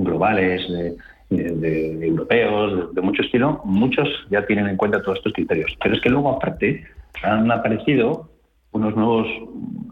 globales, 0.04 0.62
de, 0.68 2.06
europeos, 2.06 2.94
de, 2.94 3.00
mucho 3.00 3.22
estilo, 3.22 3.60
muchos 3.64 4.08
ya 4.30 4.46
tienen 4.46 4.68
en 4.68 4.76
cuenta 4.76 5.02
todos 5.02 5.18
estos 5.18 5.32
criterios. 5.32 5.76
Pero 5.82 5.94
es 5.94 6.00
que 6.00 6.10
luego, 6.10 6.30
aparte, 6.30 6.84
han 7.22 7.50
aparecido 7.50 8.30
unos 8.72 8.94
nuevos 8.94 9.26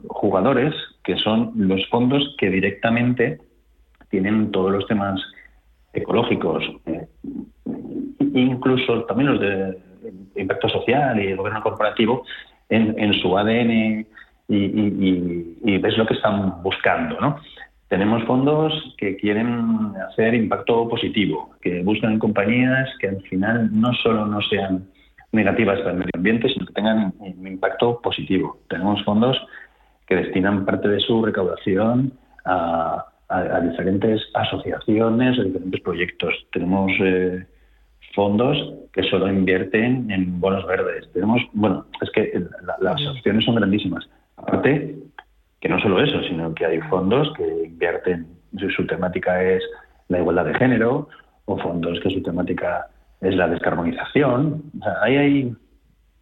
jugadores 0.08 0.74
que 1.02 1.16
son 1.16 1.52
los 1.56 1.86
fondos 1.88 2.34
que 2.38 2.50
directamente 2.50 3.38
tienen 4.10 4.52
todos 4.52 4.72
los 4.72 4.86
temas 4.86 5.20
ecológicos, 5.92 6.64
eh, 6.86 7.06
incluso 8.34 9.04
también 9.04 9.32
los 9.32 9.40
de 9.40 9.78
impacto 10.36 10.68
social 10.68 11.22
y 11.22 11.28
el 11.28 11.36
gobierno 11.36 11.62
corporativo 11.62 12.24
en, 12.68 13.14
su 13.14 13.36
ADN 13.36 14.06
y, 14.48 14.56
y, 14.56 15.56
y, 15.64 15.86
es 15.86 15.96
lo 15.96 16.06
que 16.06 16.14
están 16.14 16.62
buscando, 16.62 17.20
¿no? 17.20 17.38
Tenemos 17.94 18.24
fondos 18.24 18.72
que 18.98 19.16
quieren 19.16 19.92
hacer 20.10 20.34
impacto 20.34 20.88
positivo, 20.88 21.54
que 21.62 21.80
buscan 21.84 22.18
compañías 22.18 22.90
que 22.98 23.06
al 23.06 23.22
final 23.22 23.70
no 23.72 23.92
solo 23.92 24.26
no 24.26 24.40
sean 24.42 24.88
negativas 25.30 25.78
para 25.78 25.92
el 25.92 25.98
medio 25.98 26.10
ambiente, 26.16 26.48
sino 26.48 26.66
que 26.66 26.72
tengan 26.72 27.14
un 27.20 27.46
impacto 27.46 28.00
positivo. 28.00 28.58
Tenemos 28.68 29.00
fondos 29.04 29.40
que 30.08 30.16
destinan 30.16 30.64
parte 30.64 30.88
de 30.88 30.98
su 30.98 31.24
recaudación 31.24 32.14
a, 32.44 33.06
diferentes 33.62 34.22
asociaciones, 34.34 35.38
a 35.38 35.44
diferentes 35.44 35.80
proyectos. 35.80 36.34
Tenemos 36.50 36.90
eh, 36.98 37.46
fondos 38.12 38.58
que 38.92 39.04
solo 39.04 39.28
invierten 39.28 40.10
en 40.10 40.40
bonos 40.40 40.66
verdes. 40.66 41.08
Tenemos, 41.12 41.42
bueno, 41.52 41.86
es 42.02 42.10
que 42.10 42.42
las 42.80 43.06
opciones 43.06 43.44
son 43.44 43.54
grandísimas. 43.54 44.04
Aparte, 44.36 44.96
que 45.64 45.70
no 45.70 45.80
solo 45.80 45.98
eso, 46.04 46.20
sino 46.28 46.54
que 46.54 46.66
hay 46.66 46.78
fondos 46.90 47.32
que 47.38 47.64
invierten, 47.64 48.26
su, 48.76 48.86
temática 48.86 49.42
es 49.42 49.62
la 50.08 50.18
igualdad 50.18 50.44
de 50.44 50.54
género 50.56 51.08
o 51.46 51.56
fondos 51.56 51.98
que 52.00 52.10
su 52.10 52.22
temática 52.22 52.86
es 53.22 53.34
la 53.34 53.48
descarbonización. 53.48 54.62
O 54.78 54.84
sea, 54.84 54.92
ahí 55.00 55.16
hay, 55.16 55.54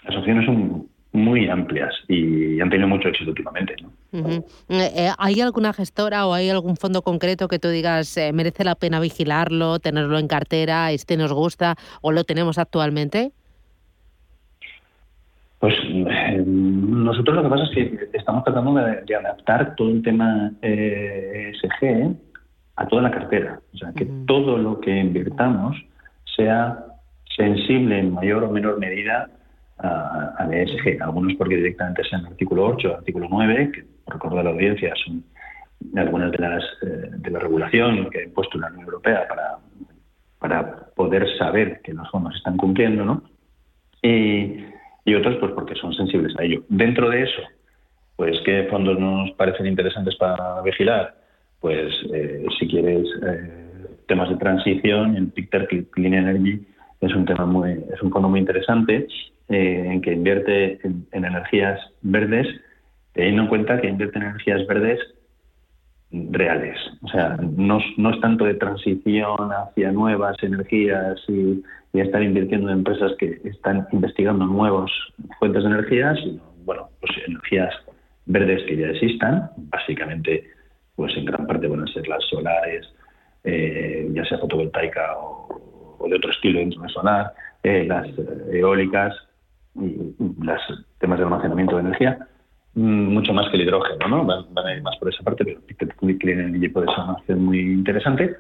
las 0.05 0.17
opciones 0.17 0.47
son 0.47 0.87
muy 1.11 1.49
amplias 1.49 1.93
y 2.07 2.61
han 2.61 2.71
tenido 2.71 2.87
mucho 2.87 3.09
éxito 3.09 3.31
últimamente. 3.31 3.75
Eh, 4.13 4.43
eh, 4.69 5.11
¿Hay 5.19 5.41
alguna 5.41 5.73
gestora 5.73 6.29
o 6.29 6.35
hay 6.35 6.49
algún 6.49 6.77
fondo 6.77 7.03
concreto 7.03 7.49
que 7.49 7.59
tú 7.59 7.67
digas 7.67 8.17
eh, 8.17 8.33
merece 8.33 8.63
la 8.63 8.77
pena 8.77 9.01
vigilarlo, 9.01 9.81
tenerlo 9.81 10.21
en 10.21 10.29
cartera, 10.29 10.93
este 10.93 11.17
nos 11.17 11.33
gusta 11.33 11.75
o 12.01 12.13
lo 12.13 12.23
tenemos 12.23 12.59
actualmente? 12.59 13.33
Pues 15.59 15.75
nosotros 17.03 17.37
lo 17.37 17.43
que 17.43 17.49
pasa 17.49 17.65
es 17.65 17.71
que 17.71 18.09
estamos 18.13 18.45
tratando 18.45 18.75
de, 18.75 19.15
adaptar 19.15 19.75
todo 19.77 19.91
el 19.91 20.03
tema 20.03 20.53
ESG 20.63 22.15
a 22.77 22.87
toda 22.87 23.03
la 23.03 23.11
cartera. 23.11 23.61
O 23.75 23.77
sea, 23.77 23.93
que 23.93 24.07
todo 24.27 24.57
lo 24.59 24.81
que 24.81 24.97
invirtamos 24.97 25.77
sea 26.37 26.85
sensible 27.37 27.99
en 27.99 28.13
mayor 28.13 28.45
o 28.45 28.51
menor 28.51 28.79
medida 28.79 29.29
al 29.79 30.53
ESG. 30.53 31.03
Algunos 31.03 31.35
porque 31.35 31.57
directamente 31.57 32.05
sean 32.05 32.27
artículo 32.27 32.67
8 32.67 32.97
artículo 32.97 33.29
9, 33.31 33.73
que 33.73 33.85
por 34.05 34.15
recordar 34.15 34.41
a 34.41 34.45
la 34.45 34.51
audiencia 34.51 34.93
son 35.05 35.25
algunas 35.97 36.31
de 36.31 36.39
las 36.39 36.63
eh, 36.83 37.11
de 37.17 37.31
la 37.31 37.41
regulación 37.41 38.09
que 38.09 38.21
ha 38.21 38.25
impuesto 38.25 38.57
la 38.59 38.69
Unión 38.69 38.85
Europea 38.85 39.27
para, 39.29 39.59
para 40.39 40.87
poder 40.95 41.27
saber 41.39 41.81
que 41.83 41.93
los 41.93 42.09
fondos 42.11 42.37
están 42.37 42.57
cumpliendo, 42.57 43.05
¿no? 43.05 43.23
Y, 44.03 44.65
y 45.05 45.15
otros 45.15 45.37
pues 45.37 45.53
porque 45.53 45.75
son 45.75 45.93
sensibles 45.95 46.37
a 46.39 46.45
ello. 46.45 46.63
Dentro 46.69 47.11
de 47.11 47.23
eso, 47.23 47.43
pues 48.17 48.39
qué 48.45 48.67
fondos 48.71 48.99
nos 48.99 49.31
parecen 49.33 49.67
interesantes 49.67 50.17
para 50.17 50.63
vigilar, 50.63 51.15
pues 51.61 51.93
eh, 52.13 52.45
si 52.59 52.69
quieres 52.69 53.07
eh, 53.27 53.87
temas 54.07 54.29
de 54.29 54.37
transición, 54.37 55.17
en 55.17 55.31
Picter 55.31 55.67
Clean 55.67 56.15
Energy 56.15 56.67
es 57.01 57.15
un 57.15 57.25
tema 57.25 57.47
muy, 57.47 57.73
es 57.93 58.01
un 58.01 58.11
fondo 58.11 58.29
muy 58.29 58.41
interesante 58.41 59.07
eh, 59.49 59.87
en 59.91 60.01
que 60.01 60.13
invierte 60.13 60.79
en, 60.87 61.07
energías 61.13 61.81
verdes, 62.03 62.47
teniendo 63.13 63.43
en 63.43 63.49
cuenta 63.49 63.81
que 63.81 63.89
invierte 63.89 64.19
en 64.19 64.27
energías 64.27 64.67
verdes 64.67 65.01
reales. 66.13 66.79
O 67.03 67.09
sea, 67.09 67.37
no, 67.41 67.81
no 67.97 68.11
es 68.11 68.21
tanto 68.21 68.45
de 68.45 68.55
transición 68.55 69.51
hacia 69.51 69.91
nuevas 69.91 70.37
energías 70.43 71.19
y, 71.29 71.63
estar 72.01 72.23
invirtiendo 72.23 72.69
en 72.69 72.79
empresas 72.79 73.13
que 73.19 73.41
están 73.45 73.87
investigando 73.93 74.47
nuevas 74.47 74.91
fuentes 75.39 75.63
de 75.63 75.69
energía, 75.69 76.15
sino, 76.15 76.43
bueno, 76.65 76.89
pues 77.01 77.13
energías 77.27 77.75
verdes 78.27 78.63
que 78.65 78.77
ya 78.77 78.89
existan, 78.89 79.51
básicamente, 79.57 80.49
pues 80.97 81.15
en 81.17 81.27
gran 81.27 81.47
parte 81.47 81.69
van 81.69 81.83
a 81.83 81.93
ser 81.93 82.09
las 82.09 82.25
solares, 82.25 82.87
eh, 83.45 84.09
ya 84.13 84.25
sea 84.25 84.39
fotovoltaica 84.39 85.19
o, 85.19 86.09
de 86.09 86.17
otro 86.17 86.31
estilo 86.31 86.61
dentro 86.61 86.89
solar, 86.89 87.33
eh, 87.63 87.85
las 87.87 88.09
eólicas 88.51 89.15
y 89.75 90.15
los 90.19 90.61
temas 90.99 91.19
de 91.19 91.25
almacenamiento 91.25 91.77
de 91.77 91.83
energía, 91.83 92.27
mm, 92.75 93.15
mucho 93.15 93.33
más 93.33 93.49
que 93.51 93.57
el 93.57 93.63
hidrógeno, 93.63 94.09
¿no? 94.09 94.25
Van, 94.25 94.67
a 94.67 94.75
ir 94.75 94.83
más 94.83 94.97
por 94.97 95.09
esa 95.09 95.23
parte, 95.23 95.45
pero 95.45 95.61
Clean 96.19 96.41
Energy 96.41 96.69
puede 96.69 96.87
ser 96.89 97.05
una 97.05 97.41
muy 97.41 97.61
interesante. 97.61 98.37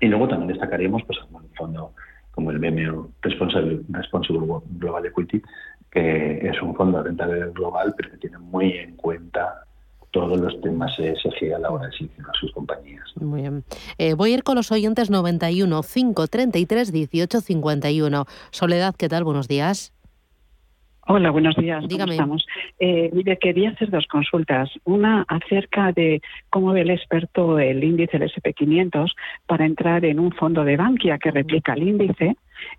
Y 0.00 0.08
luego 0.08 0.28
también 0.28 0.48
destacaríamos 0.48 1.02
pues, 1.06 1.18
un 1.30 1.48
fondo 1.54 1.92
como 2.36 2.50
el 2.50 2.58
BMO 2.58 3.08
Responsible, 3.22 3.80
Responsible 3.88 4.46
Global 4.78 5.06
Equity, 5.06 5.42
que 5.90 6.46
es 6.46 6.62
un 6.62 6.76
fondo 6.76 6.98
de 6.98 7.04
rentabilidad 7.04 7.52
global, 7.52 7.94
pero 7.96 8.10
que 8.10 8.18
tiene 8.18 8.38
muy 8.38 8.72
en 8.72 8.94
cuenta 8.96 9.64
todos 10.10 10.38
los 10.38 10.60
temas 10.60 10.98
ESG 10.98 11.54
a 11.54 11.58
la 11.58 11.70
hora 11.70 11.86
de 11.86 11.92
seleccionar 11.92 12.36
sus 12.38 12.52
compañías. 12.52 13.04
Muy 13.16 13.40
bien. 13.40 13.64
Eh, 13.98 14.14
voy 14.14 14.32
a 14.32 14.34
ir 14.34 14.42
con 14.44 14.56
los 14.56 14.70
oyentes 14.70 15.10
91 15.10 15.82
533 15.82 16.92
18 16.92 17.40
51. 17.40 18.26
Soledad, 18.50 18.94
¿qué 18.96 19.08
tal? 19.08 19.24
Buenos 19.24 19.48
días. 19.48 19.95
Hola, 21.08 21.30
buenos 21.30 21.54
días. 21.54 21.86
Dígame. 21.86 22.12
estamos? 22.12 22.44
Eh, 22.80 23.10
mire, 23.12 23.38
quería 23.38 23.70
hacer 23.70 23.90
dos 23.90 24.08
consultas. 24.08 24.68
Una 24.84 25.24
acerca 25.28 25.92
de 25.92 26.20
cómo 26.50 26.72
ve 26.72 26.80
el 26.80 26.90
experto 26.90 27.60
el 27.60 27.84
índice 27.84 28.18
del 28.18 28.28
SP500 28.28 29.14
para 29.46 29.66
entrar 29.66 30.04
en 30.04 30.18
un 30.18 30.32
fondo 30.32 30.64
de 30.64 30.76
Bankia 30.76 31.18
que 31.18 31.30
replica 31.30 31.74
el 31.74 31.84
índice. 31.84 32.36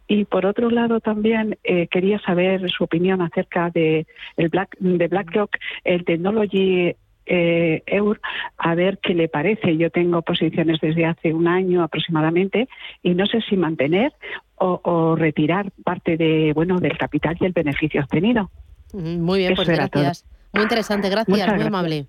Y 0.10 0.26
por 0.26 0.46
otro 0.46 0.70
lado 0.70 1.00
también 1.00 1.58
eh, 1.64 1.88
quería 1.88 2.20
saber 2.20 2.70
su 2.70 2.84
opinión 2.84 3.22
acerca 3.22 3.70
de 3.70 4.06
el 4.36 4.50
Black 4.50 4.76
de 4.80 5.08
BlackRock, 5.08 5.56
el 5.86 6.04
Technology 6.04 6.96
eh, 7.28 7.84
EUR 7.86 8.20
a 8.58 8.76
ver 8.76 9.00
qué 9.00 9.14
le 9.14 9.28
parece. 9.28 9.78
Yo 9.78 9.90
tengo 9.90 10.22
posiciones 10.22 10.80
desde 10.82 11.06
hace 11.06 11.34
un 11.34 11.48
año 11.48 11.84
aproximadamente 11.84 12.68
y 13.04 13.14
no 13.14 13.26
sé 13.26 13.42
si 13.42 13.58
mantener 13.58 14.14
o, 14.56 15.16
retirar 15.16 15.72
parte 15.84 16.18
de 16.18 16.52
bueno 16.54 16.80
del 16.80 16.98
capital 16.98 17.38
y 17.40 17.46
el 17.46 17.52
beneficio 17.52 18.02
obtenido. 18.02 18.50
Muy 18.94 19.40
bien, 19.40 19.56
pues 19.56 19.68
gracias. 19.68 20.26
Muy 20.54 20.64
interesante, 20.64 21.10
gracias, 21.10 21.56
muy 21.56 21.66
amable. 21.66 22.08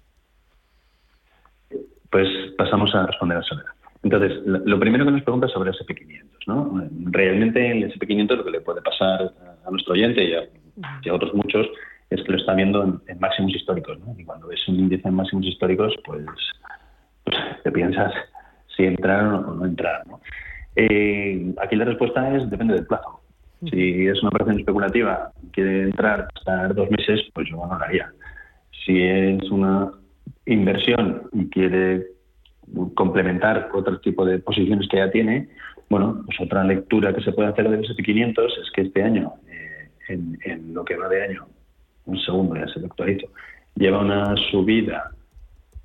Pues 2.11 2.29
pasamos 2.57 2.95
a 2.95 3.07
responder 3.07 3.39
a 3.39 3.43
Soledad. 3.43 3.73
Entonces, 4.03 4.33
lo 4.47 4.79
primero 4.79 5.05
que 5.05 5.11
nos 5.11 5.23
pregunta 5.23 5.47
es 5.47 5.53
sobre 5.53 5.71
el 5.71 5.77
SP500. 5.77 6.25
¿no? 6.47 6.89
Realmente 7.11 7.71
el 7.71 7.93
SP500 7.93 8.37
lo 8.37 8.45
que 8.45 8.51
le 8.51 8.61
puede 8.61 8.81
pasar 8.81 9.33
a 9.67 9.71
nuestro 9.71 9.93
oyente 9.93 10.25
y 10.25 11.09
a 11.09 11.15
otros 11.15 11.35
muchos 11.35 11.67
es 12.11 12.23
que 12.23 12.33
lo 12.33 12.39
está 12.39 12.55
viendo 12.55 13.01
en, 13.07 13.21
máximos 13.21 13.55
históricos, 13.55 13.99
¿no? 14.01 14.15
Y 14.19 14.25
cuando 14.25 14.49
ves 14.49 14.67
un 14.69 14.77
índice 14.77 15.09
en 15.09 15.15
máximos 15.15 15.47
históricos, 15.47 15.95
pues, 16.05 16.25
pues 17.25 17.37
te 17.63 17.71
piensas 17.71 18.13
si 18.77 18.85
entrar 18.85 19.25
o 19.25 19.55
no 19.55 19.65
entrar, 19.65 20.07
¿no? 20.07 20.21
Eh, 20.77 21.55
aquí 21.61 21.77
la 21.77 21.85
respuesta 21.85 22.35
es 22.37 22.49
depende 22.49 22.75
del 22.75 22.87
plazo. 22.87 23.21
Si 23.71 24.07
es 24.07 24.21
una 24.23 24.29
operación 24.29 24.61
especulativa, 24.61 25.33
quiere 25.51 25.83
entrar, 25.83 26.29
estar 26.37 26.73
dos 26.75 26.89
meses, 26.91 27.21
pues 27.35 27.49
yo 27.51 27.57
no 27.57 27.67
lo 27.67 27.85
haría. 27.85 28.13
Si 28.87 29.03
es 29.03 29.51
una 29.51 29.91
inversión 30.47 31.29
y 31.33 31.51
quiere 31.51 32.07
complementar 32.95 33.71
otro 33.75 33.99
tipo 34.01 34.25
de 34.25 34.39
posiciones 34.39 34.87
que 34.89 34.99
ya 34.99 35.11
tiene, 35.11 35.49
bueno, 35.91 36.23
pues 36.25 36.41
otra 36.41 36.63
lectura 36.65 37.13
que 37.13 37.23
se 37.23 37.33
puede 37.33 37.49
hacer 37.49 37.69
del 37.69 37.85
S&P500 37.85 38.47
es 38.63 38.71
que 38.73 38.83
este 38.83 39.03
año, 39.03 39.35
eh, 39.49 39.91
en, 40.09 40.39
en, 40.45 40.75
lo 40.75 40.85
que 40.85 40.97
va 40.97 41.09
de 41.09 41.25
año, 41.25 41.49
un 42.09 42.19
segundo, 42.21 42.57
ya 42.57 42.67
se 42.69 42.81
lo 42.81 42.87
actualizo, 42.87 43.29
lleva 43.77 44.01
una 44.01 44.35
subida 44.51 45.13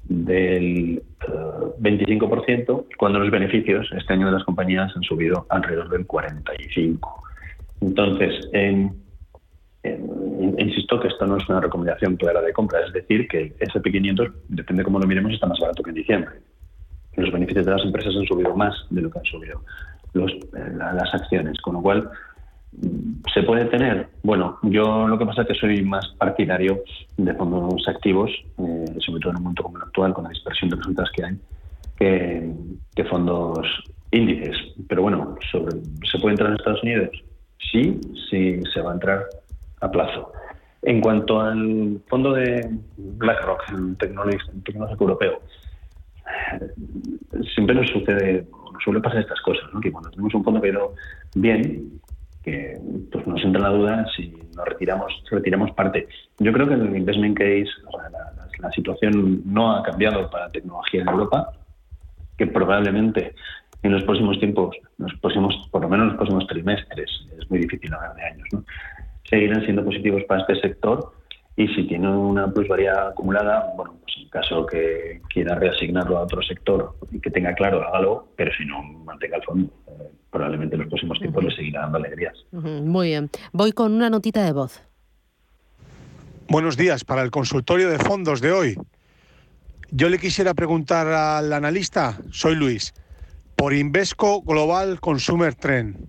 del 0.03 1.01
25%, 1.79 2.81
eh, 2.81 2.95
cuando 2.97 3.19
los 3.19 3.31
beneficios 3.31 3.89
este 3.95 4.13
año 4.13 4.25
de 4.27 4.33
las 4.33 4.43
compañías 4.43 4.91
han 4.95 5.03
subido 5.03 5.45
alrededor 5.49 5.89
del 5.89 6.07
45%. 6.07 6.99
Entonces, 7.81 8.49
insisto 10.57 10.99
que 10.99 11.09
esto 11.09 11.25
no 11.25 11.37
es 11.37 11.49
una 11.49 11.59
recomendación 11.59 12.15
clara 12.15 12.41
de 12.41 12.53
compra, 12.53 12.79
es 12.85 12.93
decir, 12.93 13.27
que 13.27 13.41
el 13.41 13.55
SP500, 13.57 14.31
depende 14.47 14.83
cómo 14.83 14.99
lo 14.99 15.07
miremos, 15.07 15.33
está 15.33 15.47
más 15.47 15.59
barato 15.59 15.83
que 15.83 15.89
en 15.89 15.95
diciembre. 15.95 16.35
Los 17.17 17.31
beneficios 17.31 17.65
de 17.65 17.71
las 17.71 17.83
empresas 17.83 18.15
han 18.15 18.25
subido 18.25 18.55
más 18.55 18.73
de 18.89 19.01
lo 19.01 19.11
que 19.11 19.19
han 19.19 19.25
subido 19.25 19.61
los, 20.13 20.31
eh, 20.31 20.71
las 20.77 21.13
acciones, 21.13 21.59
con 21.61 21.73
lo 21.73 21.81
cual 21.81 22.09
¿Se 23.33 23.43
puede 23.43 23.65
tener? 23.65 24.09
Bueno, 24.23 24.59
yo 24.63 25.07
lo 25.07 25.17
que 25.17 25.25
pasa 25.25 25.41
es 25.41 25.47
que 25.47 25.53
soy 25.55 25.83
más 25.83 26.07
partidario 26.17 26.83
de 27.17 27.33
fondos 27.33 27.87
activos, 27.87 28.31
eh, 28.57 28.85
sobre 28.99 29.21
todo 29.21 29.31
en 29.31 29.37
un 29.37 29.43
momento 29.43 29.63
como 29.63 29.77
el 29.77 29.83
actual, 29.83 30.13
con 30.13 30.25
la 30.25 30.29
dispersión 30.29 30.69
de 30.69 30.75
resultados 30.75 31.11
que 31.15 31.25
hay, 31.25 31.37
que, 32.95 33.03
fondos 33.05 33.67
índices. 34.11 34.57
Pero 34.87 35.03
bueno, 35.03 35.35
¿se 35.51 36.19
puede 36.19 36.33
entrar 36.33 36.49
en 36.49 36.55
Estados 36.55 36.83
Unidos? 36.83 37.09
Sí, 37.71 37.99
sí, 38.29 38.59
se 38.73 38.81
va 38.81 38.91
a 38.91 38.93
entrar 38.95 39.25
a 39.81 39.89
plazo. 39.89 40.31
En 40.81 40.99
cuanto 40.99 41.39
al 41.39 42.01
fondo 42.09 42.33
de 42.33 42.69
BlackRock, 42.97 43.63
el 43.71 43.97
tecnológico 43.97 45.05
europeo, 45.05 45.41
siempre 47.55 47.75
nos 47.75 47.89
sucede, 47.89 48.45
suele 48.83 48.99
pasar 48.99 49.21
estas 49.21 49.39
cosas, 49.41 49.63
¿no? 49.73 49.79
que 49.79 49.91
cuando 49.91 50.09
tenemos 50.09 50.33
un 50.33 50.43
fondo 50.43 50.61
que 50.61 50.69
ha 50.69 50.79
bien, 51.35 52.01
que 52.43 52.77
pues 53.11 53.25
nos 53.25 53.43
entra 53.43 53.61
la 53.61 53.69
duda 53.69 54.05
si 54.15 54.33
nos 54.55 54.67
retiramos, 54.67 55.23
retiramos 55.31 55.71
parte. 55.71 56.07
Yo 56.39 56.51
creo 56.51 56.67
que 56.67 56.75
el 56.75 56.95
investment 56.95 57.37
case, 57.37 57.67
la, 58.59 58.71
situación 58.71 59.41
no 59.45 59.75
ha 59.75 59.83
cambiado 59.83 60.29
para 60.29 60.49
tecnología 60.49 61.01
en 61.01 61.09
Europa, 61.09 61.51
que 62.37 62.47
probablemente 62.47 63.35
en 63.81 63.91
los 63.91 64.03
próximos 64.05 64.39
tiempos, 64.39 64.75
los 64.97 65.13
próximos, 65.15 65.67
por 65.69 65.81
lo 65.81 65.89
menos 65.89 66.05
en 66.05 66.07
los 66.09 66.17
próximos 66.17 66.47
trimestres, 66.47 67.09
es 67.37 67.49
muy 67.49 67.59
difícil 67.59 67.93
hablar 67.93 68.15
de 68.15 68.23
años, 68.23 68.47
¿no? 68.53 68.63
seguirán 69.29 69.63
siendo 69.63 69.83
positivos 69.83 70.23
para 70.27 70.41
este 70.41 70.61
sector 70.61 71.11
y 71.55 71.67
si 71.69 71.83
tiene 71.87 72.09
una 72.09 72.51
plusvalía 72.51 73.09
acumulada, 73.09 73.73
bueno, 73.75 73.95
pues 74.01 74.15
en 74.17 74.29
caso 74.29 74.65
que 74.65 75.21
quiera 75.29 75.55
reasignarlo 75.55 76.17
a 76.17 76.23
otro 76.23 76.41
sector 76.41 76.95
y 77.11 77.19
que 77.19 77.29
tenga 77.29 77.53
claro, 77.53 77.83
hágalo, 77.83 78.29
pero 78.35 78.51
si 78.57 78.65
no, 78.65 78.81
mantenga 78.81 79.37
el 79.37 79.43
fondo. 79.43 79.73
Eh, 79.87 80.11
probablemente 80.33 80.75
en 80.75 80.81
los 80.81 80.89
próximos 80.89 81.19
tiempos 81.19 81.43
le 81.43 81.55
seguirá 81.55 81.81
dando 81.81 81.99
alegrías. 81.99 82.33
Muy 82.51 83.09
bien. 83.09 83.29
Voy 83.53 83.71
con 83.71 83.93
una 83.93 84.09
notita 84.09 84.43
de 84.43 84.51
voz. 84.51 84.81
Buenos 86.49 86.75
días 86.75 87.05
para 87.05 87.21
el 87.21 87.31
consultorio 87.31 87.89
de 87.89 87.99
fondos 87.99 88.41
de 88.41 88.51
hoy. 88.51 88.77
Yo 89.91 90.09
le 90.09 90.17
quisiera 90.17 90.55
preguntar 90.55 91.07
al 91.07 91.53
analista, 91.53 92.19
soy 92.31 92.55
Luis, 92.55 92.93
por 93.55 93.73
Invesco 93.73 94.41
Global 94.41 94.99
Consumer 94.99 95.53
Trend. 95.53 96.07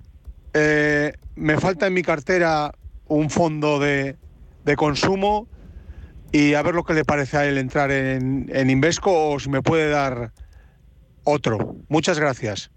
Eh, 0.54 1.12
me 1.36 1.58
falta 1.58 1.86
en 1.86 1.92
mi 1.92 2.02
cartera 2.02 2.72
un 3.06 3.28
fondo 3.28 3.78
de, 3.78 4.16
de, 4.64 4.76
consumo 4.76 5.46
y 6.32 6.54
a 6.54 6.62
ver 6.62 6.74
lo 6.74 6.84
que 6.84 6.94
le 6.94 7.04
parece 7.04 7.36
a 7.36 7.46
él 7.46 7.58
entrar 7.58 7.90
en, 7.90 8.50
en 8.52 8.70
Invesco 8.70 9.32
o 9.32 9.38
si 9.38 9.50
me 9.50 9.60
puede 9.60 9.90
dar 9.90 10.32
otro. 11.24 11.76
Muchas 11.88 12.18
gracias. 12.18 12.70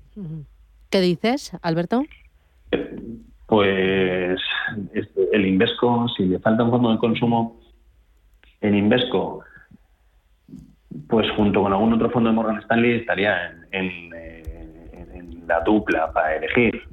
¿Qué 0.89 1.01
dices, 1.01 1.51
Alberto? 1.61 2.03
Pues 3.47 4.39
el 5.31 5.45
Invesco, 5.45 6.07
si 6.15 6.25
le 6.25 6.39
falta 6.39 6.63
un 6.63 6.71
fondo 6.71 6.91
de 6.91 6.97
consumo, 6.97 7.59
en 8.61 8.75
Invesco, 8.75 9.41
pues 11.07 11.29
junto 11.31 11.63
con 11.63 11.73
algún 11.73 11.93
otro 11.93 12.09
fondo 12.09 12.29
de 12.29 12.35
Morgan 12.35 12.59
Stanley 12.59 12.99
estaría 12.99 13.51
en, 13.71 14.13
en 14.13 15.47
la 15.47 15.61
dupla 15.61 16.11
para 16.11 16.35
elegir. 16.35 16.83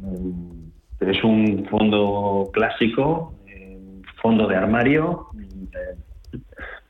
Es 1.01 1.23
un 1.25 1.67
fondo 1.71 2.51
clásico, 2.53 3.35
fondo 4.23 4.47
de 4.47 4.57
armario, 4.57 5.29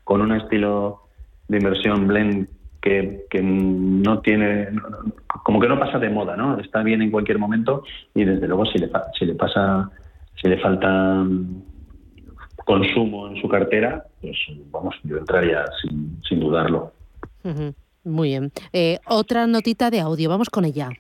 con 0.05 0.21
un 0.21 0.33
estilo 0.33 1.09
de 1.49 1.59
inversión 1.59 2.07
blend 2.07 2.49
que, 2.85 3.43
no 3.43 4.21
tiene, 4.21 4.69
como 5.43 5.59
que 5.59 5.69
no 5.69 5.79
pasa 5.79 5.99
de 5.99 6.11
moda, 6.11 6.37
¿no? 6.37 6.59
Está 6.61 6.83
bien 6.83 7.01
en 7.01 7.11
cualquier 7.11 7.39
momento 7.39 7.83
y 8.15 8.25
desde 8.25 8.47
luego 8.47 8.67
si 8.67 8.79
le, 8.79 8.91
si 9.19 9.25
le 9.25 9.35
pasa, 9.35 9.91
si 10.41 10.49
le 10.49 10.59
falta 10.59 11.25
consumo 12.67 13.29
en 13.29 13.41
su 13.41 13.49
cartera, 13.49 14.05
pues 14.21 14.37
vamos, 14.71 14.95
yo 15.03 15.19
entraría 15.19 15.65
sin, 15.81 16.21
sin 16.29 16.41
dudarlo. 16.41 16.93
Muy 18.05 18.29
bien. 18.29 18.53
Eh, 18.73 18.99
otra 19.07 19.47
notita 19.47 19.91
de 19.91 20.01
audio, 20.01 20.29
vamos 20.29 20.51
con 20.51 20.65
ella. 20.65 20.91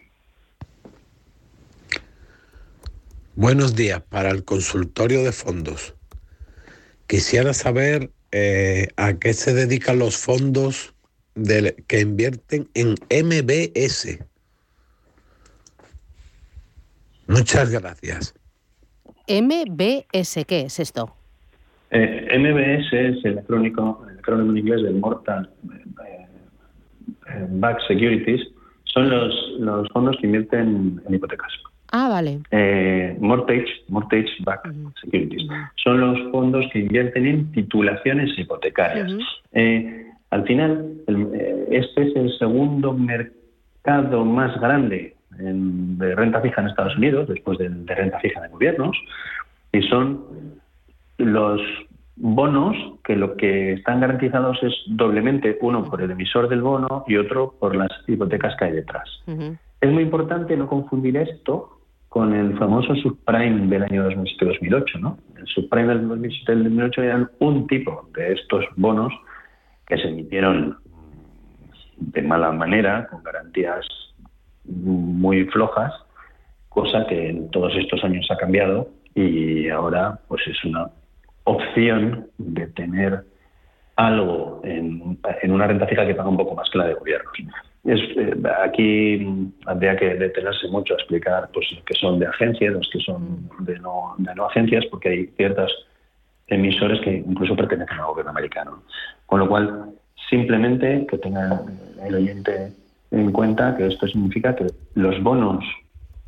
Buenos 3.36 3.74
días 3.74 4.00
para 4.08 4.30
el 4.30 4.44
consultorio 4.44 5.22
de 5.22 5.32
fondos. 5.32 5.94
Quisiera 7.06 7.52
saber 7.52 8.10
eh, 8.32 8.88
a 8.96 9.14
qué 9.14 9.34
se 9.34 9.52
dedican 9.52 9.98
los 9.98 10.16
fondos 10.16 10.93
que 11.86 12.00
invierten 12.00 12.68
en 12.74 12.94
MBS. 13.10 14.18
Muchas 17.26 17.70
gracias. 17.70 18.34
MBS, 19.28 20.44
¿qué 20.46 20.62
es 20.62 20.78
esto? 20.78 21.14
Eh, 21.90 22.28
MBS 22.38 22.92
es 22.92 23.24
el 23.24 23.38
acrónimo, 23.38 24.04
el 24.10 24.18
acrónimo 24.18 24.50
en 24.50 24.58
inglés 24.58 24.82
del 24.82 24.96
Mortal 24.96 25.48
eh, 25.72 26.26
eh, 27.28 27.46
Back 27.50 27.80
Securities. 27.86 28.42
Son 28.84 29.08
los, 29.08 29.34
los 29.58 29.88
fondos 29.88 30.16
que 30.20 30.26
invierten 30.26 31.00
en 31.06 31.14
hipotecas. 31.14 31.52
Ah, 31.92 32.08
vale. 32.08 32.40
mortgage, 33.20 33.68
mortgage 33.88 34.28
Back 34.40 34.68
Securities. 35.00 35.48
Son 35.76 36.00
los 36.00 36.30
fondos 36.32 36.66
que 36.72 36.80
invierten 36.80 37.26
en 37.26 37.52
titulaciones 37.52 38.36
hipotecarias. 38.36 39.12
Al 40.34 40.44
final, 40.46 40.94
eh, 41.06 41.68
este 41.70 42.08
es 42.08 42.16
el 42.16 42.36
segundo 42.40 42.92
mercado 42.92 44.24
más 44.24 44.60
grande 44.60 45.14
de 45.30 46.14
renta 46.16 46.40
fija 46.40 46.60
en 46.60 46.66
Estados 46.66 46.96
Unidos, 46.96 47.28
después 47.28 47.56
de, 47.58 47.68
renta 47.68 48.18
fija 48.18 48.40
de 48.40 48.48
gobiernos, 48.48 48.96
y 49.72 49.80
son 49.82 50.24
los 51.18 51.60
bonos 52.16 52.76
que 53.04 53.14
lo 53.14 53.36
que 53.36 53.74
están 53.74 54.00
garantizados 54.00 54.60
es 54.64 54.74
doblemente, 54.88 55.56
uno 55.60 55.84
por 55.84 56.02
el 56.02 56.10
emisor 56.10 56.48
del 56.48 56.62
bono 56.62 57.04
y 57.06 57.16
otro 57.16 57.54
por 57.60 57.76
las 57.76 57.90
hipotecas 58.08 58.56
que 58.56 58.64
hay 58.64 58.72
detrás. 58.72 59.08
Es 59.80 59.92
muy 59.92 60.02
importante 60.02 60.56
no 60.56 60.66
confundir 60.66 61.16
esto 61.16 61.78
con 62.08 62.34
el 62.34 62.58
famoso 62.58 62.96
subprime 62.96 63.68
del 63.68 63.84
año 63.84 64.10
2007-2008. 64.10 64.98
¿no? 64.98 65.16
El 65.36 65.46
subprime 65.46 65.94
del 65.94 66.08
2007-2008 66.08 66.98
eran 66.98 67.30
un 67.38 67.68
tipo 67.68 68.08
de 68.16 68.32
estos 68.32 68.64
bonos 68.74 69.12
que 69.86 69.96
se 69.98 70.08
emitieron 70.08 70.78
de 71.96 72.22
mala 72.22 72.52
manera, 72.52 73.06
con 73.08 73.22
garantías 73.22 73.86
muy 74.64 75.44
flojas, 75.46 75.92
cosa 76.68 77.06
que 77.06 77.30
en 77.30 77.50
todos 77.50 77.72
estos 77.76 78.02
años 78.04 78.26
ha 78.30 78.36
cambiado 78.36 78.88
y 79.14 79.68
ahora 79.68 80.18
pues 80.28 80.42
es 80.46 80.64
una 80.64 80.90
opción 81.44 82.26
de 82.38 82.66
tener 82.68 83.24
algo 83.96 84.60
en, 84.64 85.18
una 85.44 85.66
renta 85.66 85.86
fija 85.86 86.06
que 86.06 86.14
paga 86.14 86.28
un 86.28 86.36
poco 86.36 86.54
más 86.54 86.68
que 86.70 86.78
la 86.78 86.88
de 86.88 86.94
gobierno. 86.94 87.30
Es, 87.84 88.00
eh, 88.16 88.34
aquí 88.64 89.52
habría 89.66 89.94
que 89.96 90.14
detenerse 90.14 90.68
mucho 90.68 90.94
a 90.94 90.96
explicar 90.96 91.48
pues 91.52 91.66
que 91.86 91.94
son 91.94 92.18
de 92.18 92.26
agencias, 92.26 92.72
los 92.72 92.88
que 92.90 92.98
son 93.00 93.48
de 93.60 93.78
no, 93.78 94.14
de 94.18 94.34
no 94.34 94.46
agencias, 94.46 94.84
porque 94.90 95.10
hay 95.10 95.26
ciertas 95.36 95.70
emisores 96.46 97.00
que 97.00 97.16
incluso 97.16 97.56
pertenecen 97.56 97.98
al 97.98 98.06
gobierno 98.06 98.30
americano. 98.30 98.82
Con 99.26 99.40
lo 99.40 99.48
cual, 99.48 99.92
simplemente 100.28 101.06
que 101.06 101.18
tenga 101.18 101.62
el 102.04 102.14
oyente 102.14 102.72
en 103.10 103.32
cuenta 103.32 103.76
que 103.76 103.86
esto 103.86 104.06
significa 104.06 104.54
que 104.54 104.66
los 104.94 105.22
bonos 105.22 105.64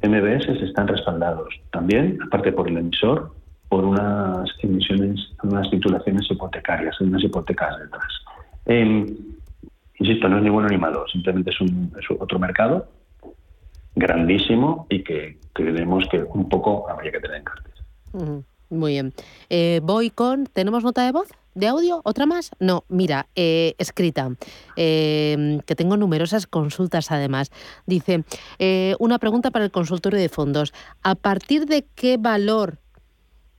MBS 0.02 0.48
están 0.62 0.88
respaldados 0.88 1.48
también, 1.72 2.18
aparte 2.22 2.52
por 2.52 2.68
el 2.68 2.78
emisor, 2.78 3.32
por 3.68 3.84
unas 3.84 4.48
emisiones, 4.62 5.32
unas 5.42 5.68
titulaciones 5.70 6.30
hipotecarias, 6.30 7.00
unas 7.00 7.22
hipotecas 7.24 7.78
detrás. 7.78 8.12
Eh, 8.66 9.06
insisto, 9.98 10.28
no 10.28 10.38
es 10.38 10.42
ni 10.42 10.50
bueno 10.50 10.68
ni 10.68 10.78
malo, 10.78 11.06
simplemente 11.08 11.50
es, 11.50 11.60
un, 11.60 11.92
otro 12.18 12.38
mercado 12.38 12.88
grandísimo 13.94 14.86
y 14.90 15.02
que 15.02 15.38
creemos 15.52 16.06
que 16.10 16.22
un 16.22 16.48
poco 16.48 16.88
habría 16.88 17.12
que 17.12 17.20
tener 17.20 17.38
en 17.38 17.44
cartera. 17.44 17.76
Muy 18.68 18.92
bien. 18.92 19.14
Eh, 19.48 19.80
voy 19.82 20.10
con. 20.10 20.46
¿Tenemos 20.46 20.82
nota 20.82 21.04
de 21.04 21.12
voz? 21.12 21.28
¿De 21.54 21.68
audio? 21.68 22.02
¿Otra 22.04 22.26
más? 22.26 22.50
No, 22.58 22.84
mira, 22.88 23.28
eh, 23.34 23.74
escrita, 23.78 24.30
eh, 24.76 25.60
que 25.64 25.74
tengo 25.74 25.96
numerosas 25.96 26.46
consultas 26.46 27.10
además. 27.10 27.50
Dice, 27.86 28.24
una 28.98 29.18
pregunta 29.18 29.50
para 29.50 29.64
el 29.64 29.70
consultorio 29.70 30.18
de 30.20 30.28
fondos. 30.28 30.74
¿A 31.02 31.14
partir 31.14 31.66
de 31.66 31.86
qué 31.94 32.18
valor 32.18 32.78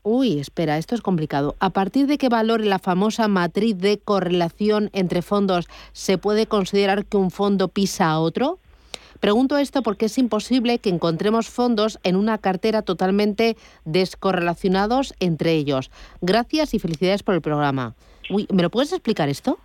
Uy, 0.10 0.40
espera, 0.40 0.78
esto 0.78 0.96
es 0.96 1.02
complicado. 1.02 1.58
¿A 1.60 1.72
partir 1.72 2.08
de 2.08 2.18
qué 2.18 2.30
valor 2.30 2.64
la 2.64 2.80
famosa 2.80 3.28
matriz 3.28 3.78
de 3.78 4.00
correlación 4.00 4.90
entre 4.94 5.22
fondos 5.22 5.68
se 5.92 6.18
puede 6.18 6.46
considerar 6.46 7.06
que 7.06 7.18
un 7.18 7.30
fondo 7.30 7.68
pisa 7.68 8.12
a 8.12 8.20
otro? 8.22 8.58
Pregunto 9.20 9.58
esto 9.58 9.82
porque 9.82 10.06
es 10.06 10.18
imposible 10.18 10.80
que 10.80 10.90
encontremos 10.90 11.50
fondos 11.50 12.00
en 12.04 12.16
una 12.16 12.38
cartera 12.38 12.82
totalmente 12.82 13.56
descorrelacionados 13.86 15.14
entre 15.20 15.54
ellos. 15.54 15.92
Gracias 16.22 16.74
y 16.74 16.80
felicidades 16.80 17.24
por 17.24 17.36
el 17.36 17.42
programa. 17.42 17.96
¿Me 18.30 18.64
lo 18.64 18.70
puedes 18.70 18.92
explicar 18.94 19.30
esto? 19.30 19.58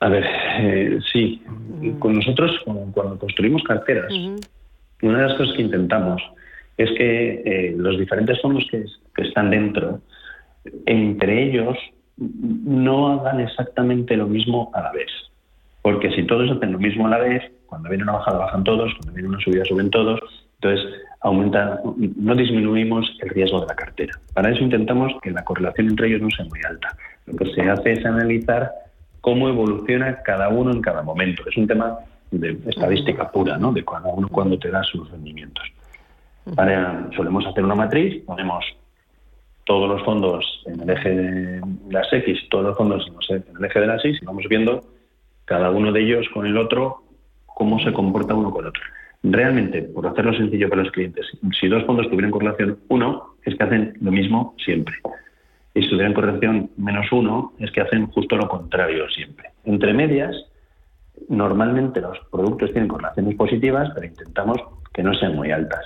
A 0.00 0.08
ver, 0.08 0.24
eh, 0.58 0.98
sí. 1.12 1.42
Con 1.98 2.16
nosotros, 2.16 2.52
cuando 2.64 3.18
construimos 3.18 3.62
carteras, 3.62 4.12
una 5.02 5.18
de 5.18 5.28
las 5.28 5.38
cosas 5.38 5.54
que 5.56 5.62
intentamos 5.62 6.22
es 6.76 6.90
que 6.98 7.42
eh, 7.44 7.74
los 7.76 7.98
diferentes 7.98 8.40
fondos 8.42 8.66
que, 8.70 8.84
que 9.14 9.22
están 9.22 9.50
dentro, 9.50 10.00
entre 10.84 11.44
ellos, 11.44 11.76
no 12.18 13.08
hagan 13.08 13.40
exactamente 13.40 14.16
lo 14.16 14.26
mismo 14.26 14.70
a 14.74 14.82
la 14.82 14.92
vez. 14.92 15.10
Porque 15.82 16.10
si 16.12 16.24
todos 16.24 16.50
hacen 16.50 16.72
lo 16.72 16.78
mismo 16.78 17.06
a 17.06 17.10
la 17.10 17.18
vez, 17.18 17.42
cuando 17.66 17.88
viene 17.88 18.04
una 18.04 18.14
bajada 18.14 18.38
bajan 18.38 18.64
todos, 18.64 18.92
cuando 18.94 19.12
viene 19.12 19.28
una 19.28 19.40
subida 19.40 19.64
suben 19.64 19.90
todos, 19.90 20.20
entonces 20.54 20.86
aumenta, 21.20 21.80
no 22.16 22.34
disminuimos 22.34 23.16
el 23.20 23.30
riesgo 23.30 23.60
de 23.60 23.66
la 23.66 23.74
cartera. 23.74 24.18
Para 24.32 24.50
eso 24.50 24.62
intentamos 24.62 25.12
que 25.22 25.30
la 25.30 25.44
correlación 25.44 25.88
entre 25.88 26.08
ellos 26.08 26.22
no 26.22 26.30
sea 26.30 26.44
muy 26.46 26.60
alta. 26.68 26.96
Lo 27.26 27.36
que 27.36 27.52
se 27.52 27.62
hace 27.62 27.92
es 27.92 28.06
analizar 28.06 28.70
cómo 29.20 29.48
evoluciona 29.48 30.22
cada 30.22 30.48
uno 30.48 30.72
en 30.72 30.80
cada 30.80 31.02
momento. 31.02 31.42
Es 31.48 31.56
un 31.56 31.66
tema 31.66 31.98
de 32.30 32.58
estadística 32.66 33.30
pura, 33.30 33.58
¿no? 33.58 33.72
De 33.72 33.84
cada 33.84 34.08
uno 34.08 34.28
cuando 34.28 34.58
te 34.58 34.70
da 34.70 34.82
sus 34.84 35.10
rendimientos. 35.10 35.64
solemos 37.16 37.46
hacer 37.46 37.64
una 37.64 37.74
matriz, 37.74 38.22
ponemos 38.24 38.64
todos 39.64 39.88
los 39.88 40.04
fondos 40.04 40.62
en 40.66 40.80
el 40.80 40.90
eje 40.90 41.10
de 41.10 41.60
las 41.90 42.10
X, 42.12 42.48
todos 42.50 42.66
los 42.66 42.76
fondos 42.76 43.04
en 43.28 43.44
el 43.58 43.64
eje 43.64 43.80
de 43.80 43.86
las 43.88 44.04
Y, 44.04 44.10
y 44.10 44.24
vamos 44.24 44.44
viendo 44.48 44.84
cada 45.44 45.70
uno 45.70 45.92
de 45.92 46.02
ellos 46.02 46.26
con 46.32 46.46
el 46.46 46.56
otro 46.56 47.02
cómo 47.56 47.80
se 47.80 47.90
comporta 47.90 48.34
uno 48.34 48.50
con 48.50 48.66
otro. 48.66 48.82
Realmente, 49.22 49.80
por 49.80 50.06
hacerlo 50.06 50.34
sencillo 50.34 50.68
para 50.68 50.82
los 50.82 50.92
clientes, 50.92 51.26
si 51.58 51.68
dos 51.68 51.84
fondos 51.86 52.06
tuvieran 52.10 52.30
correlación 52.30 52.78
1, 52.88 53.36
es 53.46 53.54
que 53.56 53.64
hacen 53.64 53.94
lo 54.02 54.12
mismo 54.12 54.54
siempre. 54.62 54.94
Y 55.72 55.82
si 55.82 55.88
tuvieran 55.88 56.12
correlación 56.12 56.70
menos 56.76 57.10
1, 57.10 57.54
es 57.60 57.70
que 57.70 57.80
hacen 57.80 58.08
justo 58.08 58.36
lo 58.36 58.46
contrario 58.46 59.08
siempre. 59.08 59.52
Entre 59.64 59.94
medias, 59.94 60.36
normalmente 61.30 62.02
los 62.02 62.18
productos 62.30 62.72
tienen 62.72 62.88
correlaciones 62.88 63.34
positivas, 63.36 63.90
pero 63.94 64.06
intentamos 64.06 64.58
que 64.92 65.02
no 65.02 65.14
sean 65.14 65.34
muy 65.34 65.50
altas. 65.50 65.80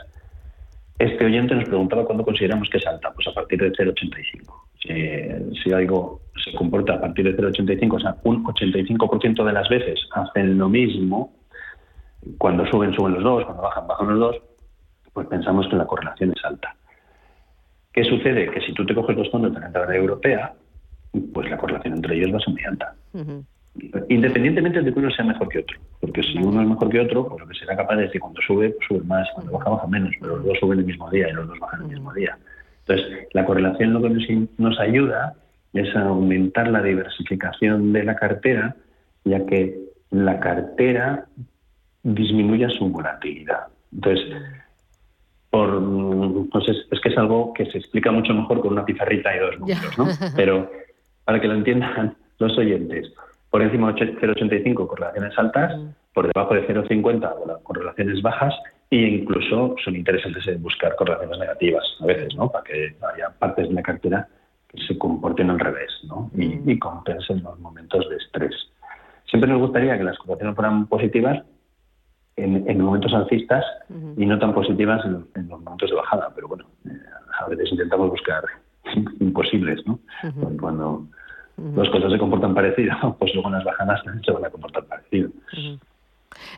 Este 0.99 1.25
oyente 1.25 1.55
nos 1.55 1.69
preguntaba 1.69 2.05
cuándo 2.05 2.25
consideramos 2.25 2.69
que 2.69 2.79
es 2.79 2.87
alta, 2.89 3.13
pues 3.15 3.29
a 3.29 3.33
partir 3.33 3.61
de 3.61 3.71
0,85. 3.71 5.55
Si, 5.55 5.63
si, 5.63 5.73
algo 5.73 6.21
se 6.45 6.53
comporta 6.53 6.95
a 6.95 7.01
partir 7.01 7.27
de 7.27 7.37
0,85, 7.37 7.95
o 7.95 8.01
sea, 8.01 8.17
un 8.25 8.43
85% 8.43 9.45
de 9.45 9.53
las 9.53 9.69
veces 9.69 10.01
hacen 10.11 10.59
lo 10.59 10.69
mismo, 10.69 11.40
cuando 12.39 12.67
suben, 12.67 12.93
suben 12.95 13.15
los 13.15 13.23
dos, 13.23 13.45
cuando 13.45 13.63
bajan, 13.63 13.87
bajan 13.87 14.09
los 14.09 14.19
dos, 14.19 14.43
pues 15.13 15.27
pensamos 15.29 15.67
que 15.69 15.77
la 15.77 15.87
correlación 15.87 16.33
es 16.37 16.45
alta. 16.45 16.75
¿Qué 17.93 18.05
sucede? 18.05 18.51
Que 18.51 18.61
si 18.61 18.73
tú 18.73 18.87
te 18.87 18.95
coges 18.95 19.17
los 19.17 19.31
fondos 19.31 19.53
de 19.53 19.59
la 19.59 19.67
renta 19.67 19.95
europea, 19.95 20.55
pues 21.33 21.51
la 21.51 21.57
correlación 21.57 21.95
entre 21.95 22.17
ellos 22.17 22.33
va 22.33 22.37
a 22.37 22.41
ser 22.41 22.55
muy 22.55 22.65
alta. 22.65 22.95
Independientemente 24.09 24.83
de 24.83 24.93
que 24.93 24.99
uno 24.99 25.11
sea 25.11 25.25
mejor 25.25 25.49
que 25.49 25.59
otro. 25.61 25.79
Porque 26.01 26.23
si 26.23 26.39
uno 26.39 26.63
es 26.63 26.69
mejor 26.69 26.89
que 26.89 27.01
otro, 27.01 27.27
pues 27.27 27.41
lo 27.41 27.49
que 27.49 27.59
será 27.59 27.77
capaz 27.77 28.01
es 28.01 28.11
que 28.13 28.21
cuando 28.21 28.41
sube, 28.43 28.71
pues 28.71 28.87
sube 28.87 29.01
más, 29.05 29.29
cuando 29.35 29.53
baja, 29.53 29.71
baja 29.71 29.87
menos, 29.87 30.15
pero 30.21 30.37
los 30.37 30.47
dos 30.47 30.59
suben 30.61 30.79
el 30.79 30.85
mismo 30.85 31.11
día 31.11 31.29
y 31.29 31.33
los 31.33 31.49
dos 31.49 31.59
bajan 31.59 31.83
el 31.83 31.89
mismo 31.89 32.13
día. 32.13 32.39
Entonces, 32.87 33.29
la 33.33 33.45
correlación 33.45 33.93
lo 33.93 34.03
que 34.03 34.11
nos, 34.11 34.25
nos 34.59 34.81
ayuda 34.81 35.35
es 35.73 35.95
a 35.95 36.03
aumentar 36.03 36.69
la 36.69 36.83
diversificación 36.83 37.93
de 37.93 38.05
la 38.05 38.17
cartera, 38.17 38.77
ya 39.25 39.45
que 39.47 39.79
la 40.11 40.41
cartera 40.41 41.27
disminuye 42.03 42.69
su 42.71 42.89
volatilidad. 42.89 43.67
Entonces, 43.93 44.27
por, 45.51 46.49
pues 46.51 46.69
es, 46.69 47.01
que 47.01 47.09
es 47.09 47.19
algo 47.19 47.53
que 47.55 47.67
se 47.67 47.79
explica 47.79 48.13
mucho 48.13 48.33
mejor 48.33 48.61
con 48.61 48.73
una 48.73 48.85
pizarrita 48.85 49.35
y 49.35 49.39
dos 49.41 49.59
números, 49.59 49.99
¿no? 49.99 50.07
Pero 50.37 50.71
para 51.25 51.41
que 51.41 51.49
lo 51.49 51.55
entiendan 51.55 52.17
los 52.39 52.57
oyentes, 52.57 53.13
por 53.51 53.63
encima 53.63 53.93
de 53.93 54.17
0,85 54.17 54.87
correlaciones 54.87 55.37
altas, 55.37 55.75
por 56.15 56.33
debajo 56.33 56.55
de 56.55 56.67
0,50 56.69 57.63
correlaciones 57.63 58.23
bajas 58.23 58.55
e 58.91 58.97
incluso 58.97 59.75
son 59.85 59.97
interesantes 59.97 60.47
en 60.49 60.63
buscar 60.63 60.95
correlaciones 60.97 61.39
negativas 61.39 61.85
a 62.01 62.07
veces, 62.07 62.35
¿no? 62.37 62.51
Para 62.51 62.65
que 62.65 62.97
haya 63.15 63.31
partes 63.39 63.69
de 63.69 63.75
la 63.75 63.83
cartera 63.83 64.29
que 64.69 64.81
se 64.87 64.97
comporten 64.99 65.51
al 65.51 65.59
revés, 65.59 65.91
¿no? 66.05 66.31
Y, 66.37 66.61
y 66.65 66.79
compensen 66.79 67.43
los 67.43 67.59
momentos 67.59 68.09
de 68.09 68.17
estrés. 68.17 68.55
Siempre 69.27 69.51
nos 69.51 69.61
gustaría 69.61 69.97
que 69.97 70.05
las 70.05 70.19
correlaciones 70.19 70.57
fueran 70.57 70.87
positivas, 70.87 71.45
en, 72.43 72.81
momentos 72.81 73.13
alcistas 73.13 73.65
y 74.17 74.27
no 74.27 74.39
tan 74.39 74.55
positivas 74.55 75.05
en, 75.05 75.49
los 75.49 75.61
momentos 75.61 75.91
de 75.91 75.97
bajada. 75.97 76.31
Pero 76.35 76.49
bueno, 76.49 76.65
eh, 76.87 76.91
a 77.41 77.49
veces 77.49 77.71
intentamos 77.71 78.11
buscar 78.11 78.43
imposibles, 79.21 79.81
¿no? 79.87 79.99
Cuando 80.59 81.07
las 81.75 81.89
cosas 81.91 82.13
se 82.13 82.19
comportan 82.19 82.55
parecido, 82.55 82.95
pues 83.19 83.35
luego 83.35 83.49
en 83.49 83.55
las 83.55 83.65
bajadas 83.65 84.01
se 84.25 84.33
van 84.33 84.45
a 84.45 84.51
comportar 84.51 84.85
parecido. 84.85 85.31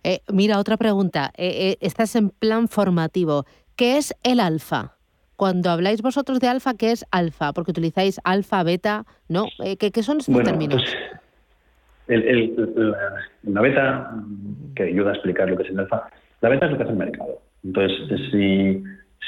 Eh, 0.05 0.21
mira, 0.33 0.59
otra 0.59 0.77
pregunta. 0.77 1.33
Eh, 1.37 1.77
estás 1.81 2.15
en 2.17 2.31
plan 2.31 2.69
formativo. 2.69 3.45
¿Qué 3.77 3.97
es 3.97 4.15
el 4.23 4.41
alfa? 4.41 4.97
Cuando 5.37 5.71
habláis 5.71 6.03
vosotros 6.03 6.39
de 6.39 6.49
alfa, 6.49 6.75
¿qué 6.75 6.93
es 6.93 7.05
alfa? 7.11 7.53
Porque 7.53 7.73
utilizáis 7.73 8.21
alfa, 8.23 8.63
beta, 8.63 9.07
¿no? 9.29 9.47
¿qué, 9.79 9.91
¿qué, 9.91 10.03
son 10.03 10.19
estos 10.19 10.43
términos? 10.45 10.83
Pues, 10.83 11.22
la, 12.17 13.61
beta, 13.61 14.11
que 14.75 14.85
ayuda 14.85 15.11
a 15.11 15.15
explicar 15.15 15.49
lo 15.49 15.57
que 15.57 15.65
es 15.65 15.71
el 15.71 15.81
alfa, 15.81 16.09
la 16.41 16.49
beta 16.49 16.67
es 16.67 16.73
lo 16.73 16.79
que 16.79 16.83
hace 16.85 16.93
el 16.93 16.99
mercado. 16.99 17.41
Entonces, 17.65 18.21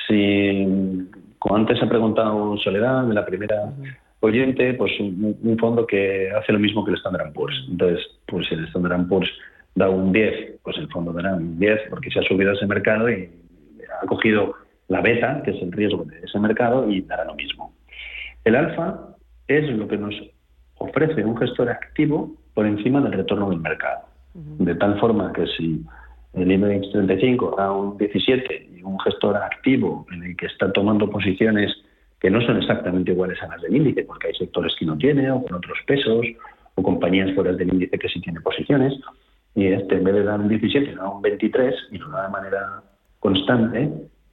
si, 0.06 1.08
como 1.38 1.56
antes 1.56 1.82
ha 1.82 1.88
preguntado 1.88 2.56
Soledad, 2.58 3.04
de 3.06 3.14
la 3.14 3.24
primera 3.24 3.72
oyente, 4.20 4.74
pues 4.74 4.92
un, 4.98 5.56
fondo 5.58 5.86
que 5.86 6.30
hace 6.30 6.52
lo 6.52 6.58
mismo 6.58 6.84
que 6.84 6.92
el 6.92 6.96
Standard 6.96 7.32
Poor's. 7.32 7.54
Entonces, 7.70 8.04
pues 8.26 8.46
si 8.48 8.54
el 8.54 8.64
Standard 8.66 9.06
Poor's 9.08 9.30
da 9.74 9.88
un 9.88 10.12
10, 10.12 10.60
pues 10.62 10.76
el 10.78 10.88
fondo 10.88 11.12
dará 11.12 11.34
un 11.34 11.58
10 11.58 11.88
porque 11.90 12.10
se 12.10 12.20
ha 12.20 12.22
subido 12.22 12.52
ese 12.52 12.66
mercado 12.66 13.10
y 13.10 13.30
ha 14.02 14.06
cogido 14.06 14.54
la 14.88 15.00
beta, 15.00 15.42
que 15.44 15.50
es 15.50 15.62
el 15.62 15.72
riesgo 15.72 16.04
de 16.04 16.20
ese 16.20 16.38
mercado, 16.38 16.88
y 16.90 17.02
dará 17.02 17.24
lo 17.24 17.34
mismo. 17.34 17.74
El 18.44 18.56
alfa 18.56 19.14
es 19.48 19.68
lo 19.70 19.88
que 19.88 19.96
nos 19.96 20.14
ofrece 20.76 21.24
un 21.24 21.36
gestor 21.36 21.70
activo 21.70 22.34
por 22.54 22.66
encima 22.66 23.00
del 23.00 23.12
retorno 23.12 23.50
del 23.50 23.60
mercado. 23.60 24.06
De 24.34 24.74
tal 24.76 24.98
forma 24.98 25.32
que 25.32 25.46
si 25.46 25.84
el 26.32 26.50
IBEX 26.50 26.90
35 26.90 27.54
da 27.56 27.70
un 27.70 27.96
17 27.96 28.70
y 28.76 28.82
un 28.82 28.98
gestor 29.00 29.36
activo 29.36 30.06
en 30.12 30.22
el 30.24 30.36
que 30.36 30.46
está 30.46 30.72
tomando 30.72 31.08
posiciones 31.08 31.72
que 32.20 32.30
no 32.30 32.40
son 32.40 32.56
exactamente 32.56 33.12
iguales 33.12 33.40
a 33.42 33.48
las 33.48 33.60
del 33.62 33.76
índice, 33.76 34.02
porque 34.04 34.28
hay 34.28 34.34
sectores 34.34 34.74
que 34.78 34.86
no 34.86 34.96
tiene, 34.96 35.30
o 35.30 35.44
con 35.44 35.54
otros 35.54 35.78
pesos, 35.86 36.24
o 36.74 36.82
compañías 36.82 37.34
fuera 37.34 37.52
del 37.52 37.68
índice 37.68 37.98
que 37.98 38.08
sí 38.08 38.20
tiene 38.20 38.40
posiciones, 38.40 38.94
y 39.54 39.66
este 39.66 39.96
en 39.96 40.04
vez 40.04 40.14
de 40.14 40.24
dar 40.24 40.40
un 40.40 40.48
17 40.48 40.94
da 40.94 41.08
un 41.08 41.22
23 41.22 41.74
y 41.92 41.98
lo 41.98 42.08
da 42.08 42.24
de 42.24 42.32
manera 42.32 42.82
constante, 43.20 43.90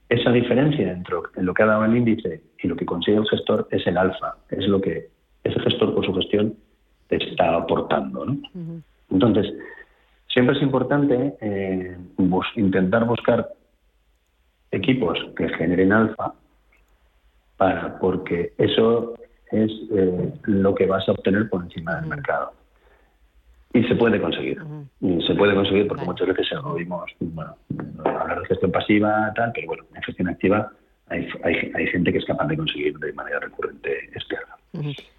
esa 0.08 0.32
diferencia 0.32 0.90
entre 0.90 1.16
lo 1.36 1.54
que 1.54 1.62
ha 1.62 1.66
dado 1.66 1.84
el 1.84 1.96
índice 1.96 2.42
y 2.62 2.68
lo 2.68 2.76
que 2.76 2.84
consigue 2.84 3.18
el 3.18 3.28
gestor 3.28 3.68
es 3.70 3.86
el 3.86 3.96
alfa, 3.96 4.36
es 4.50 4.66
lo 4.66 4.80
que 4.80 5.08
ese 5.44 5.60
gestor 5.60 5.94
por 5.94 6.04
su 6.04 6.14
gestión 6.14 6.54
está 7.16 7.56
aportando. 7.56 8.26
¿no? 8.26 8.38
Entonces, 9.10 9.52
siempre 10.28 10.56
es 10.56 10.62
importante 10.62 11.34
eh, 11.40 11.96
intentar 12.56 13.04
buscar 13.04 13.48
equipos 14.70 15.18
que 15.36 15.48
generen 15.50 15.92
alfa, 15.92 16.34
para, 17.56 17.98
porque 17.98 18.52
eso 18.58 19.14
es 19.50 19.70
eh, 19.92 20.32
lo 20.44 20.74
que 20.74 20.86
vas 20.86 21.06
a 21.08 21.12
obtener 21.12 21.48
por 21.48 21.62
encima 21.62 21.96
del 21.96 22.06
mercado. 22.06 22.52
Y 23.74 23.84
se 23.84 23.94
puede 23.94 24.20
conseguir. 24.20 24.62
Y 25.00 25.22
se 25.26 25.34
puede 25.34 25.54
conseguir 25.54 25.86
porque 25.88 26.04
muchas 26.04 26.28
veces 26.28 26.52
oímos, 26.64 27.10
bueno, 27.20 27.54
hablar 28.04 28.40
de 28.40 28.46
gestión 28.46 28.70
pasiva, 28.70 29.32
tal, 29.34 29.52
pero 29.54 29.66
bueno, 29.68 29.84
en 29.94 30.02
gestión 30.02 30.28
activa 30.28 30.70
hay, 31.08 31.28
hay, 31.42 31.72
hay 31.74 31.86
gente 31.88 32.12
que 32.12 32.18
es 32.18 32.24
capaz 32.24 32.46
de 32.46 32.56
conseguir 32.56 32.98
de 32.98 33.12
manera 33.12 33.40
recurrente 33.40 34.10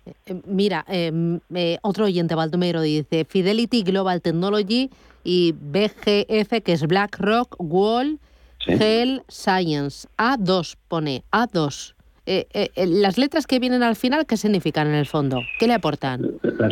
eh, 0.05 0.41
mira, 0.45 0.85
em, 0.87 1.39
eh, 1.53 1.77
otro 1.81 2.05
oyente, 2.05 2.35
Baldomero, 2.35 2.81
dice 2.81 3.25
Fidelity 3.25 3.83
Global 3.83 4.21
Technology 4.21 4.89
y 5.23 5.53
BGF, 5.53 6.61
que 6.61 6.73
es 6.73 6.85
BlackRock, 6.85 7.55
Wall, 7.59 8.19
Hell 8.65 9.23
Science. 9.27 10.07
A2 10.17 10.75
pone, 10.87 11.23
A2. 11.31 11.95
Eh, 12.25 12.69
las 12.75 13.17
letras 13.17 13.45
que 13.45 13.59
vienen 13.59 13.83
al 13.83 13.95
final, 13.95 14.25
¿qué 14.25 14.37
significan 14.37 14.87
en 14.87 14.95
el 14.95 15.05
fondo? 15.05 15.41
¿Qué 15.59 15.67
le 15.67 15.73
aportan? 15.73 16.21
Las, 16.41 16.71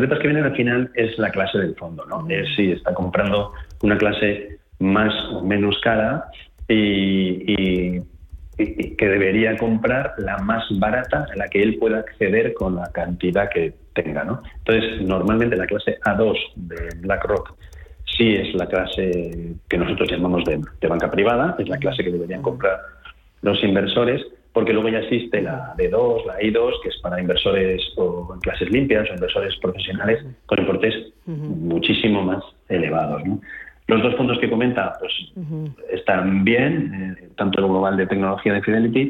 letras 0.00 0.20
que 0.20 0.26
vienen 0.26 0.44
al 0.44 0.56
final 0.56 0.90
es 0.94 1.16
la 1.18 1.30
clase 1.30 1.58
del 1.58 1.74
fondo, 1.76 2.04
¿no? 2.06 2.26
sí, 2.56 2.72
está 2.72 2.92
comprando 2.94 3.52
una 3.82 3.96
clase 3.96 4.58
más 4.80 5.12
o 5.32 5.42
menos 5.42 5.78
cara 5.82 6.24
y 6.68 8.00
que 8.56 9.08
debería 9.08 9.56
comprar 9.56 10.14
la 10.18 10.38
más 10.38 10.64
barata 10.78 11.26
en 11.32 11.38
la 11.38 11.48
que 11.48 11.62
él 11.62 11.78
pueda 11.78 11.98
acceder 11.98 12.54
con 12.54 12.76
la 12.76 12.90
cantidad 12.92 13.48
que 13.50 13.74
tenga. 13.94 14.24
¿no? 14.24 14.42
Entonces, 14.58 15.02
normalmente 15.02 15.56
la 15.56 15.66
clase 15.66 15.98
A2 16.04 16.36
de 16.56 16.88
BlackRock 17.00 17.54
sí 18.16 18.34
es 18.34 18.54
la 18.54 18.66
clase 18.66 19.54
que 19.68 19.78
nosotros 19.78 20.10
llamamos 20.10 20.44
de, 20.44 20.88
banca 20.88 21.10
privada, 21.10 21.56
es 21.58 21.68
la 21.68 21.78
clase 21.78 22.04
que 22.04 22.10
deberían 22.10 22.42
comprar 22.42 22.78
los 23.40 23.62
inversores, 23.64 24.22
porque 24.52 24.72
luego 24.72 24.90
ya 24.90 24.98
existe 24.98 25.40
la 25.40 25.74
D2, 25.76 26.26
la 26.26 26.38
I2, 26.38 26.82
que 26.82 26.90
es 26.90 26.98
para 26.98 27.20
inversores 27.20 27.80
o 27.96 28.32
en 28.34 28.40
clases 28.40 28.70
limpias 28.70 29.08
o 29.10 29.14
inversores 29.14 29.56
profesionales 29.56 30.24
con 30.44 30.58
importes 30.58 30.94
muchísimo 31.26 32.22
más 32.22 32.44
elevados. 32.68 33.24
¿no? 33.24 33.40
Los 33.88 34.02
dos 34.02 34.14
fondos 34.16 34.38
que 34.38 34.48
comenta 34.48 34.96
pues, 34.98 35.12
están 35.90 36.44
bien, 36.44 37.16
eh, 37.18 37.28
tanto 37.36 37.60
el 37.60 37.66
global 37.66 37.96
de 37.96 38.06
tecnología 38.06 38.54
de 38.54 38.62
Fidelity 38.62 39.00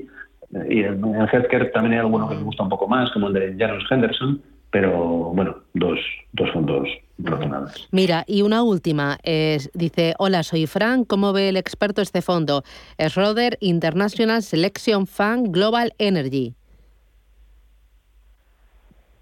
eh, 0.55 0.67
y 0.69 0.81
el, 0.81 0.99
healthcare 1.33 1.71
también 1.73 1.95
hay 1.95 1.99
alguno 2.01 2.29
que 2.29 2.37
me 2.37 2.43
gusta 2.43 2.63
un 2.63 2.69
poco 2.69 2.89
más, 2.89 3.11
como 3.13 3.29
el 3.29 3.35
de 3.35 3.57
Janus 3.59 3.85
Henderson, 3.91 4.43
pero 4.71 5.31
bueno, 5.35 5.57
dos, 5.75 5.99
dos 6.33 6.51
fondos 6.53 6.89
razonables. 7.19 7.89
Mira, 7.93 8.25
y 8.27 8.43
una 8.43 8.63
última, 8.63 9.19
es, 9.23 9.71
dice, 9.75 10.15
hola, 10.19 10.43
soy 10.43 10.67
Frank, 10.67 11.07
¿cómo 11.07 11.35
ve 11.35 11.51
el 11.51 11.59
experto 11.59 12.01
este 12.01 12.23
fondo? 12.23 12.63
Es 12.97 13.15
Roder 13.15 13.59
International 13.61 14.43
Selection 14.43 15.07
Fund 15.07 15.53
Global 15.53 15.93
Energy. 15.99 16.55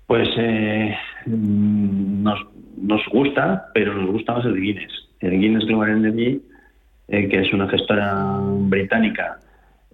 Pues 0.07 0.29
eh, 0.39 0.97
mm, 1.27 2.23
nos, 2.23 2.39
nos 2.77 3.03
gusta, 3.13 3.67
pero 3.75 3.95
nos 3.95 4.13
gusta 4.13 4.35
más 4.35 4.45
el 4.45 4.55
de 4.55 4.61
Guinness 4.61 5.10
Guinness 5.21 5.67
Global 5.67 5.91
Energy, 5.91 6.43
eh, 7.09 7.29
que 7.29 7.41
es 7.41 7.53
una 7.53 7.69
gestora 7.69 8.39
británica 8.41 9.39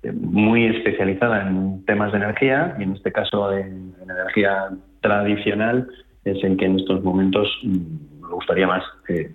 eh, 0.02 0.12
muy 0.12 0.66
especializada 0.66 1.48
en 1.48 1.84
temas 1.84 2.12
de 2.12 2.18
energía, 2.18 2.76
y 2.78 2.84
en 2.84 2.92
este 2.92 3.12
caso 3.12 3.52
en, 3.52 3.94
energía 4.02 4.68
tradicional, 5.00 5.88
es 6.24 6.42
el 6.44 6.56
que 6.56 6.66
en 6.66 6.78
estos 6.78 7.02
momentos 7.02 7.48
mm, 7.62 8.22
me 8.22 8.34
gustaría 8.34 8.66
más, 8.66 8.84
eh, 9.08 9.32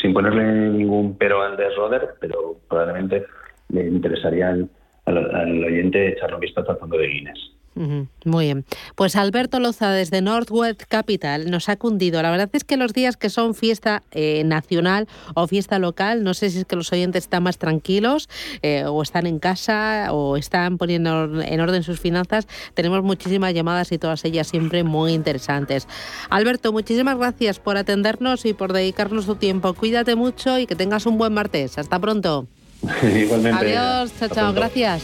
sin 0.00 0.14
ponerle 0.14 0.70
ningún 0.70 1.16
pero 1.18 1.42
al 1.42 1.56
de 1.56 1.68
Roder, 1.74 2.08
pero 2.20 2.56
probablemente 2.68 3.24
le 3.68 3.86
interesaría 3.86 4.50
al, 4.50 4.70
oyente 5.64 6.08
echarle 6.08 6.36
un 6.36 6.40
vistazo 6.40 6.72
al 6.72 6.78
fondo 6.78 6.98
de 6.98 7.06
Guinness. 7.06 7.57
Muy 8.24 8.46
bien. 8.46 8.64
Pues 8.96 9.14
Alberto 9.14 9.60
Loza 9.60 9.92
desde 9.92 10.20
Northwest 10.20 10.82
Capital 10.88 11.50
nos 11.50 11.68
ha 11.68 11.76
cundido. 11.76 12.20
La 12.22 12.30
verdad 12.30 12.50
es 12.52 12.64
que 12.64 12.76
los 12.76 12.92
días 12.92 13.16
que 13.16 13.30
son 13.30 13.54
fiesta 13.54 14.02
eh, 14.10 14.42
nacional 14.44 15.06
o 15.34 15.46
fiesta 15.46 15.78
local, 15.78 16.24
no 16.24 16.34
sé 16.34 16.50
si 16.50 16.58
es 16.58 16.64
que 16.64 16.74
los 16.74 16.92
oyentes 16.92 17.24
están 17.24 17.44
más 17.44 17.58
tranquilos 17.58 18.28
eh, 18.62 18.84
o 18.84 19.00
están 19.02 19.26
en 19.26 19.38
casa 19.38 20.08
o 20.10 20.36
están 20.36 20.76
poniendo 20.76 21.40
en 21.40 21.60
orden 21.60 21.84
sus 21.84 22.00
finanzas. 22.00 22.48
Tenemos 22.74 23.02
muchísimas 23.04 23.54
llamadas 23.54 23.92
y 23.92 23.98
todas 23.98 24.24
ellas 24.24 24.48
siempre 24.48 24.82
muy 24.82 25.12
interesantes. 25.12 25.86
Alberto, 26.30 26.72
muchísimas 26.72 27.16
gracias 27.16 27.60
por 27.60 27.76
atendernos 27.76 28.44
y 28.44 28.54
por 28.54 28.72
dedicarnos 28.72 29.26
tu 29.26 29.36
tiempo. 29.36 29.74
Cuídate 29.74 30.16
mucho 30.16 30.58
y 30.58 30.66
que 30.66 30.74
tengas 30.74 31.06
un 31.06 31.16
buen 31.16 31.32
martes. 31.32 31.78
Hasta 31.78 31.98
pronto. 31.98 32.48
Igualmente. 33.02 33.76
Adiós, 33.76 34.12
chao, 34.18 34.28
chao. 34.28 34.52
Gracias. 34.52 35.02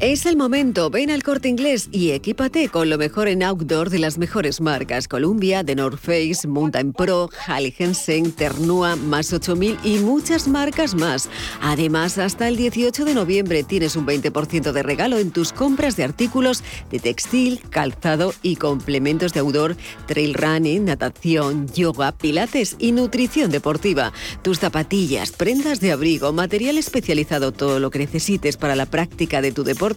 Es 0.00 0.26
el 0.26 0.36
momento, 0.36 0.90
ven 0.90 1.10
al 1.10 1.24
corte 1.24 1.48
inglés 1.48 1.88
y 1.90 2.12
equípate 2.12 2.68
con 2.68 2.88
lo 2.88 2.98
mejor 2.98 3.26
en 3.26 3.42
outdoor 3.42 3.90
de 3.90 3.98
las 3.98 4.16
mejores 4.16 4.60
marcas. 4.60 5.08
Columbia, 5.08 5.64
The 5.64 5.74
Face, 6.00 6.46
Mountain 6.46 6.92
Pro, 6.92 7.30
Halle 7.48 7.74
Hansen, 7.80 8.30
Ternua, 8.30 8.94
más 8.94 9.32
8000 9.32 9.76
y 9.82 9.98
muchas 9.98 10.46
marcas 10.46 10.94
más. 10.94 11.28
Además, 11.60 12.16
hasta 12.16 12.46
el 12.46 12.56
18 12.56 13.04
de 13.06 13.14
noviembre 13.14 13.64
tienes 13.64 13.96
un 13.96 14.06
20% 14.06 14.70
de 14.70 14.82
regalo 14.84 15.18
en 15.18 15.32
tus 15.32 15.52
compras 15.52 15.96
de 15.96 16.04
artículos 16.04 16.62
de 16.92 17.00
textil, 17.00 17.60
calzado 17.68 18.34
y 18.40 18.54
complementos 18.54 19.32
de 19.32 19.40
outdoor, 19.40 19.76
trail 20.06 20.34
running, 20.34 20.84
natación, 20.84 21.66
yoga, 21.74 22.12
pilates 22.12 22.76
y 22.78 22.92
nutrición 22.92 23.50
deportiva. 23.50 24.12
Tus 24.42 24.60
zapatillas, 24.60 25.32
prendas 25.32 25.80
de 25.80 25.90
abrigo, 25.90 26.32
material 26.32 26.78
especializado, 26.78 27.50
todo 27.50 27.80
lo 27.80 27.90
que 27.90 27.98
necesites 27.98 28.56
para 28.56 28.76
la 28.76 28.86
práctica 28.86 29.42
de 29.42 29.50
tu 29.50 29.64
deporte 29.64 29.87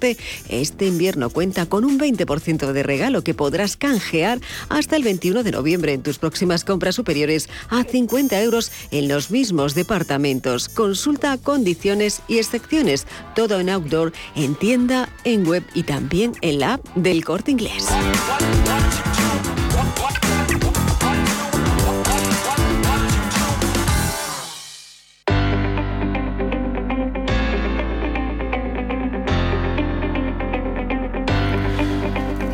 este 0.49 0.85
invierno 0.85 1.29
cuenta 1.29 1.65
con 1.65 1.85
un 1.85 1.99
20% 1.99 2.71
de 2.71 2.83
regalo 2.83 3.23
que 3.23 3.33
podrás 3.33 3.77
canjear 3.77 4.39
hasta 4.69 4.95
el 4.95 5.03
21 5.03 5.43
de 5.43 5.51
noviembre 5.51 5.93
en 5.93 6.03
tus 6.03 6.17
próximas 6.17 6.63
compras 6.63 6.95
superiores 6.95 7.49
a 7.69 7.83
50 7.83 8.41
euros 8.41 8.71
en 8.91 9.07
los 9.07 9.31
mismos 9.31 9.75
departamentos. 9.75 10.69
Consulta 10.69 11.37
condiciones 11.37 12.21
y 12.27 12.37
excepciones. 12.37 13.05
Todo 13.35 13.59
en 13.59 13.69
outdoor, 13.69 14.13
en 14.35 14.55
tienda, 14.55 15.09
en 15.23 15.45
web 15.45 15.63
y 15.73 15.83
también 15.83 16.33
en 16.41 16.59
la 16.59 16.73
app 16.73 16.85
del 16.95 17.23
corte 17.23 17.51
inglés. 17.51 17.87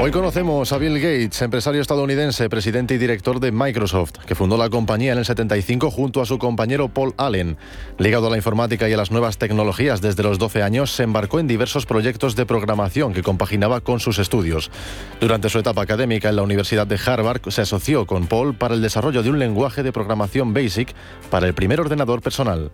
Hoy 0.08 0.14
conocemos 0.14 0.72
a 0.72 0.78
Bill 0.78 1.01
Gates, 1.01 1.41
empresario 1.41 1.82
estadounidense, 1.82 2.47
presidente 2.47 2.93
y 2.93 2.97
director 2.97 3.41
de 3.41 3.51
Microsoft, 3.51 4.14
que 4.26 4.36
fundó 4.36 4.55
la 4.55 4.70
compañía 4.70 5.12
en 5.12 5.18
el 5.18 5.26
75 5.26 5.91
junto 5.91 6.22
a 6.22 6.26
su 6.26 6.38
compañero 6.38 6.88
Paul 6.88 7.14
Allen. 7.18 7.58
Ligado 7.97 8.28
a 8.28 8.30
la 8.30 8.38
informática 8.38 8.88
y 8.88 8.93
a 8.93 8.97
las 8.97 9.12
nuevas 9.12 9.38
tecnologías 9.38 9.99
desde 9.99 10.24
los 10.24 10.39
12 10.39 10.64
años, 10.64 10.91
se 10.91 11.03
embarcó 11.03 11.41
en 11.41 11.47
diversos 11.47 11.86
proyectos 11.86 12.38
de 12.38 12.45
programación 12.45 13.12
que 13.12 13.22
compaginaba 13.22 13.82
con 13.82 13.99
sus 13.99 14.18
estudios. 14.18 14.72
Durante 15.20 15.49
su 15.49 15.60
etapa 15.60 15.82
académica 15.82 16.30
en 16.30 16.38
la 16.38 16.43
Universidad 16.43 16.88
de 16.88 16.97
Harvard, 17.05 17.41
se 17.49 17.64
asoció 17.64 18.08
con 18.08 18.28
Paul 18.28 18.55
para 18.55 18.76
el 18.76 18.82
desarrollo 18.82 19.24
de 19.24 19.30
un 19.30 19.39
lenguaje 19.39 19.84
de 19.84 19.91
programación 19.91 20.53
BASIC 20.53 20.95
para 21.30 21.47
el 21.47 21.53
primer 21.53 21.82
ordenador 21.82 22.22
personal. 22.22 22.72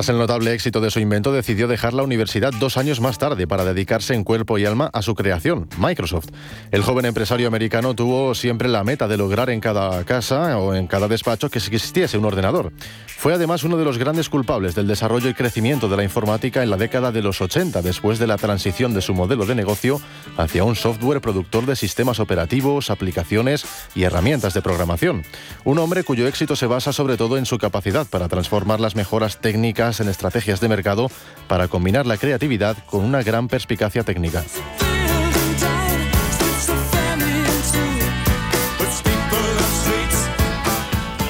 Tras 0.00 0.08
el 0.08 0.16
notable 0.16 0.54
éxito 0.54 0.80
de 0.80 0.90
su 0.90 0.98
invento, 0.98 1.30
decidió 1.30 1.68
dejar 1.68 1.92
la 1.92 2.02
universidad 2.02 2.54
dos 2.58 2.78
años 2.78 3.02
más 3.02 3.18
tarde 3.18 3.46
para 3.46 3.64
dedicarse 3.64 4.14
en 4.14 4.24
cuerpo 4.24 4.56
y 4.56 4.64
alma 4.64 4.88
a 4.94 5.02
su 5.02 5.14
creación, 5.14 5.68
Microsoft. 5.76 6.28
El 6.70 6.80
joven 6.80 7.04
empresario 7.04 7.46
americano 7.46 7.92
tuvo 7.92 8.34
siempre 8.34 8.70
la 8.70 8.82
meta 8.82 9.08
de 9.08 9.18
lograr 9.18 9.50
en 9.50 9.60
cada 9.60 10.02
casa 10.04 10.56
o 10.56 10.74
en 10.74 10.86
cada 10.86 11.06
despacho 11.06 11.50
que 11.50 11.58
existiese 11.58 12.16
un 12.16 12.24
ordenador. 12.24 12.72
Fue 13.06 13.34
además 13.34 13.62
uno 13.62 13.76
de 13.76 13.84
los 13.84 13.98
grandes 13.98 14.30
culpables 14.30 14.74
del 14.74 14.86
desarrollo 14.86 15.28
y 15.28 15.34
crecimiento 15.34 15.90
de 15.90 15.98
la 15.98 16.04
informática 16.04 16.62
en 16.62 16.70
la 16.70 16.78
década 16.78 17.12
de 17.12 17.20
los 17.20 17.42
80, 17.42 17.82
después 17.82 18.18
de 18.18 18.26
la 18.26 18.38
transición 18.38 18.94
de 18.94 19.02
su 19.02 19.12
modelo 19.12 19.44
de 19.44 19.54
negocio 19.54 20.00
hacia 20.38 20.64
un 20.64 20.76
software 20.76 21.20
productor 21.20 21.66
de 21.66 21.76
sistemas 21.76 22.20
operativos, 22.20 22.88
aplicaciones 22.88 23.66
y 23.94 24.04
herramientas 24.04 24.54
de 24.54 24.62
programación. 24.62 25.24
Un 25.64 25.78
hombre 25.78 26.04
cuyo 26.04 26.26
éxito 26.26 26.56
se 26.56 26.64
basa 26.64 26.94
sobre 26.94 27.18
todo 27.18 27.36
en 27.36 27.44
su 27.44 27.58
capacidad 27.58 28.06
para 28.06 28.28
transformar 28.28 28.80
las 28.80 28.96
mejoras 28.96 29.42
técnicas 29.42 29.89
en 29.98 30.08
estrategias 30.08 30.60
de 30.60 30.68
mercado 30.68 31.10
para 31.48 31.66
combinar 31.66 32.06
la 32.06 32.16
creatividad 32.16 32.76
con 32.86 33.04
una 33.04 33.24
gran 33.24 33.48
perspicacia 33.48 34.04
técnica. 34.04 34.44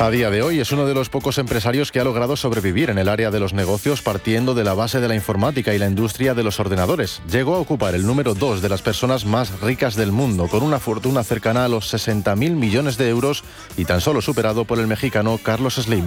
A 0.00 0.08
día 0.08 0.30
de 0.30 0.40
hoy 0.40 0.60
es 0.60 0.72
uno 0.72 0.86
de 0.86 0.94
los 0.94 1.10
pocos 1.10 1.36
empresarios 1.36 1.92
que 1.92 2.00
ha 2.00 2.04
logrado 2.04 2.34
sobrevivir 2.34 2.88
en 2.88 2.96
el 2.96 3.06
área 3.06 3.30
de 3.30 3.38
los 3.38 3.52
negocios 3.52 4.00
partiendo 4.00 4.54
de 4.54 4.64
la 4.64 4.72
base 4.72 4.98
de 4.98 5.08
la 5.08 5.14
informática 5.14 5.74
y 5.74 5.78
la 5.78 5.88
industria 5.88 6.32
de 6.32 6.42
los 6.42 6.58
ordenadores. 6.58 7.20
Llegó 7.30 7.54
a 7.54 7.58
ocupar 7.58 7.94
el 7.94 8.06
número 8.06 8.32
dos 8.32 8.62
de 8.62 8.70
las 8.70 8.80
personas 8.80 9.26
más 9.26 9.60
ricas 9.60 9.96
del 9.96 10.10
mundo, 10.10 10.48
con 10.48 10.62
una 10.62 10.78
fortuna 10.78 11.22
cercana 11.22 11.66
a 11.66 11.68
los 11.68 11.92
60.000 11.92 12.34
millones 12.52 12.96
de 12.96 13.10
euros 13.10 13.44
y 13.76 13.84
tan 13.84 14.00
solo 14.00 14.22
superado 14.22 14.64
por 14.64 14.78
el 14.78 14.86
mexicano 14.86 15.38
Carlos 15.42 15.74
Slim. 15.74 16.06